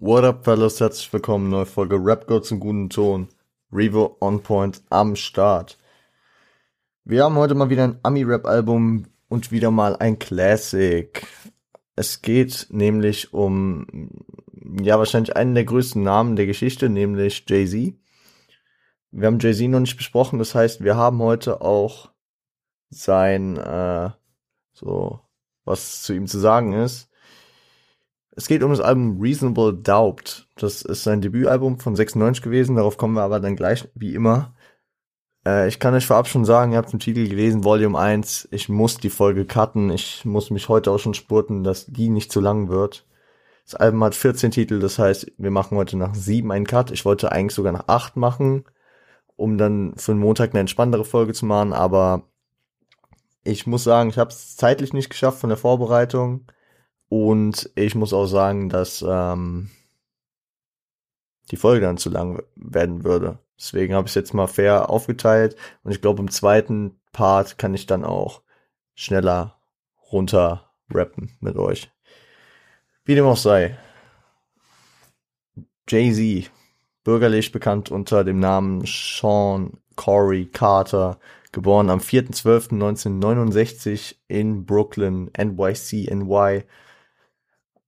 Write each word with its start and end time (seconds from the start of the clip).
What 0.00 0.22
up, 0.22 0.44
fellas? 0.44 0.78
Herzlich 0.78 1.12
willkommen. 1.12 1.50
Neue 1.50 1.66
Folge 1.66 1.96
Rap 1.96 2.28
God 2.28 2.46
zum 2.46 2.60
guten 2.60 2.88
Ton. 2.88 3.26
Revo 3.72 4.16
on 4.20 4.40
Point 4.44 4.80
am 4.90 5.16
Start. 5.16 5.76
Wir 7.02 7.24
haben 7.24 7.34
heute 7.34 7.56
mal 7.56 7.68
wieder 7.68 7.82
ein 7.82 7.98
Ami-Rap-Album 8.04 9.06
und 9.28 9.50
wieder 9.50 9.72
mal 9.72 9.96
ein 9.96 10.20
Classic. 10.20 11.26
Es 11.96 12.22
geht 12.22 12.68
nämlich 12.70 13.34
um, 13.34 13.88
ja, 14.80 15.00
wahrscheinlich 15.00 15.34
einen 15.34 15.56
der 15.56 15.64
größten 15.64 16.00
Namen 16.00 16.36
der 16.36 16.46
Geschichte, 16.46 16.88
nämlich 16.88 17.44
Jay-Z. 17.48 17.94
Wir 19.10 19.26
haben 19.26 19.40
Jay-Z 19.40 19.68
noch 19.68 19.80
nicht 19.80 19.96
besprochen, 19.96 20.38
das 20.38 20.54
heißt, 20.54 20.84
wir 20.84 20.94
haben 20.94 21.18
heute 21.18 21.60
auch 21.60 22.12
sein, 22.88 23.56
äh, 23.56 24.10
so, 24.74 25.18
was 25.64 26.04
zu 26.04 26.12
ihm 26.14 26.28
zu 26.28 26.38
sagen 26.38 26.72
ist. 26.72 27.07
Es 28.38 28.46
geht 28.46 28.62
um 28.62 28.70
das 28.70 28.78
Album 28.78 29.20
Reasonable 29.20 29.74
Doubt. 29.74 30.46
Das 30.54 30.82
ist 30.82 31.02
sein 31.02 31.20
Debütalbum 31.20 31.80
von 31.80 31.96
96 31.96 32.40
gewesen. 32.40 32.76
Darauf 32.76 32.96
kommen 32.96 33.14
wir 33.14 33.22
aber 33.22 33.40
dann 33.40 33.56
gleich, 33.56 33.88
wie 33.96 34.14
immer. 34.14 34.54
Äh, 35.44 35.66
ich 35.66 35.80
kann 35.80 35.92
euch 35.92 36.06
vorab 36.06 36.28
schon 36.28 36.44
sagen, 36.44 36.70
ihr 36.70 36.78
habt 36.78 36.92
den 36.92 37.00
Titel 37.00 37.28
gelesen, 37.28 37.64
Volume 37.64 37.98
1. 37.98 38.46
Ich 38.52 38.68
muss 38.68 38.98
die 38.98 39.10
Folge 39.10 39.44
cutten. 39.44 39.90
Ich 39.90 40.24
muss 40.24 40.50
mich 40.52 40.68
heute 40.68 40.92
auch 40.92 41.00
schon 41.00 41.14
spurten, 41.14 41.64
dass 41.64 41.86
die 41.86 42.10
nicht 42.10 42.30
zu 42.30 42.38
lang 42.38 42.68
wird. 42.68 43.08
Das 43.64 43.74
Album 43.74 44.04
hat 44.04 44.14
14 44.14 44.52
Titel, 44.52 44.78
das 44.78 45.00
heißt, 45.00 45.32
wir 45.36 45.50
machen 45.50 45.76
heute 45.76 45.96
nach 45.96 46.14
7 46.14 46.52
einen 46.52 46.64
Cut. 46.64 46.92
Ich 46.92 47.04
wollte 47.04 47.32
eigentlich 47.32 47.56
sogar 47.56 47.72
nach 47.72 47.88
8 47.88 48.16
machen, 48.16 48.66
um 49.34 49.58
dann 49.58 49.94
für 49.96 50.12
den 50.12 50.20
Montag 50.20 50.50
eine 50.50 50.60
entspanntere 50.60 51.04
Folge 51.04 51.32
zu 51.32 51.44
machen, 51.44 51.72
aber 51.72 52.22
ich 53.42 53.66
muss 53.66 53.82
sagen, 53.82 54.10
ich 54.10 54.18
habe 54.18 54.30
es 54.30 54.54
zeitlich 54.56 54.92
nicht 54.92 55.10
geschafft 55.10 55.40
von 55.40 55.50
der 55.50 55.58
Vorbereitung 55.58 56.46
und 57.08 57.70
ich 57.74 57.94
muss 57.94 58.12
auch 58.12 58.26
sagen, 58.26 58.68
dass 58.68 59.04
ähm, 59.06 59.70
die 61.50 61.56
Folge 61.56 61.86
dann 61.86 61.96
zu 61.96 62.10
lang 62.10 62.42
werden 62.54 63.04
würde. 63.04 63.38
Deswegen 63.58 63.94
habe 63.94 64.06
ich 64.06 64.12
es 64.12 64.16
jetzt 64.16 64.34
mal 64.34 64.46
fair 64.46 64.90
aufgeteilt 64.90 65.56
und 65.82 65.92
ich 65.92 66.00
glaube, 66.00 66.22
im 66.22 66.30
zweiten 66.30 67.00
Part 67.12 67.58
kann 67.58 67.74
ich 67.74 67.86
dann 67.86 68.04
auch 68.04 68.42
schneller 68.94 69.58
runter 70.12 70.70
rappen 70.90 71.36
mit 71.40 71.56
euch. 71.56 71.90
Wie 73.04 73.14
dem 73.14 73.26
auch 73.26 73.36
sei. 73.36 73.76
Jay-Z, 75.88 76.50
bürgerlich 77.04 77.52
bekannt 77.52 77.90
unter 77.90 78.24
dem 78.24 78.38
Namen 78.38 78.84
Sean 78.84 79.78
Corey 79.96 80.46
Carter, 80.46 81.18
geboren 81.52 81.90
am 81.90 82.00
4.12.1969 82.00 84.16
in 84.28 84.64
Brooklyn, 84.66 85.30
NYC, 85.36 86.14
NY, 86.14 86.64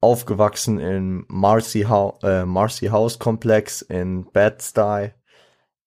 aufgewachsen 0.01 0.79
im 0.79 1.25
Marcy, 1.29 1.83
Ho 1.83 2.19
äh, 2.23 2.45
Marcy 2.45 2.87
House 2.87 3.19
Komplex 3.19 3.83
in 3.83 4.25
Bed-Stuy. 4.31 5.13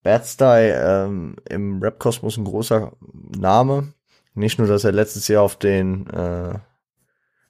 Bed-Stuy 0.02 0.70
ähm, 0.70 1.36
im 1.48 1.82
Rap-Kosmos 1.82 2.36
ein 2.36 2.44
großer 2.44 2.92
Name. 3.36 3.92
Nicht 4.34 4.58
nur, 4.58 4.68
dass 4.68 4.84
er 4.84 4.92
letztes 4.92 5.28
Jahr 5.28 5.42
auf 5.42 5.56
den 5.56 6.08
äh, 6.10 6.58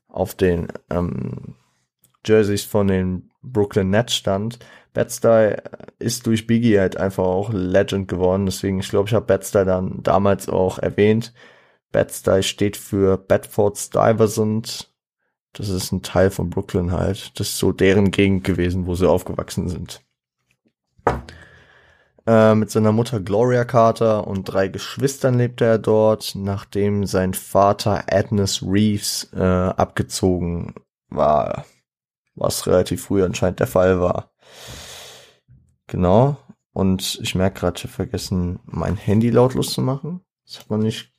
auf 0.08 0.34
den 0.34 0.68
ähm, 0.90 1.56
Jerseys 2.24 2.62
von 2.64 2.86
den 2.86 3.30
Brooklyn 3.42 3.90
Nets 3.90 4.14
stand. 4.14 4.58
Bed-Stuy 4.94 5.56
ist 5.98 6.26
durch 6.26 6.46
Biggie 6.46 6.78
halt 6.78 6.96
einfach 6.96 7.24
auch 7.24 7.52
Legend 7.52 8.06
geworden. 8.06 8.46
Deswegen, 8.46 8.78
ich 8.78 8.88
glaube, 8.88 9.08
ich 9.08 9.14
habe 9.14 9.26
Bed-Stuy 9.26 9.64
dann 9.64 10.02
damals 10.02 10.48
auch 10.48 10.78
erwähnt. 10.78 11.34
Bed-Stuy 11.90 12.42
steht 12.42 12.76
für 12.76 13.18
Bedford 13.18 13.76
Stuyvesant 13.76 14.93
das 15.54 15.68
ist 15.68 15.92
ein 15.92 16.02
Teil 16.02 16.30
von 16.30 16.50
Brooklyn 16.50 16.92
halt. 16.92 17.38
Das 17.38 17.48
ist 17.48 17.58
so 17.58 17.72
deren 17.72 18.10
Gegend 18.10 18.44
gewesen, 18.44 18.86
wo 18.86 18.94
sie 18.94 19.08
aufgewachsen 19.08 19.68
sind. 19.68 20.02
Äh, 22.26 22.54
mit 22.54 22.70
seiner 22.70 22.92
Mutter 22.92 23.20
Gloria 23.20 23.64
Carter 23.64 24.26
und 24.26 24.44
drei 24.44 24.68
Geschwistern 24.68 25.38
lebte 25.38 25.64
er 25.64 25.78
dort, 25.78 26.34
nachdem 26.34 27.06
sein 27.06 27.34
Vater 27.34 28.04
Agnes 28.10 28.62
Reeves 28.62 29.30
äh, 29.34 29.42
abgezogen 29.42 30.74
war, 31.08 31.64
was 32.34 32.66
relativ 32.66 33.04
früh 33.04 33.22
anscheinend 33.22 33.60
der 33.60 33.66
Fall 33.66 34.00
war. 34.00 34.32
Genau. 35.86 36.36
Und 36.72 37.20
ich 37.22 37.34
merke 37.36 37.60
gerade, 37.60 37.76
ich 37.76 37.84
habe 37.84 37.92
vergessen, 37.92 38.58
mein 38.64 38.96
Handy 38.96 39.30
lautlos 39.30 39.72
zu 39.72 39.82
machen. 39.82 40.22
Das 40.44 40.58
hat 40.58 40.70
man 40.70 40.80
nicht 40.80 41.12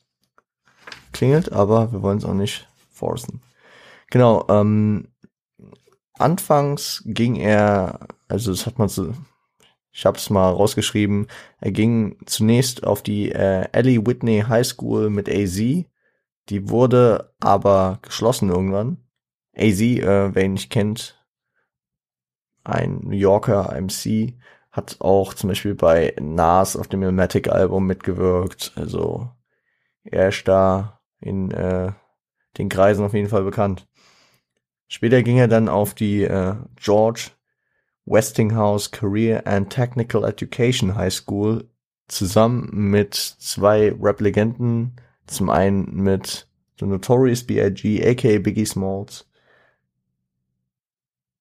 klingelt, 1.13 1.53
aber 1.53 1.93
wir 1.93 2.01
wollen 2.01 2.17
es 2.17 2.25
auch 2.25 2.33
nicht 2.33 2.67
forcen. 2.91 3.41
Genau, 4.15 4.45
ähm, 4.47 5.09
anfangs 6.13 7.03
ging 7.05 7.35
er, 7.35 8.07
also 8.29 8.51
das 8.51 8.65
hat 8.65 8.79
man 8.79 8.87
so, 8.87 9.13
ich 9.91 10.05
habe 10.05 10.17
es 10.17 10.29
mal 10.29 10.51
rausgeschrieben, 10.51 11.27
er 11.59 11.71
ging 11.73 12.15
zunächst 12.25 12.85
auf 12.87 13.03
die 13.03 13.33
äh, 13.33 13.67
Ellie 13.73 14.07
Whitney 14.07 14.45
High 14.47 14.65
School 14.65 15.09
mit 15.09 15.27
AZ, 15.27 15.57
die 15.57 16.69
wurde 16.69 17.33
aber 17.41 17.99
geschlossen 18.03 18.47
irgendwann. 18.47 19.03
AZ, 19.53 19.81
äh, 19.81 20.33
wer 20.33 20.45
ihn 20.45 20.53
nicht 20.53 20.71
kennt, 20.71 21.21
ein 22.63 23.01
New 23.01 23.17
Yorker 23.17 23.75
MC, 23.75 24.37
hat 24.71 24.95
auch 25.01 25.33
zum 25.33 25.49
Beispiel 25.49 25.75
bei 25.75 26.15
Nas 26.21 26.77
auf 26.77 26.87
dem 26.87 27.03
Ilmatic-Album 27.03 27.85
mitgewirkt. 27.85 28.71
Also 28.77 29.29
er 30.05 30.29
ist 30.29 30.47
da 30.47 31.01
in 31.19 31.51
äh, 31.51 31.91
den 32.57 32.69
Kreisen 32.69 33.03
auf 33.03 33.13
jeden 33.13 33.27
Fall 33.27 33.43
bekannt. 33.43 33.85
Später 34.87 35.23
ging 35.23 35.37
er 35.37 35.47
dann 35.47 35.67
auf 35.67 35.93
die 35.93 36.23
äh, 36.23 36.55
George 36.75 37.31
Westinghouse 38.05 38.91
Career 38.91 39.45
and 39.47 39.69
Technical 39.69 40.23
Education 40.23 40.95
High 40.95 41.13
School 41.13 41.69
zusammen 42.07 42.69
mit 42.71 43.15
zwei 43.15 43.93
Rap-Legenden. 43.99 44.95
Zum 45.25 45.49
einen 45.49 45.91
mit 45.95 46.47
The 46.79 46.85
Notorious 46.85 47.43
B.I.G., 47.43 48.07
aka 48.07 48.37
Biggie 48.39 48.65
Smalls. 48.65 49.27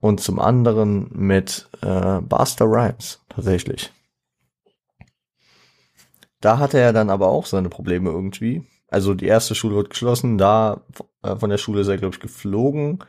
Und 0.00 0.20
zum 0.20 0.38
anderen 0.38 1.10
mit 1.12 1.68
äh, 1.82 2.20
Buster 2.20 2.66
Rhymes, 2.66 3.22
tatsächlich. 3.28 3.90
Da 6.40 6.58
hatte 6.58 6.78
er 6.78 6.92
dann 6.92 7.10
aber 7.10 7.28
auch 7.28 7.46
seine 7.46 7.70
Probleme 7.70 8.10
irgendwie. 8.10 8.66
Also 8.88 9.14
die 9.14 9.26
erste 9.26 9.54
Schule 9.54 9.76
wird 9.76 9.90
geschlossen, 9.90 10.38
da 10.38 10.82
äh, 11.22 11.36
von 11.36 11.50
der 11.50 11.58
Schule 11.58 11.80
ist 11.82 11.88
er, 11.88 11.96
glaube 11.98 12.14
ich, 12.14 12.20
geflogen 12.20 13.02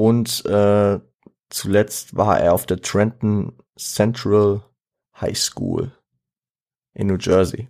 und 0.00 0.46
äh, 0.46 0.98
zuletzt 1.50 2.16
war 2.16 2.40
er 2.40 2.54
auf 2.54 2.64
der 2.64 2.80
Trenton 2.80 3.52
Central 3.76 4.62
High 5.20 5.36
School 5.36 5.92
in 6.94 7.08
New 7.08 7.18
Jersey. 7.18 7.68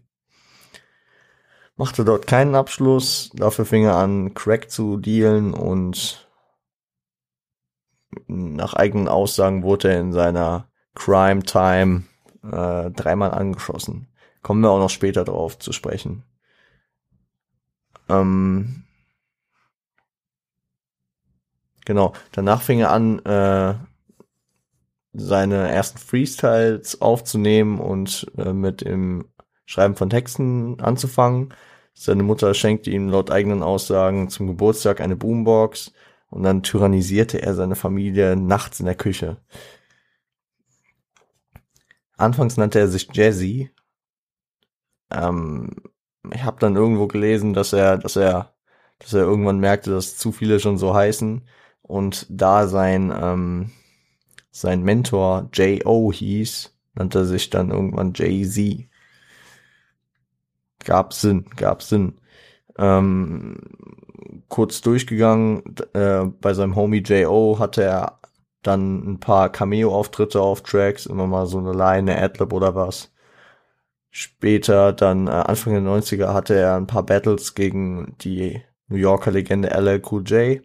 Machte 1.74 2.04
dort 2.04 2.28
keinen 2.28 2.54
Abschluss, 2.54 3.30
dafür 3.34 3.64
fing 3.64 3.82
er 3.82 3.96
an, 3.96 4.32
Crack 4.34 4.70
zu 4.70 4.96
dealen 4.96 5.54
und 5.54 6.28
nach 8.28 8.74
eigenen 8.74 9.08
Aussagen 9.08 9.64
wurde 9.64 9.92
er 9.92 9.98
in 9.98 10.12
seiner 10.12 10.68
Crime 10.94 11.42
Time 11.42 12.04
äh, 12.44 12.92
dreimal 12.92 13.32
angeschossen. 13.32 14.06
Kommen 14.42 14.60
wir 14.60 14.70
auch 14.70 14.78
noch 14.78 14.90
später 14.90 15.24
darauf 15.24 15.58
zu 15.58 15.72
sprechen. 15.72 16.22
Ähm, 18.08 18.84
Genau. 21.90 22.12
Danach 22.30 22.62
fing 22.62 22.78
er 22.78 22.92
an, 22.92 23.18
äh, 23.24 23.74
seine 25.12 25.72
ersten 25.72 25.98
Freestyles 25.98 27.00
aufzunehmen 27.00 27.80
und 27.80 28.30
äh, 28.38 28.52
mit 28.52 28.82
dem 28.82 29.24
Schreiben 29.66 29.96
von 29.96 30.08
Texten 30.08 30.78
anzufangen. 30.78 31.52
Seine 31.92 32.22
Mutter 32.22 32.54
schenkte 32.54 32.92
ihm 32.92 33.08
laut 33.08 33.32
eigenen 33.32 33.64
Aussagen 33.64 34.28
zum 34.28 34.46
Geburtstag 34.46 35.00
eine 35.00 35.16
Boombox 35.16 35.92
und 36.28 36.44
dann 36.44 36.62
tyrannisierte 36.62 37.42
er 37.42 37.56
seine 37.56 37.74
Familie 37.74 38.36
nachts 38.36 38.78
in 38.78 38.86
der 38.86 38.94
Küche. 38.94 39.38
Anfangs 42.16 42.56
nannte 42.56 42.78
er 42.78 42.86
sich 42.86 43.08
Jazzy. 43.12 43.72
Ähm, 45.10 45.74
ich 46.32 46.44
habe 46.44 46.60
dann 46.60 46.76
irgendwo 46.76 47.08
gelesen, 47.08 47.52
dass 47.52 47.72
er, 47.72 47.98
dass 47.98 48.14
er, 48.14 48.54
dass 49.00 49.12
er 49.12 49.22
irgendwann 49.22 49.58
merkte, 49.58 49.90
dass 49.90 50.16
zu 50.16 50.30
viele 50.30 50.60
schon 50.60 50.78
so 50.78 50.94
heißen 50.94 51.42
und 51.90 52.26
da 52.30 52.68
sein, 52.68 53.12
ähm, 53.20 53.72
sein 54.50 54.82
Mentor 54.82 55.48
J.O. 55.52 56.12
hieß, 56.12 56.72
nannte 56.94 57.18
er 57.18 57.24
sich 57.24 57.50
dann 57.50 57.70
irgendwann 57.70 58.12
Jay-Z. 58.14 58.86
Gab 60.84 61.12
Sinn, 61.12 61.46
gab 61.56 61.82
Sinn. 61.82 62.20
Ähm, 62.78 63.58
kurz 64.48 64.80
durchgegangen, 64.80 65.62
äh, 65.92 66.24
bei 66.40 66.54
seinem 66.54 66.76
Homie 66.76 67.02
J.O. 67.02 67.58
hatte 67.58 67.82
er 67.82 68.20
dann 68.62 69.14
ein 69.14 69.20
paar 69.20 69.50
Cameo-Auftritte 69.50 70.40
auf 70.40 70.62
Tracks, 70.62 71.06
immer 71.06 71.26
mal 71.26 71.46
so 71.46 71.58
eine 71.58 71.72
Line, 71.72 72.16
Adlib 72.16 72.52
oder 72.52 72.74
was. 72.74 73.12
Später, 74.10 74.92
dann 74.92 75.26
äh, 75.26 75.30
Anfang 75.30 75.72
der 75.72 75.82
90er, 75.82 76.32
hatte 76.34 76.54
er 76.54 76.76
ein 76.76 76.86
paar 76.86 77.04
Battles 77.04 77.54
gegen 77.54 78.16
die 78.20 78.62
New 78.88 78.96
Yorker 78.96 79.32
Legende 79.32 79.70
LL 79.70 80.02
Cool 80.08 80.22
J 80.22 80.62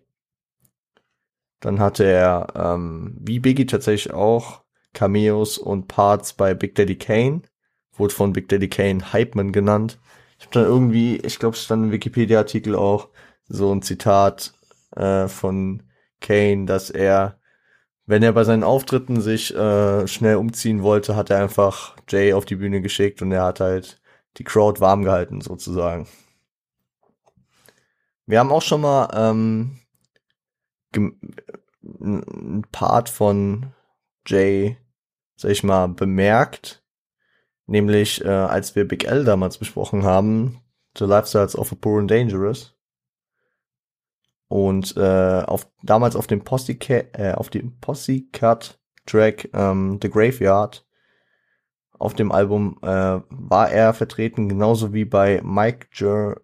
Dann 1.59 1.79
hatte 1.79 2.03
er, 2.03 2.47
ähm, 2.55 3.15
wie 3.19 3.39
Biggie 3.39 3.65
tatsächlich 3.65 4.13
auch, 4.13 4.63
Cameos 4.93 5.57
und 5.57 5.87
Parts 5.87 6.33
bei 6.33 6.53
Big 6.53 6.75
Daddy 6.75 6.97
Kane. 6.97 7.41
Wurde 7.93 8.13
von 8.13 8.33
Big 8.33 8.49
Daddy 8.49 8.69
Kane 8.69 9.13
Hypeman 9.13 9.51
genannt. 9.51 9.99
Ich 10.37 10.45
habe 10.45 10.53
dann 10.53 10.65
irgendwie, 10.65 11.17
ich 11.17 11.39
glaube, 11.39 11.55
es 11.55 11.63
stand 11.63 11.85
im 11.85 11.91
Wikipedia-Artikel 11.91 12.75
auch 12.75 13.09
so 13.47 13.71
ein 13.73 13.81
Zitat 13.81 14.53
äh, 14.95 15.27
von 15.27 15.83
Kane, 16.19 16.65
dass 16.65 16.89
er, 16.89 17.39
wenn 18.05 18.23
er 18.23 18.33
bei 18.33 18.43
seinen 18.43 18.63
Auftritten 18.63 19.21
sich 19.21 19.55
äh, 19.55 20.07
schnell 20.07 20.35
umziehen 20.37 20.83
wollte, 20.83 21.15
hat 21.15 21.29
er 21.29 21.41
einfach 21.41 21.95
Jay 22.09 22.33
auf 22.33 22.45
die 22.45 22.55
Bühne 22.55 22.81
geschickt 22.81 23.21
und 23.21 23.31
er 23.31 23.43
hat 23.43 23.59
halt 23.59 24.01
die 24.37 24.43
Crowd 24.43 24.81
warm 24.81 25.03
gehalten, 25.03 25.41
sozusagen. 25.41 26.07
Wir 28.25 28.39
haben 28.39 28.51
auch 28.51 28.61
schon 28.61 28.81
mal 28.81 29.09
ähm, 29.13 29.79
ein 30.97 32.65
Part 32.71 33.09
von 33.09 33.73
Jay, 34.25 34.77
sag 35.35 35.51
ich 35.51 35.63
mal, 35.63 35.87
bemerkt. 35.87 36.83
Nämlich, 37.67 38.23
äh, 38.23 38.29
als 38.29 38.75
wir 38.75 38.87
Big 38.87 39.05
L 39.05 39.23
damals 39.23 39.57
besprochen 39.57 40.03
haben, 40.03 40.61
The 40.97 41.05
Lifestyles 41.05 41.57
of 41.57 41.71
a 41.71 41.75
Poor 41.75 41.99
and 41.99 42.09
Dangerous. 42.09 42.75
Und 44.47 44.95
äh, 44.95 45.43
auf, 45.45 45.67
damals 45.81 46.15
auf 46.15 46.27
dem 46.27 46.43
Posse, 46.43 46.73
äh, 46.73 47.33
dem 47.49 47.79
Posse 47.79 48.21
Cut 48.31 48.79
Track 49.05 49.49
ähm, 49.53 49.99
The 50.01 50.09
Graveyard 50.09 50.85
auf 51.97 52.13
dem 52.13 52.31
Album 52.31 52.77
äh, 52.81 52.85
war 53.29 53.69
er 53.71 53.93
vertreten, 53.93 54.49
genauso 54.49 54.93
wie 54.93 55.05
bei 55.05 55.41
Mike 55.43 55.87
Ger 55.91 56.41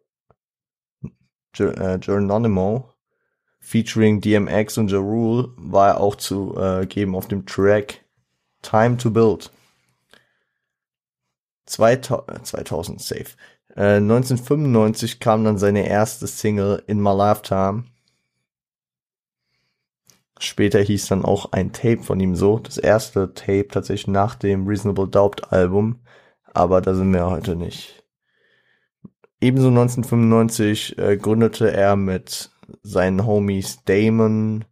Ger 1.54 1.96
äh, 1.96 2.00
featuring 3.62 4.20
DMX 4.20 4.78
und 4.78 4.92
Ja 4.92 4.98
Rule 4.98 5.54
war 5.56 5.90
er 5.90 6.02
auch 6.02 6.16
zu 6.16 6.58
äh, 6.58 6.86
geben 6.88 7.16
auf 7.16 7.28
dem 7.28 7.46
Track 7.46 8.04
Time 8.62 8.98
to 8.98 9.12
Build. 9.12 9.52
2000, 11.68 12.46
2000 12.46 13.00
äh, 13.00 13.04
safe. 13.04 13.38
Äh, 13.76 13.98
1995 13.98 15.20
kam 15.20 15.46
dann 15.46 15.58
seine 15.58 15.88
erste 15.88 16.28
Single 16.28 16.84
In 16.88 17.00
My 17.02 17.16
Lifetime. 17.16 17.86
Später 20.40 20.80
hieß 20.80 21.08
dann 21.08 21.24
auch 21.24 21.52
ein 21.52 21.72
Tape 21.72 22.02
von 22.02 22.20
ihm 22.20 22.36
so. 22.36 22.58
Das 22.58 22.78
erste 22.78 23.34
Tape 23.34 23.68
tatsächlich 23.70 24.08
nach 24.08 24.36
dem 24.36 24.68
Reasonable 24.68 25.08
Doubt 25.08 25.54
Album. 25.54 26.00
Aber 26.54 26.82
da 26.82 26.96
sind 26.96 27.14
wir 27.14 27.28
heute 27.28 27.56
nicht. 27.56 28.04
Ebenso 29.40 29.70
1995 29.70 30.98
äh, 30.98 31.18
gründete 31.18 31.72
er 31.72 31.96
mit 31.96 32.52
seinen 32.84 33.26
Homies 33.26 33.84
Damon 33.86 34.66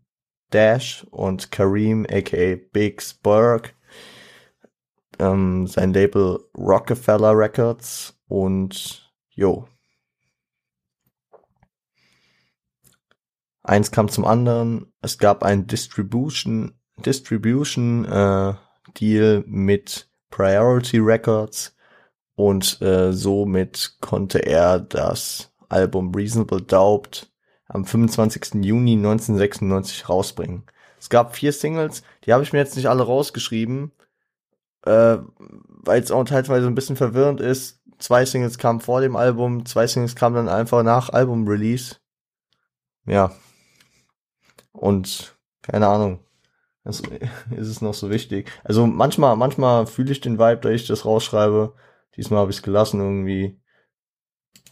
Dash 0.51 1.06
und 1.12 1.51
Kareem 1.51 2.06
aka 2.10 2.56
Biggs 2.72 3.13
Burke 3.13 3.72
ähm, 5.19 5.68
sein 5.68 5.94
Label 5.94 6.40
Rockefeller 6.57 7.38
Records 7.38 8.19
und 8.28 9.12
jo. 9.30 9.68
Eins 13.63 13.92
kam 13.92 14.10
zum 14.10 14.25
anderen. 14.25 14.92
Es 15.01 15.18
gab 15.18 15.44
ein 15.44 15.68
Distribution 15.68 16.74
Distribution 17.06 18.06
äh, 18.06 18.54
Deal 19.00 19.44
mit 19.46 20.10
Priority 20.31 20.98
Records 21.00 21.75
und 22.36 22.81
äh, 22.81 23.13
somit 23.13 23.98
konnte 24.01 24.40
er 24.40 24.80
das 24.80 25.54
Album 25.69 26.13
Reasonable 26.13 26.62
Doubt 26.62 27.29
am 27.69 27.86
25. 27.86 28.66
Juni 28.66 28.94
1996 28.94 30.10
rausbringen. 30.10 30.63
Es 31.00 31.10
gab 31.10 31.36
vier 31.36 31.54
Singles, 31.54 32.04
die 32.25 32.33
habe 32.33 32.44
ich 32.44 32.51
mir 32.51 32.60
jetzt 32.60 32.75
nicht 32.75 32.89
alle 32.89 33.04
rausgeschrieben, 33.04 33.94
äh, 34.86 35.18
weil 35.38 36.01
es 36.01 36.12
auch 36.12 36.24
teilweise 36.25 36.68
ein 36.68 36.75
bisschen 36.75 36.98
verwirrend 36.98 37.39
ist. 37.39 37.81
Zwei 38.00 38.25
Singles 38.25 38.57
kamen 38.57 38.81
vor 38.81 39.01
dem 39.01 39.16
Album, 39.16 39.66
zwei 39.66 39.88
Singles 39.88 40.16
kamen 40.16 40.36
dann 40.36 40.50
einfach 40.50 40.83
nach 40.83 41.10
Album-Release. 41.10 41.98
Ja. 43.06 43.31
Und 44.72 45.38
keine 45.62 45.88
Ahnung. 45.88 46.19
Das 46.83 47.01
ist 47.51 47.68
es 47.68 47.81
noch 47.81 47.94
so 47.94 48.10
wichtig. 48.10 48.51
Also 48.63 48.88
manchmal, 48.88 49.36
manchmal 49.36 49.86
fühle 49.86 50.12
ich 50.12 50.22
den 50.22 50.39
Vibe, 50.39 50.62
da 50.62 50.69
ich 50.69 50.88
das 50.88 51.06
rausschreibe. 51.06 51.75
Diesmal 52.15 52.42
habe 52.42 52.51
ich 52.51 52.57
es 52.57 52.63
gelassen 52.63 53.00
irgendwie. 53.00 53.62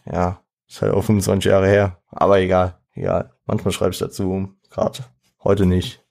Ja, 0.04 0.42
ist 0.66 0.82
halt 0.82 0.92
auch 0.92 1.02
25 1.02 1.50
Jahre 1.50 1.68
her. 1.68 2.02
Aber 2.10 2.40
egal, 2.40 2.77
egal. 2.98 3.32
Manchmal 3.46 3.72
schreibe 3.72 3.92
ich 3.92 3.98
dazu, 3.98 4.54
gerade 4.70 5.04
heute 5.42 5.66
nicht. 5.66 6.04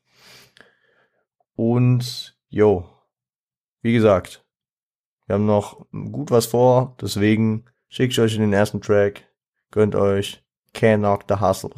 Und 1.56 2.38
jo, 2.50 2.88
wie 3.82 3.94
gesagt, 3.94 4.46
wir 5.26 5.36
haben 5.36 5.46
noch 5.46 5.86
gut 5.92 6.32
was 6.32 6.46
vor, 6.46 6.96
deswegen 7.02 7.66
schicke 7.90 8.12
ich 8.12 8.20
euch 8.20 8.36
in 8.36 8.42
den 8.42 8.54
ersten 8.54 8.82
Track, 8.82 9.26
gönnt 9.72 9.96
euch 9.96 10.44
Can 10.74 11.02
Knock 11.02 11.26
the 11.28 11.36
Hustle. 11.36 11.72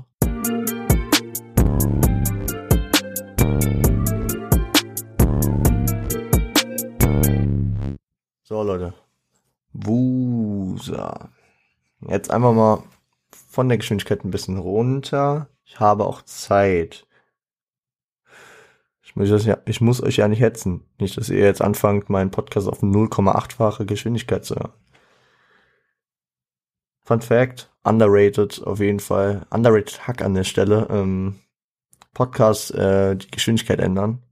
So 8.43 8.63
Leute, 8.63 8.93
Wusa. 9.73 11.29
Jetzt 12.01 12.31
einfach 12.31 12.53
mal 12.53 12.83
von 13.59 13.67
der 13.67 13.77
Geschwindigkeit 13.77 14.23
ein 14.23 14.31
bisschen 14.31 14.57
runter. 14.57 15.49
Ich 15.65 15.81
habe 15.81 16.05
auch 16.05 16.21
Zeit. 16.21 17.05
Ich 19.03 19.17
muss, 19.17 19.45
ja, 19.45 19.57
ich 19.65 19.81
muss 19.81 20.01
euch 20.01 20.15
ja 20.15 20.29
nicht 20.29 20.39
hetzen. 20.39 20.85
Nicht, 20.97 21.17
dass 21.17 21.27
ihr 21.27 21.39
jetzt 21.39 21.61
anfangt, 21.61 22.09
meinen 22.09 22.31
Podcast 22.31 22.69
auf 22.69 22.81
0,8-fache 22.81 23.85
Geschwindigkeit 23.85 24.45
zu 24.45 24.55
hören. 24.55 24.71
Fun 27.03 27.19
Fact, 27.19 27.69
underrated 27.83 28.63
auf 28.63 28.79
jeden 28.79 29.01
Fall. 29.01 29.45
Underrated 29.49 30.07
Hack 30.07 30.21
an 30.21 30.35
der 30.35 30.45
Stelle. 30.45 30.87
Ähm, 30.89 31.41
Podcasts 32.13 32.71
äh, 32.71 33.17
die 33.17 33.29
Geschwindigkeit 33.29 33.81
ändern. 33.81 34.23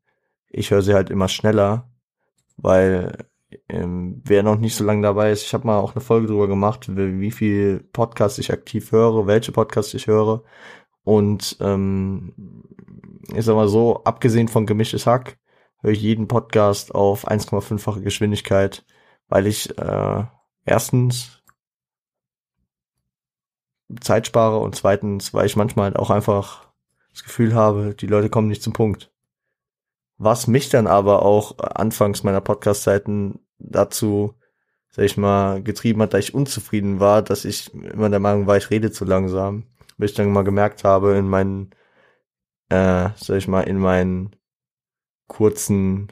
Ich 0.48 0.72
höre 0.72 0.84
sie 0.84 0.94
halt 0.94 1.10
immer 1.10 1.28
schneller, 1.28 1.92
weil 2.56 3.28
ähm, 3.70 4.22
wer 4.24 4.44
noch 4.44 4.58
nicht 4.58 4.76
so 4.76 4.84
lange 4.84 5.02
dabei 5.02 5.32
ist, 5.32 5.44
ich 5.44 5.54
habe 5.54 5.68
mal 5.68 5.80
auch 5.80 5.94
eine 5.96 6.02
Folge 6.02 6.28
drüber 6.28 6.48
gemacht, 6.48 6.96
wie, 6.96 7.20
wie 7.20 7.32
viel 7.32 7.82
Podcasts 7.92 8.40
ich 8.40 8.52
aktiv 8.52 8.92
höre, 8.92 9.28
welche 9.28 9.52
Podcasts 9.52 9.94
ich 9.94 10.08
höre. 10.08 10.44
Und 11.04 11.58
ähm, 11.60 12.64
ich 13.36 13.46
sag 13.46 13.56
mal 13.56 13.68
so, 13.68 14.04
abgesehen 14.04 14.48
von 14.48 14.66
gemischtes 14.66 15.06
Hack, 15.06 15.38
höre 15.82 15.92
ich 15.92 16.02
jeden 16.02 16.28
Podcast 16.28 16.96
auf 16.96 17.28
1,5-fache 17.28 18.02
Geschwindigkeit, 18.02 18.86
weil 19.28 19.48
ich 19.48 19.78
äh, 19.78 20.24
erstens 20.66 21.44
Zeit 24.02 24.28
spare 24.28 24.60
und 24.60 24.76
zweitens, 24.76 25.34
weil 25.34 25.46
ich 25.46 25.56
manchmal 25.56 25.86
halt 25.86 25.98
auch 25.98 26.10
einfach 26.10 26.68
das 27.12 27.24
Gefühl 27.24 27.56
habe, 27.56 27.96
die 27.96 28.08
Leute 28.08 28.30
kommen 28.30 28.48
nicht 28.48 28.64
zum 28.64 28.74
Punkt. 28.74 29.12
Was 30.18 30.48
mich 30.48 30.70
dann 30.70 30.88
aber 30.88 31.24
auch 31.24 31.58
anfangs 31.60 32.24
meiner 32.24 32.42
Podcast-Zeiten 32.42 33.40
dazu, 33.60 34.34
sag 34.90 35.06
ich 35.06 35.18
mal, 35.18 35.62
getrieben 35.64 36.02
hat, 36.02 36.14
da 36.14 36.18
ich 36.18 36.34
unzufrieden 36.34 37.00
war, 37.00 37.22
dass 37.22 37.46
ich 37.46 37.74
immer 37.74 38.10
der 38.10 38.20
Meinung 38.20 38.48
war, 38.48 38.58
ich 38.58 38.70
rede 38.70 38.92
zu 38.92 39.06
langsam. 39.06 39.64
Bis 39.98 40.12
ich 40.12 40.18
dann 40.18 40.32
mal 40.32 40.44
gemerkt 40.44 40.84
habe 40.84 41.18
in 41.18 41.28
meinen 41.28 41.72
äh, 42.70 43.10
sag 43.16 43.38
ich 43.38 43.48
mal, 43.48 43.62
in 43.62 43.78
meinen 43.80 44.36
kurzen 45.28 46.12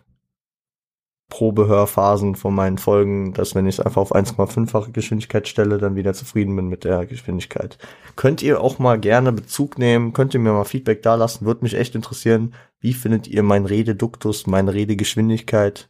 Probehörphasen 1.30 2.36
von 2.36 2.54
meinen 2.54 2.78
Folgen, 2.78 3.34
dass 3.34 3.56
wenn 3.56 3.66
ich 3.66 3.76
es 3.76 3.86
einfach 3.86 4.02
auf 4.02 4.16
1,5-fache 4.16 4.92
Geschwindigkeit 4.92 5.48
stelle, 5.48 5.80
dann 5.80 5.96
wieder 5.96 6.14
zufrieden 6.14 6.56
bin 6.56 6.68
mit 6.68 6.84
der 6.84 7.06
Geschwindigkeit. 7.06 7.78
Könnt 8.16 8.44
ihr 8.44 8.62
auch 8.62 8.78
mal 8.80 9.00
gerne 9.00 9.32
Bezug 9.32 9.78
nehmen, 9.80 10.14
könnt 10.14 10.34
ihr 10.34 10.40
mir 10.40 10.54
mal 10.54 10.66
Feedback 10.66 11.02
da 11.02 11.16
lassen, 11.16 11.46
würde 11.46 11.64
mich 11.64 11.74
echt 11.74 11.96
interessieren. 11.96 12.54
Wie 12.80 12.94
findet 12.94 13.28
ihr 13.28 13.42
mein 13.42 13.66
Rededuktus, 13.66 14.46
meine 14.46 14.74
Redegeschwindigkeit? 14.74 15.90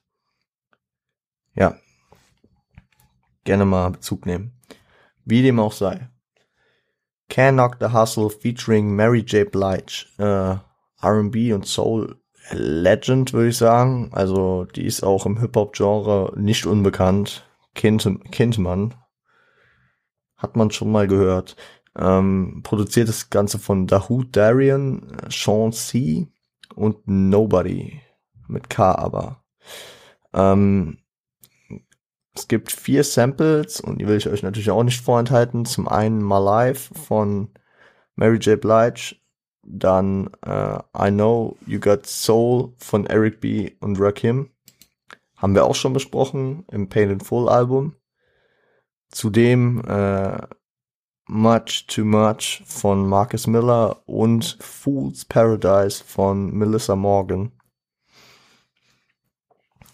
Ja. 1.56 1.76
Gerne 3.44 3.66
mal 3.66 3.92
Bezug 3.92 4.26
nehmen. 4.26 4.60
Wie 5.24 5.42
dem 5.42 5.60
auch 5.60 5.72
sei. 5.72 6.10
Can 7.30 7.56
Knock 7.56 7.78
the 7.80 7.92
Hustle 7.92 8.30
featuring 8.30 8.96
Mary 8.96 9.22
J. 9.22 9.52
Blige. 9.52 10.06
Äh, 10.18 10.58
R&B 11.02 11.54
und 11.54 11.66
Soul 11.66 12.20
Legend, 12.52 13.34
würde 13.34 13.50
ich 13.50 13.58
sagen. 13.58 14.10
Also 14.14 14.66
die 14.66 14.86
ist 14.86 15.04
auch 15.04 15.26
im 15.26 15.40
Hip-Hop-Genre 15.40 16.34
nicht 16.38 16.66
unbekannt. 16.66 17.48
Kind, 17.74 18.08
kennt 18.32 18.58
man. 18.58 18.94
Hat 20.38 20.56
man 20.56 20.72
schon 20.72 20.92
mal 20.92 21.08
gehört. 21.08 21.56
Ähm, 21.98 22.62
produziert 22.64 23.08
das 23.08 23.30
Ganze 23.30 23.58
von 23.58 23.88
Dahoud 23.88 24.36
Darian, 24.36 25.18
Sean 25.30 25.72
C. 25.72 26.28
und 26.76 27.08
Nobody. 27.08 28.02
Mit 28.48 28.70
K 28.70 28.94
aber. 28.94 29.44
Ähm, 30.34 31.00
es 32.36 32.48
gibt 32.48 32.72
vier 32.72 33.04
Samples 33.04 33.80
und 33.80 34.00
die 34.00 34.08
will 34.08 34.18
ich 34.18 34.28
euch 34.28 34.44
natürlich 34.44 34.70
auch 34.70 34.84
nicht 34.84 35.02
vorenthalten. 35.02 35.66
Zum 35.66 35.88
einen 35.88 36.22
My 36.22 36.40
Life 36.40 36.94
von 36.94 37.50
Mary 38.16 38.38
J. 38.38 38.60
Blige, 38.60 39.16
Dann 39.64 40.30
äh, 40.46 40.80
I 40.98 41.12
Know 41.12 41.58
You 41.66 41.80
Got 41.80 42.06
Soul 42.06 42.74
von 42.78 43.06
Eric 43.06 43.40
B. 43.40 43.72
und 43.80 44.00
Rakim. 44.00 44.50
Haben 45.38 45.56
wir 45.56 45.66
auch 45.66 45.76
schon 45.76 45.94
besprochen 45.94 46.66
im 46.72 46.90
Pain 46.90 47.10
in 47.10 47.20
Full 47.20 47.50
Album. 47.50 47.96
Zudem 49.10 49.82
äh, 49.88 50.38
Much 51.28 51.88
Too 51.88 52.06
Much 52.06 52.64
von 52.66 53.08
Marcus 53.08 53.48
Miller 53.48 54.02
und 54.06 54.58
Fool's 54.60 55.26
Paradise 55.26 56.04
von 56.04 56.52
Melissa 56.52 56.96
Morgan. 56.96 57.52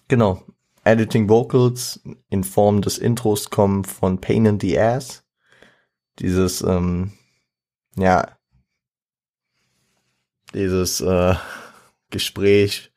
Genau. 0.08 0.44
Editing 0.84 1.30
Vocals 1.30 2.02
in 2.30 2.44
Form 2.44 2.82
des 2.82 2.98
Intros 2.98 3.50
kommen 3.50 3.84
von 3.84 4.20
Pain 4.20 4.46
in 4.46 4.60
the 4.60 4.80
Ass. 4.80 5.24
Dieses, 6.20 6.62
ähm, 6.62 7.14
ja, 7.96 8.38
dieses 10.54 11.02
äh, 11.02 11.36
Gespräch, 12.10 12.92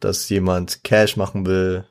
dass 0.00 0.28
jemand 0.28 0.84
Cash 0.84 1.16
machen 1.16 1.44
will, 1.44 1.86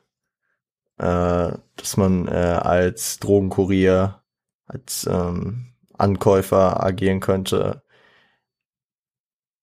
äh, 0.98 1.52
dass 1.76 1.96
man 1.96 2.26
äh, 2.26 2.30
als 2.30 3.18
Drogenkurier, 3.18 4.22
als 4.66 5.06
ähm, 5.10 5.74
Ankäufer 5.96 6.82
agieren 6.82 7.20
könnte. 7.20 7.82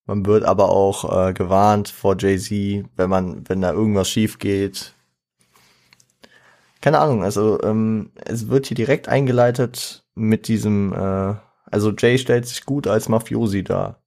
Man 0.06 0.26
wird 0.26 0.44
aber 0.44 0.70
auch 0.70 1.28
äh, 1.28 1.34
gewarnt 1.34 1.90
vor 1.90 2.16
Jay-Z, 2.18 2.88
wenn 2.96 3.10
man, 3.10 3.50
wenn 3.50 3.62
da 3.62 3.72
irgendwas 3.72 4.10
schief 4.10 4.38
geht. 4.38 4.95
Keine 6.86 7.00
Ahnung, 7.00 7.24
also 7.24 7.60
ähm, 7.64 8.12
es 8.26 8.48
wird 8.48 8.68
hier 8.68 8.76
direkt 8.76 9.08
eingeleitet 9.08 10.06
mit 10.14 10.48
diesem, 10.48 10.94
äh, 10.94 11.34
also 11.66 11.92
Jay 11.98 12.20
stellt 12.20 12.46
sich 12.46 12.64
gut 12.64 12.86
als 12.86 13.10
Mafiosi 13.10 13.64
dar. 13.64 14.04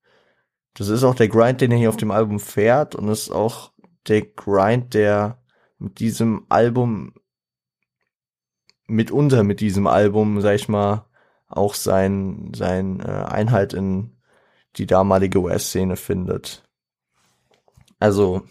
Das 0.75 0.87
ist 0.87 1.03
auch 1.03 1.17
der 1.17 1.27
Grind, 1.27 1.61
den 1.61 1.73
er 1.73 1.79
hier 1.79 1.89
auf 1.89 1.97
dem 1.97 2.13
Album 2.13 2.39
fährt 2.39 2.95
und 2.95 3.09
ist 3.09 3.33
auch 3.33 3.73
der 4.07 4.23
Grind, 4.23 4.95
der 4.95 5.43
mit 5.81 5.99
diesem 5.99 6.47
Album, 6.51 7.15
mitunter 8.87 9.43
mit 9.43 9.59
diesem 9.59 9.89
Album, 9.89 10.41
sag 10.41 10.55
ich 10.55 10.69
mal, 10.69 11.05
auch 11.49 11.75
sein, 11.75 12.53
sein 12.55 13.01
äh, 13.01 13.25
Einhalt 13.25 13.73
in 13.73 14.17
die 14.77 14.87
damalige 14.87 15.41
US-Szene 15.41 15.97
findet. 15.97 16.63
Also, 17.99 18.43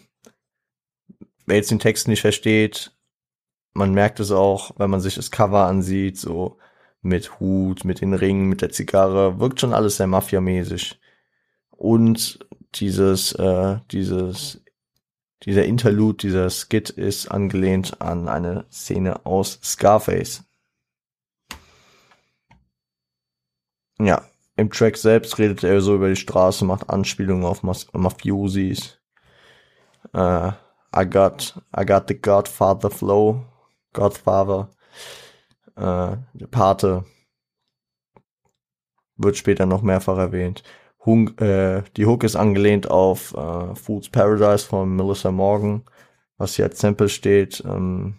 wer 1.46 1.56
jetzt 1.56 1.70
den 1.70 1.78
Text 1.78 2.08
nicht 2.08 2.20
versteht, 2.20 2.92
man 3.74 3.92
merkt 3.92 4.20
es 4.20 4.30
auch, 4.30 4.72
wenn 4.78 4.90
man 4.90 5.00
sich 5.00 5.14
das 5.14 5.30
Cover 5.30 5.66
ansieht, 5.66 6.18
so 6.18 6.58
mit 7.02 7.38
Hut, 7.40 7.84
mit 7.84 8.00
den 8.00 8.14
Ringen, 8.14 8.48
mit 8.48 8.62
der 8.62 8.70
Zigarre, 8.70 9.38
wirkt 9.38 9.60
schon 9.60 9.72
alles 9.72 9.96
sehr 9.96 10.06
mafiamäßig. 10.06 10.98
Und 11.70 12.40
dieses, 12.74 13.32
äh, 13.32 13.78
dieses, 13.90 14.62
dieser 15.44 15.64
Interlude, 15.64 16.18
dieser 16.18 16.50
Skit 16.50 16.90
ist 16.90 17.28
angelehnt 17.28 18.00
an 18.00 18.28
eine 18.28 18.66
Szene 18.70 19.24
aus 19.24 19.60
Scarface. 19.62 20.44
Ja, 24.00 24.22
im 24.56 24.70
Track 24.70 24.96
selbst 24.96 25.38
redet 25.38 25.62
er 25.62 25.80
so 25.80 25.94
über 25.94 26.08
die 26.08 26.16
Straße, 26.16 26.64
macht 26.64 26.90
Anspielungen 26.90 27.44
auf 27.44 27.62
Mas 27.62 27.86
Mafiosis. 27.92 28.98
Äh, 30.12 30.52
I 30.96 31.04
got, 31.08 31.60
I 31.78 31.84
got 31.84 32.08
the 32.08 32.20
Godfather 32.20 32.90
Flow, 32.90 33.44
Godfather, 33.98 34.70
äh, 35.76 36.16
Pate 36.50 37.04
wird 39.16 39.36
später 39.36 39.66
noch 39.66 39.82
mehrfach 39.82 40.18
erwähnt. 40.18 40.62
Hung, 41.04 41.36
äh, 41.38 41.82
die 41.96 42.06
Hook 42.06 42.22
ist 42.22 42.36
angelehnt 42.36 42.88
auf 42.90 43.34
äh, 43.34 43.74
Food's 43.74 44.08
Paradise 44.08 44.64
von 44.64 44.94
Melissa 44.94 45.32
Morgan, 45.32 45.84
was 46.36 46.54
hier 46.54 46.66
als 46.66 46.78
Sample 46.78 47.08
steht. 47.08 47.62
Ähm, 47.66 48.18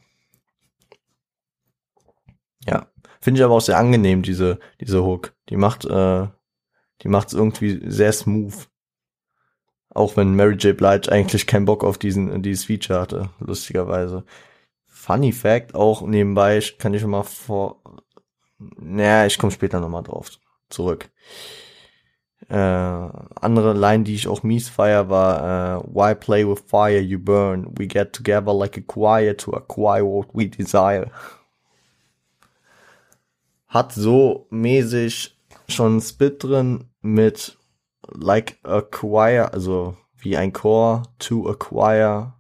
ja, 2.66 2.88
finde 3.22 3.40
ich 3.40 3.46
aber 3.46 3.56
auch 3.56 3.62
sehr 3.62 3.78
angenehm 3.78 4.22
diese 4.22 4.60
diese 4.82 5.04
Hook. 5.04 5.34
Die 5.50 5.58
macht 5.58 5.86
äh, 5.86 6.28
die 7.04 7.08
macht 7.08 7.30
es 7.30 7.34
irgendwie 7.34 7.90
sehr 7.90 8.12
smooth. 8.12 8.68
Auch 9.92 10.18
wenn 10.18 10.36
Mary 10.36 10.56
J. 10.56 10.76
Blige 10.78 11.12
eigentlich 11.12 11.48
keinen 11.48 11.66
Bock 11.66 11.84
auf 11.86 11.98
diesen 11.98 12.42
dieses 12.42 12.66
Feature 12.66 13.00
hatte, 13.00 13.30
lustigerweise. 13.40 14.26
Funny 15.00 15.32
Fact 15.32 15.76
auch 15.76 16.02
nebenbei 16.02 16.62
kann 16.78 16.94
ich 16.94 17.02
schon 17.02 17.12
mal 17.12 17.24
vor. 17.24 17.82
Naja, 18.58 19.26
ich 19.26 19.38
komme 19.38 19.52
später 19.52 19.80
nochmal 19.80 20.04
drauf 20.04 20.30
zurück. 20.70 21.10
Äh, 22.50 22.54
andere 22.54 23.74
Line, 23.74 24.04
die 24.04 24.16
ich 24.16 24.28
auch 24.28 24.44
mies 24.44 24.68
feier, 24.68 25.10
war 25.10 25.80
uh, 25.80 25.84
Why 25.94 26.16
play 26.16 26.46
with 26.46 26.64
fire 26.68 27.00
you 27.00 27.18
burn? 27.18 27.74
We 27.78 27.88
get 27.88 28.12
together 28.12 28.54
like 28.54 28.78
a 28.78 28.82
choir 28.82 29.38
to 29.38 29.54
acquire 29.54 30.04
what 30.04 30.28
we 30.34 30.50
desire. 30.50 31.10
Hat 33.68 33.94
so 33.94 34.48
mäßig 34.50 35.34
schon 35.70 36.02
Spit 36.02 36.44
drin 36.44 36.90
mit 37.02 37.58
like 38.06 38.58
a 38.64 38.82
choir, 38.82 39.54
also 39.54 39.96
wie 40.18 40.36
ein 40.36 40.52
Chor 40.52 41.04
to 41.20 41.50
acquire 41.50 42.34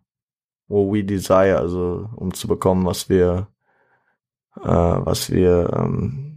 what 0.69 0.93
we 0.93 1.03
desire, 1.03 1.57
also 1.57 2.09
um 2.15 2.33
zu 2.33 2.47
bekommen, 2.47 2.85
was 2.85 3.09
wir, 3.09 3.47
äh, 4.55 4.67
was 4.67 5.29
wir 5.31 5.71
ähm, 5.75 6.29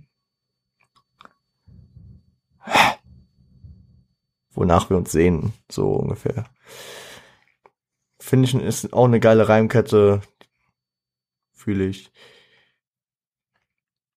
wonach 4.54 4.90
wir 4.90 4.96
uns 4.96 5.12
sehen, 5.12 5.52
so 5.70 5.92
ungefähr. 5.92 6.44
Finde 8.18 8.48
ich, 8.48 8.54
ist 8.54 8.92
auch 8.92 9.06
eine 9.06 9.20
geile 9.20 9.48
Reimkette, 9.48 10.20
fühle 11.52 11.86
ich. 11.86 12.12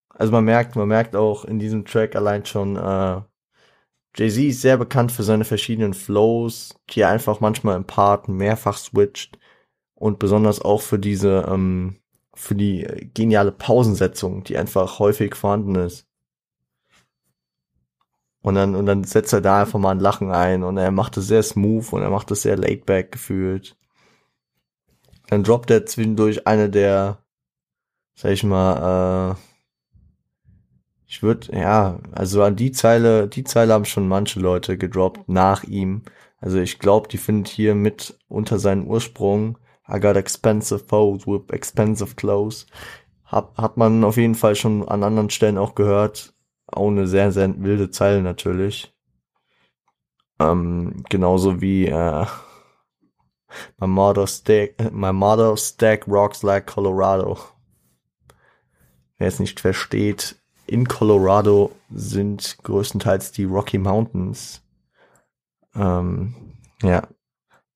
Also 0.08 0.32
man 0.32 0.44
merkt, 0.44 0.76
man 0.76 0.88
merkt 0.88 1.14
auch 1.14 1.44
in 1.44 1.58
diesem 1.58 1.84
Track 1.84 2.16
allein 2.16 2.46
schon, 2.46 2.76
äh, 2.76 3.20
Jay-Z 4.16 4.44
ist 4.44 4.62
sehr 4.62 4.78
bekannt 4.78 5.12
für 5.12 5.24
seine 5.24 5.44
verschiedenen 5.44 5.92
Flows, 5.92 6.74
die 6.88 7.00
er 7.00 7.10
einfach 7.10 7.40
manchmal 7.40 7.76
im 7.76 7.84
Part 7.84 8.28
mehrfach 8.28 8.78
switcht 8.78 9.38
und 9.96 10.18
besonders 10.20 10.60
auch 10.60 10.82
für 10.82 10.98
diese, 10.98 11.46
ähm, 11.48 11.96
für 12.34 12.54
die 12.54 13.10
geniale 13.14 13.50
Pausensetzung, 13.50 14.44
die 14.44 14.56
einfach 14.56 15.00
häufig 15.00 15.34
vorhanden 15.34 15.74
ist. 15.74 16.06
Und 18.42 18.54
dann, 18.54 18.76
und 18.76 18.86
dann 18.86 19.02
setzt 19.02 19.32
er 19.32 19.40
da 19.40 19.62
einfach 19.62 19.80
mal 19.80 19.90
ein 19.90 19.98
Lachen 19.98 20.30
ein 20.30 20.62
und 20.62 20.76
er 20.76 20.92
macht 20.92 21.16
es 21.16 21.26
sehr 21.26 21.42
smooth 21.42 21.92
und 21.92 22.02
er 22.02 22.10
macht 22.10 22.30
es 22.30 22.42
sehr 22.42 22.56
laid 22.56 22.86
back 22.86 23.10
gefühlt. 23.10 23.76
Dann 25.26 25.42
droppt 25.42 25.70
er 25.72 25.84
zwischendurch 25.86 26.46
eine 26.46 26.70
der, 26.70 27.18
sag 28.14 28.30
ich 28.30 28.44
mal, 28.44 29.32
äh, 29.32 29.36
ich 31.08 31.22
würde, 31.22 31.56
ja, 31.56 31.98
also 32.12 32.42
an 32.42 32.56
die 32.56 32.72
Zeile, 32.72 33.26
die 33.26 33.44
Zeile 33.44 33.72
haben 33.72 33.84
schon 33.84 34.06
manche 34.06 34.38
Leute 34.38 34.76
gedroppt 34.76 35.28
nach 35.28 35.64
ihm. 35.64 36.02
Also 36.38 36.58
ich 36.58 36.78
glaube, 36.78 37.08
die 37.08 37.18
findet 37.18 37.48
hier 37.48 37.74
mit 37.74 38.18
unter 38.28 38.58
seinen 38.58 38.86
Ursprung. 38.86 39.58
I 39.88 39.98
got 39.98 40.16
expensive 40.16 40.84
foes 40.86 41.26
with 41.26 41.50
expensive 41.52 42.16
clothes. 42.16 42.66
Hat, 43.24 43.56
hat 43.56 43.76
man 43.76 44.04
auf 44.04 44.16
jeden 44.16 44.34
Fall 44.34 44.54
schon 44.54 44.86
an 44.88 45.02
anderen 45.02 45.30
Stellen 45.30 45.58
auch 45.58 45.74
gehört. 45.74 46.34
Auch 46.66 46.88
eine 46.88 47.06
sehr, 47.06 47.32
sehr 47.32 47.54
wilde 47.62 47.90
Zeile 47.90 48.22
natürlich. 48.22 48.92
Ähm, 50.38 51.04
genauso 51.08 51.60
wie 51.60 51.86
äh, 51.86 52.26
My 53.78 53.86
motto 53.86 54.26
stack, 54.26 54.92
my 54.92 55.12
motto 55.12 55.56
stack 55.56 56.06
rocks 56.06 56.42
like 56.42 56.66
Colorado. 56.66 57.38
Wer 59.18 59.28
es 59.28 59.40
nicht 59.40 59.60
versteht, 59.60 60.36
in 60.66 60.86
Colorado 60.86 61.72
sind 61.90 62.58
größtenteils 62.62 63.32
die 63.32 63.44
Rocky 63.44 63.78
Mountains. 63.78 64.62
Ähm, 65.74 66.34
ja, 66.82 67.06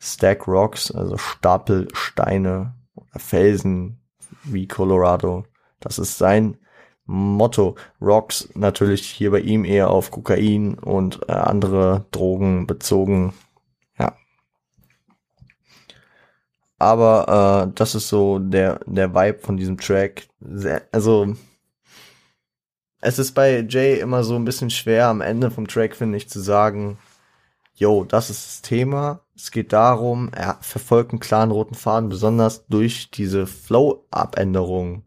Stack 0.00 0.48
Rocks, 0.48 0.90
also 0.90 1.16
Stapelsteine 1.16 2.74
oder 2.94 3.18
Felsen 3.18 4.00
wie 4.44 4.66
Colorado. 4.66 5.44
Das 5.78 5.98
ist 5.98 6.18
sein 6.18 6.56
Motto. 7.04 7.76
Rocks 8.00 8.48
natürlich 8.54 9.06
hier 9.06 9.30
bei 9.30 9.40
ihm 9.40 9.64
eher 9.64 9.90
auf 9.90 10.10
Kokain 10.10 10.74
und 10.74 11.20
äh, 11.28 11.32
andere 11.32 12.06
Drogen 12.12 12.66
bezogen. 12.66 13.34
Ja. 13.98 14.16
Aber 16.78 17.66
äh, 17.68 17.72
das 17.74 17.94
ist 17.94 18.08
so 18.08 18.38
der, 18.38 18.80
der 18.86 19.14
Vibe 19.14 19.40
von 19.40 19.56
diesem 19.56 19.76
Track. 19.76 20.28
Sehr, 20.40 20.82
also 20.92 21.34
es 23.02 23.18
ist 23.18 23.32
bei 23.32 23.66
Jay 23.68 23.98
immer 23.98 24.24
so 24.24 24.36
ein 24.36 24.44
bisschen 24.44 24.70
schwer 24.70 25.08
am 25.08 25.20
Ende 25.20 25.50
vom 25.50 25.66
Track, 25.66 25.96
finde 25.96 26.16
ich, 26.16 26.28
zu 26.28 26.40
sagen, 26.40 26.98
yo, 27.80 28.04
das 28.04 28.30
ist 28.30 28.46
das 28.46 28.62
Thema. 28.62 29.20
Es 29.34 29.50
geht 29.50 29.72
darum, 29.72 30.30
er 30.32 30.58
verfolgt 30.60 31.12
einen 31.12 31.20
klaren 31.20 31.50
roten 31.50 31.74
Faden, 31.74 32.10
besonders 32.10 32.66
durch 32.66 33.10
diese 33.10 33.46
Flow-Abänderungen 33.46 35.04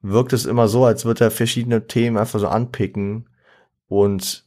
wirkt 0.00 0.32
es 0.32 0.44
immer 0.44 0.68
so, 0.68 0.84
als 0.84 1.04
würde 1.04 1.24
er 1.24 1.30
verschiedene 1.30 1.86
Themen 1.86 2.18
einfach 2.18 2.38
so 2.38 2.48
anpicken 2.48 3.28
und 3.86 4.44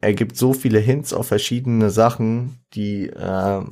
er 0.00 0.14
gibt 0.14 0.36
so 0.36 0.52
viele 0.52 0.80
Hints 0.80 1.12
auf 1.12 1.28
verschiedene 1.28 1.90
Sachen, 1.90 2.60
die 2.74 3.08
äh, 3.08 3.62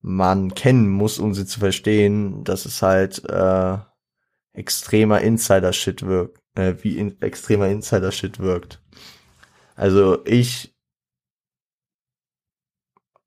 man 0.00 0.54
kennen 0.54 0.88
muss, 0.88 1.18
um 1.18 1.34
sie 1.34 1.46
zu 1.46 1.60
verstehen, 1.60 2.44
dass 2.44 2.64
es 2.64 2.82
halt 2.82 3.22
äh, 3.28 3.78
extremer 4.52 5.20
Insider-Shit 5.20 6.02
wirkt, 6.06 6.38
äh, 6.54 6.74
wie 6.82 6.96
in, 6.96 7.20
extremer 7.20 7.68
Insider-Shit 7.68 8.38
wirkt. 8.38 8.82
Also 9.76 10.24
ich 10.24 10.69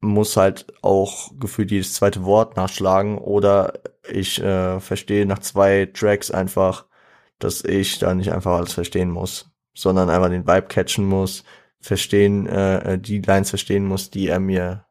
muss 0.04 0.38
halt 0.38 0.68
auch 0.82 1.32
gefühlt 1.40 1.72
jedes 1.72 1.94
zweite 1.94 2.24
Wort 2.26 2.58
nachschlagen 2.58 3.18
oder 3.18 3.74
ich 4.10 4.42
äh, 4.42 4.80
verstehe 4.80 5.26
nach 5.26 5.40
zwei 5.40 5.90
Tracks 5.94 6.30
einfach, 6.30 6.86
dass 7.40 7.64
ich 7.64 8.00
da 8.00 8.14
nicht 8.14 8.32
einfach 8.32 8.58
alles 8.58 8.74
verstehen 8.74 9.10
muss, 9.10 9.52
sondern 9.74 10.10
einfach 10.10 10.30
den 10.30 10.46
Vibe 10.48 10.68
catchen 10.68 11.06
muss, 11.06 11.44
verstehen, 11.80 12.48
äh, 12.48 13.00
die 13.00 13.22
Lines 13.22 13.50
verstehen 13.50 13.86
muss, 13.86 14.10
die 14.10 14.28
er 14.28 14.40
mir, 14.40 14.86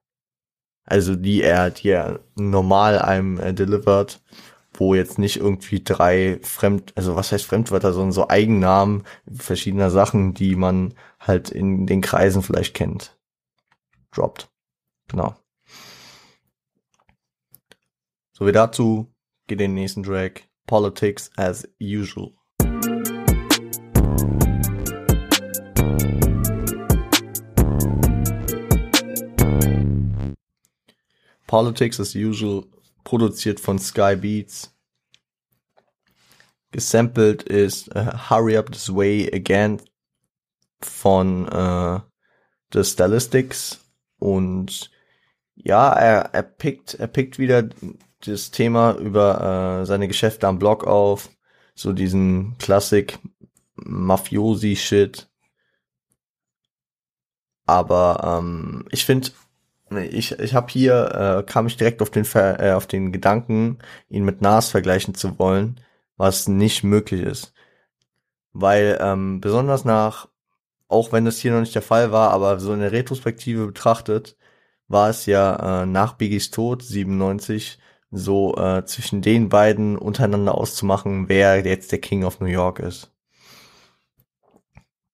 also 0.85 1.15
die 1.15 1.43
er, 1.43 1.71
die 1.71 1.91
er 1.91 2.21
normal 2.35 2.99
einem 2.99 3.39
äh, 3.39 3.55
delivert, 3.55 4.23
wo 4.75 4.95
jetzt 4.95 5.19
nicht 5.19 5.37
irgendwie 5.37 5.83
drei 5.85 6.39
Fremd, 6.43 6.93
also 6.97 7.17
was 7.17 7.33
heißt 7.33 7.45
Fremdwörter, 7.45 7.93
sondern 7.93 8.13
so 8.13 8.29
Eigennamen 8.29 9.05
verschiedener 9.33 9.91
Sachen, 9.91 10.33
die 10.35 10.57
man 10.57 10.95
halt 11.21 11.51
in 11.51 11.87
den 11.87 12.01
Kreisen 12.01 12.43
vielleicht 12.43 12.75
kennt, 12.75 13.19
droppt. 14.13 14.52
Genau. 15.13 15.37
So 18.33 18.47
wie 18.47 18.53
dazu 18.53 19.15
geht 19.47 19.61
den 19.61 19.75
nächsten 19.75 20.03
Track. 20.03 20.49
Politics 20.67 21.31
as 21.37 21.69
usual. 21.79 22.33
Politics 31.47 32.01
as 32.01 32.15
usual, 32.15 32.65
produziert 33.05 33.61
von 33.61 33.79
Sky 33.79 34.17
Beats. 34.17 34.75
Gesampelt 36.71 37.43
ist 37.43 37.95
uh, 37.95 38.31
Hurry 38.31 38.57
Up 38.57 38.73
This 38.73 38.89
Way 38.89 39.31
Again 39.35 39.83
von 40.81 41.47
uh, 41.53 42.01
The 42.73 42.83
Stylistics 42.83 43.79
und 44.19 44.91
ja, 45.63 45.93
er, 45.93 46.31
er 46.33 46.43
pickt, 46.43 46.95
er 46.95 47.07
pickt 47.07 47.39
wieder 47.39 47.69
das 48.21 48.51
Thema 48.51 48.97
über 48.97 49.81
äh, 49.83 49.87
seine 49.87 50.09
Geschäfte 50.09 50.49
am 50.49 50.59
Blog 50.59 50.85
auf, 50.87 51.31
so 51.75 51.93
diesen 51.93 52.57
Klassik 52.59 53.19
Mafiosi-Shit. 53.77 55.29
Aber 57.67 58.41
ähm, 58.41 58.85
ich 58.91 59.05
finde, 59.05 59.31
ich, 60.11 60.33
ich 60.39 60.55
habe 60.55 60.71
hier, 60.71 61.45
äh, 61.47 61.51
kam 61.51 61.67
ich 61.67 61.77
direkt 61.77 62.03
auf 62.03 62.11
den, 62.11 62.25
Ver 62.25 62.61
äh, 62.61 62.73
auf 62.73 62.87
den 62.87 63.13
Gedanken, 63.13 63.79
ihn 64.09 64.25
mit 64.25 64.41
Nas 64.41 64.71
vergleichen 64.71 65.15
zu 65.15 65.39
wollen, 65.39 65.81
was 66.17 66.49
nicht 66.49 66.83
möglich 66.85 67.23
ist. 67.23 67.53
Weil 68.53 68.99
ähm, 69.01 69.41
besonders 69.41 69.85
nach, 69.85 70.29
auch 70.89 71.13
wenn 71.13 71.25
das 71.25 71.39
hier 71.39 71.53
noch 71.53 71.61
nicht 71.61 71.75
der 71.75 71.83
Fall 71.83 72.13
war, 72.13 72.31
aber 72.31 72.61
so 72.61 72.73
in 72.75 72.81
der 72.81 72.93
Retrospektive 72.93 73.67
betrachtet, 73.67 74.37
war 74.93 75.11
es 75.11 75.27
ja 75.27 75.83
äh, 75.83 75.87
nach 75.87 76.15
Biggies 76.15 76.51
Tod 76.51 76.83
97 76.83 77.79
so 78.11 78.55
äh, 78.57 78.85
zwischen 78.85 79.23
den 79.23 79.49
beiden 79.49 79.97
untereinander 79.97 80.55
auszumachen, 80.55 81.29
wer 81.29 81.65
jetzt 81.65 81.93
der 81.93 82.01
King 82.01 82.25
of 82.25 82.41
New 82.41 82.47
York 82.47 82.79
ist. 82.79 83.11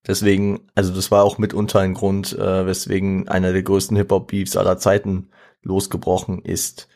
Deswegen, 0.06 0.66
also 0.75 0.94
das 0.94 1.11
war 1.11 1.23
auch 1.23 1.38
mitunter 1.38 1.80
ein 1.80 1.94
Grund, 1.94 2.37
äh, 2.37 2.66
weswegen 2.66 3.28
einer 3.28 3.52
der 3.52 3.62
größten 3.62 3.97
Hip-Hop-Beefs 3.97 4.56
aller 4.56 4.78
Zeiten 4.78 5.30
losgebrochen 5.62 6.42
ist 6.42 6.88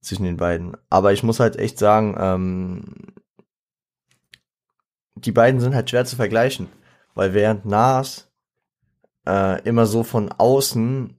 zwischen 0.00 0.24
den 0.24 0.38
beiden. 0.38 0.76
Aber 0.90 1.12
ich 1.12 1.22
muss 1.22 1.40
halt 1.40 1.56
echt 1.56 1.78
sagen, 1.78 2.16
ähm, 2.18 3.14
die 5.14 5.32
beiden 5.32 5.60
sind 5.60 5.74
halt 5.74 5.90
schwer 5.90 6.04
zu 6.04 6.16
vergleichen, 6.16 6.68
weil 7.14 7.34
während 7.34 7.64
Nas 7.64 8.28
äh, 9.26 9.62
immer 9.62 9.86
so 9.86 10.02
von 10.02 10.32
außen 10.32 11.16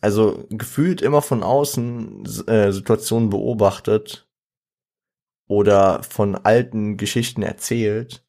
also 0.00 0.46
gefühlt 0.50 1.02
immer 1.02 1.22
von 1.22 1.42
außen 1.42 2.24
äh, 2.46 2.72
Situationen 2.72 3.30
beobachtet 3.30 4.28
oder 5.46 6.02
von 6.02 6.36
alten 6.36 6.96
Geschichten 6.96 7.42
erzählt, 7.42 8.24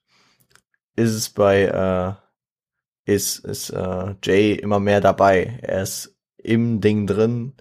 ist 0.96 1.12
es 1.12 1.30
bei 1.30 1.66
äh, 1.66 3.12
ist 3.12 3.40
ist 3.46 3.70
äh, 3.72 4.16
Jay 4.24 4.54
immer 4.54 4.80
mehr 4.80 5.02
dabei. 5.02 5.60
Er 5.62 5.84
ist 5.84 6.16
im 6.38 6.82
Ding 6.82 7.08
drin 7.08 7.54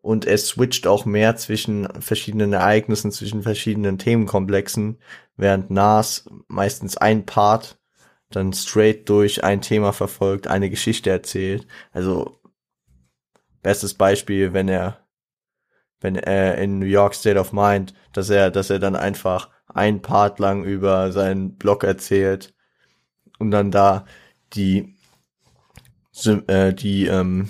und 0.00 0.24
er 0.24 0.38
switcht 0.38 0.86
auch 0.86 1.04
mehr 1.04 1.36
zwischen 1.36 1.88
verschiedenen 2.00 2.52
Ereignissen, 2.52 3.12
zwischen 3.12 3.42
verschiedenen 3.42 3.98
Themenkomplexen, 3.98 4.98
während 5.36 5.70
Nas 5.70 6.28
meistens 6.46 6.96
ein 6.96 7.26
Part 7.26 7.78
dann 8.30 8.52
straight 8.52 9.08
durch 9.08 9.42
ein 9.42 9.62
Thema 9.62 9.92
verfolgt, 9.92 10.48
eine 10.48 10.70
Geschichte 10.70 11.10
erzählt. 11.10 11.66
Also 11.92 12.37
Bestes 13.62 13.94
Beispiel, 13.94 14.52
wenn 14.52 14.68
er, 14.68 14.98
wenn 16.00 16.16
er 16.16 16.58
in 16.58 16.78
New 16.78 16.86
York 16.86 17.14
State 17.14 17.38
of 17.38 17.52
Mind, 17.52 17.94
dass 18.12 18.30
er, 18.30 18.50
dass 18.50 18.70
er 18.70 18.78
dann 18.78 18.96
einfach 18.96 19.50
ein 19.66 20.00
Part 20.00 20.38
lang 20.38 20.64
über 20.64 21.12
seinen 21.12 21.56
Blog 21.56 21.84
erzählt 21.84 22.54
und 23.38 23.50
dann 23.50 23.70
da 23.70 24.06
die, 24.54 24.94
äh, 26.46 26.72
die, 26.72 27.06
ähm, 27.06 27.48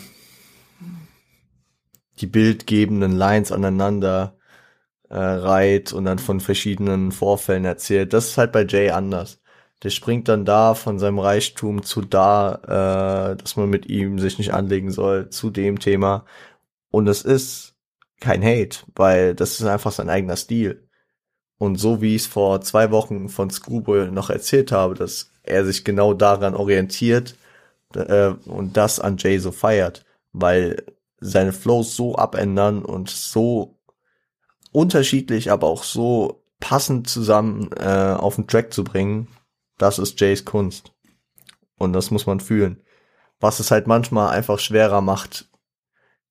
die 2.20 2.26
bildgebenden 2.26 3.12
Lines 3.12 3.52
aneinander 3.52 4.36
äh, 5.08 5.18
reiht 5.18 5.92
und 5.92 6.04
dann 6.04 6.18
von 6.18 6.40
verschiedenen 6.40 7.12
Vorfällen 7.12 7.64
erzählt. 7.64 8.12
Das 8.12 8.26
ist 8.26 8.38
halt 8.38 8.52
bei 8.52 8.64
Jay 8.66 8.90
anders 8.90 9.40
der 9.82 9.90
springt 9.90 10.28
dann 10.28 10.44
da 10.44 10.74
von 10.74 10.98
seinem 10.98 11.18
Reichtum 11.18 11.82
zu 11.82 12.02
da, 12.02 13.32
äh, 13.32 13.36
dass 13.36 13.56
man 13.56 13.70
mit 13.70 13.86
ihm 13.86 14.18
sich 14.18 14.38
nicht 14.38 14.52
anlegen 14.52 14.90
soll, 14.90 15.30
zu 15.30 15.50
dem 15.50 15.78
Thema. 15.78 16.24
Und 16.90 17.06
es 17.06 17.22
ist 17.22 17.76
kein 18.20 18.42
Hate, 18.42 18.80
weil 18.96 19.34
das 19.34 19.60
ist 19.60 19.66
einfach 19.66 19.92
sein 19.92 20.10
eigener 20.10 20.36
Stil. 20.36 20.88
Und 21.58 21.76
so 21.76 22.00
wie 22.00 22.14
ich 22.14 22.22
es 22.22 22.28
vor 22.28 22.60
zwei 22.60 22.90
Wochen 22.90 23.28
von 23.28 23.50
Schoolboy 23.50 24.10
noch 24.10 24.30
erzählt 24.30 24.72
habe, 24.72 24.94
dass 24.94 25.30
er 25.42 25.64
sich 25.64 25.84
genau 25.84 26.14
daran 26.14 26.54
orientiert 26.54 27.36
äh, 27.94 28.28
und 28.46 28.76
das 28.76 29.00
an 29.00 29.16
Jay 29.18 29.38
so 29.38 29.52
feiert, 29.52 30.04
weil 30.32 30.84
seine 31.20 31.52
Flows 31.52 31.96
so 31.96 32.16
abändern 32.16 32.84
und 32.84 33.10
so 33.10 33.78
unterschiedlich, 34.72 35.50
aber 35.50 35.66
auch 35.66 35.82
so 35.82 36.44
passend 36.60 37.08
zusammen 37.08 37.70
äh, 37.78 38.14
auf 38.18 38.36
den 38.36 38.46
Track 38.46 38.72
zu 38.72 38.84
bringen, 38.84 39.28
das 39.78 39.98
ist 39.98 40.20
Jays 40.20 40.44
Kunst. 40.44 40.92
Und 41.78 41.92
das 41.92 42.10
muss 42.10 42.26
man 42.26 42.40
fühlen. 42.40 42.82
Was 43.40 43.60
es 43.60 43.70
halt 43.70 43.86
manchmal 43.86 44.30
einfach 44.30 44.58
schwerer 44.58 45.00
macht, 45.00 45.48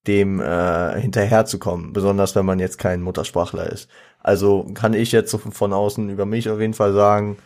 dem 0.08 0.40
äh, 0.40 1.00
hinterherzukommen, 1.00 1.94
besonders 1.94 2.36
wenn 2.36 2.46
man 2.46 2.60
jetzt 2.60 2.78
kein 2.78 3.02
Muttersprachler 3.02 3.72
ist. 3.72 3.90
Also 4.20 4.64
kann 4.74 4.94
ich 4.94 5.12
jetzt 5.12 5.32
so 5.32 5.38
von 5.38 5.74
außen 5.74 6.10
über 6.10 6.26
mich 6.26 6.50
auf 6.50 6.60
jeden 6.60 6.74
Fall 6.74 6.94
sagen, 6.94 7.38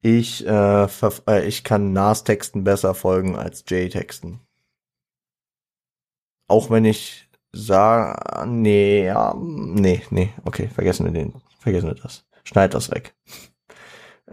ich, 0.00 0.46
äh, 0.46 0.84
äh, 1.28 1.46
ich 1.46 1.62
kann 1.62 1.92
Nas 1.92 2.24
Texten 2.24 2.64
besser 2.64 2.94
folgen 2.94 3.36
als 3.36 3.64
Jay 3.68 3.88
Texten. 3.88 4.40
Auch 6.48 6.70
wenn 6.70 6.84
ich 6.84 7.28
sage, 7.52 8.48
nee, 8.48 9.06
ja, 9.06 9.34
nee, 9.38 10.02
nee, 10.10 10.32
okay, 10.44 10.68
vergessen 10.68 11.06
wir 11.06 11.12
den, 11.12 11.34
vergessen 11.58 11.88
wir 11.88 11.94
das. 11.94 12.24
Schneid 12.44 12.74
das 12.74 12.90
weg. 12.90 13.14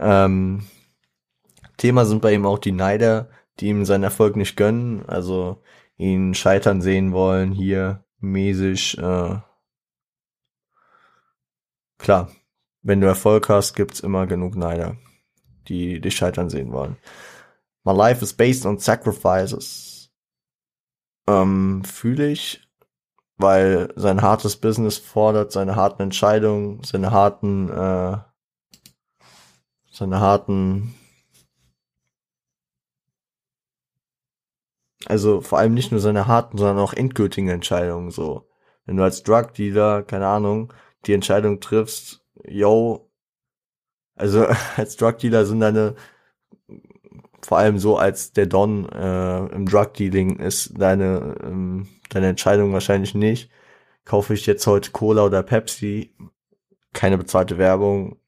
Ähm, 0.00 0.66
Thema 1.76 2.04
sind 2.06 2.22
bei 2.22 2.32
ihm 2.32 2.46
auch 2.46 2.58
die 2.58 2.72
Neider, 2.72 3.28
die 3.58 3.68
ihm 3.68 3.84
seinen 3.84 4.04
Erfolg 4.04 4.36
nicht 4.36 4.56
gönnen, 4.56 5.04
also 5.06 5.62
ihn 5.96 6.34
scheitern 6.34 6.80
sehen 6.80 7.12
wollen, 7.12 7.52
hier 7.52 8.04
mäßig. 8.20 8.98
Äh, 8.98 9.38
klar, 11.98 12.30
wenn 12.82 13.00
du 13.00 13.06
Erfolg 13.06 13.48
hast, 13.48 13.74
gibt's 13.74 14.00
immer 14.00 14.26
genug 14.26 14.56
Neider, 14.56 14.96
die 15.68 16.00
dich 16.00 16.16
scheitern 16.16 16.48
sehen 16.48 16.72
wollen. 16.72 16.96
My 17.84 17.92
life 17.92 18.22
is 18.24 18.32
based 18.32 18.64
on 18.64 18.78
sacrifices. 18.78 20.10
Ähm, 21.28 21.84
Fühle 21.84 22.28
ich, 22.30 22.66
weil 23.36 23.92
sein 23.96 24.22
hartes 24.22 24.56
Business 24.56 24.96
fordert 24.96 25.52
seine 25.52 25.76
harten 25.76 26.02
Entscheidungen, 26.02 26.82
seine 26.82 27.10
harten 27.10 27.68
äh, 27.68 28.18
seine 29.90 30.20
harten, 30.20 30.94
also 35.06 35.40
vor 35.40 35.58
allem 35.58 35.74
nicht 35.74 35.90
nur 35.92 36.00
seine 36.00 36.26
harten, 36.26 36.58
sondern 36.58 36.78
auch 36.78 36.92
endgültigen 36.92 37.48
Entscheidungen, 37.48 38.10
so. 38.10 38.48
Wenn 38.86 38.96
du 38.96 39.02
als 39.04 39.22
Drug 39.22 39.52
Dealer, 39.54 40.02
keine 40.02 40.26
Ahnung, 40.26 40.72
die 41.06 41.12
Entscheidung 41.12 41.60
triffst, 41.60 42.24
yo, 42.44 43.10
also 44.16 44.46
als 44.76 44.96
Drug 44.96 45.18
Dealer 45.18 45.46
sind 45.46 45.60
deine 45.60 45.96
vor 47.42 47.58
allem 47.58 47.78
so 47.78 47.96
als 47.96 48.32
der 48.32 48.46
Don 48.46 48.88
äh, 48.90 49.46
im 49.46 49.66
Drug 49.66 49.94
Dealing 49.94 50.38
ist 50.38 50.74
deine 50.78 51.36
ähm, 51.42 51.88
deine 52.10 52.28
Entscheidung 52.28 52.72
wahrscheinlich 52.72 53.14
nicht. 53.14 53.50
Kaufe 54.04 54.34
ich 54.34 54.46
jetzt 54.46 54.66
heute 54.66 54.90
Cola 54.90 55.24
oder 55.24 55.42
Pepsi? 55.42 56.14
Keine 56.92 57.18
bezahlte 57.18 57.58
Werbung. 57.58 58.19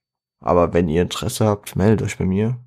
Aber 0.42 0.74
wenn 0.74 0.88
ihr 0.88 1.02
Interesse 1.02 1.46
habt, 1.46 1.76
meldet 1.76 2.02
euch 2.02 2.18
bei 2.18 2.24
mir. 2.24 2.58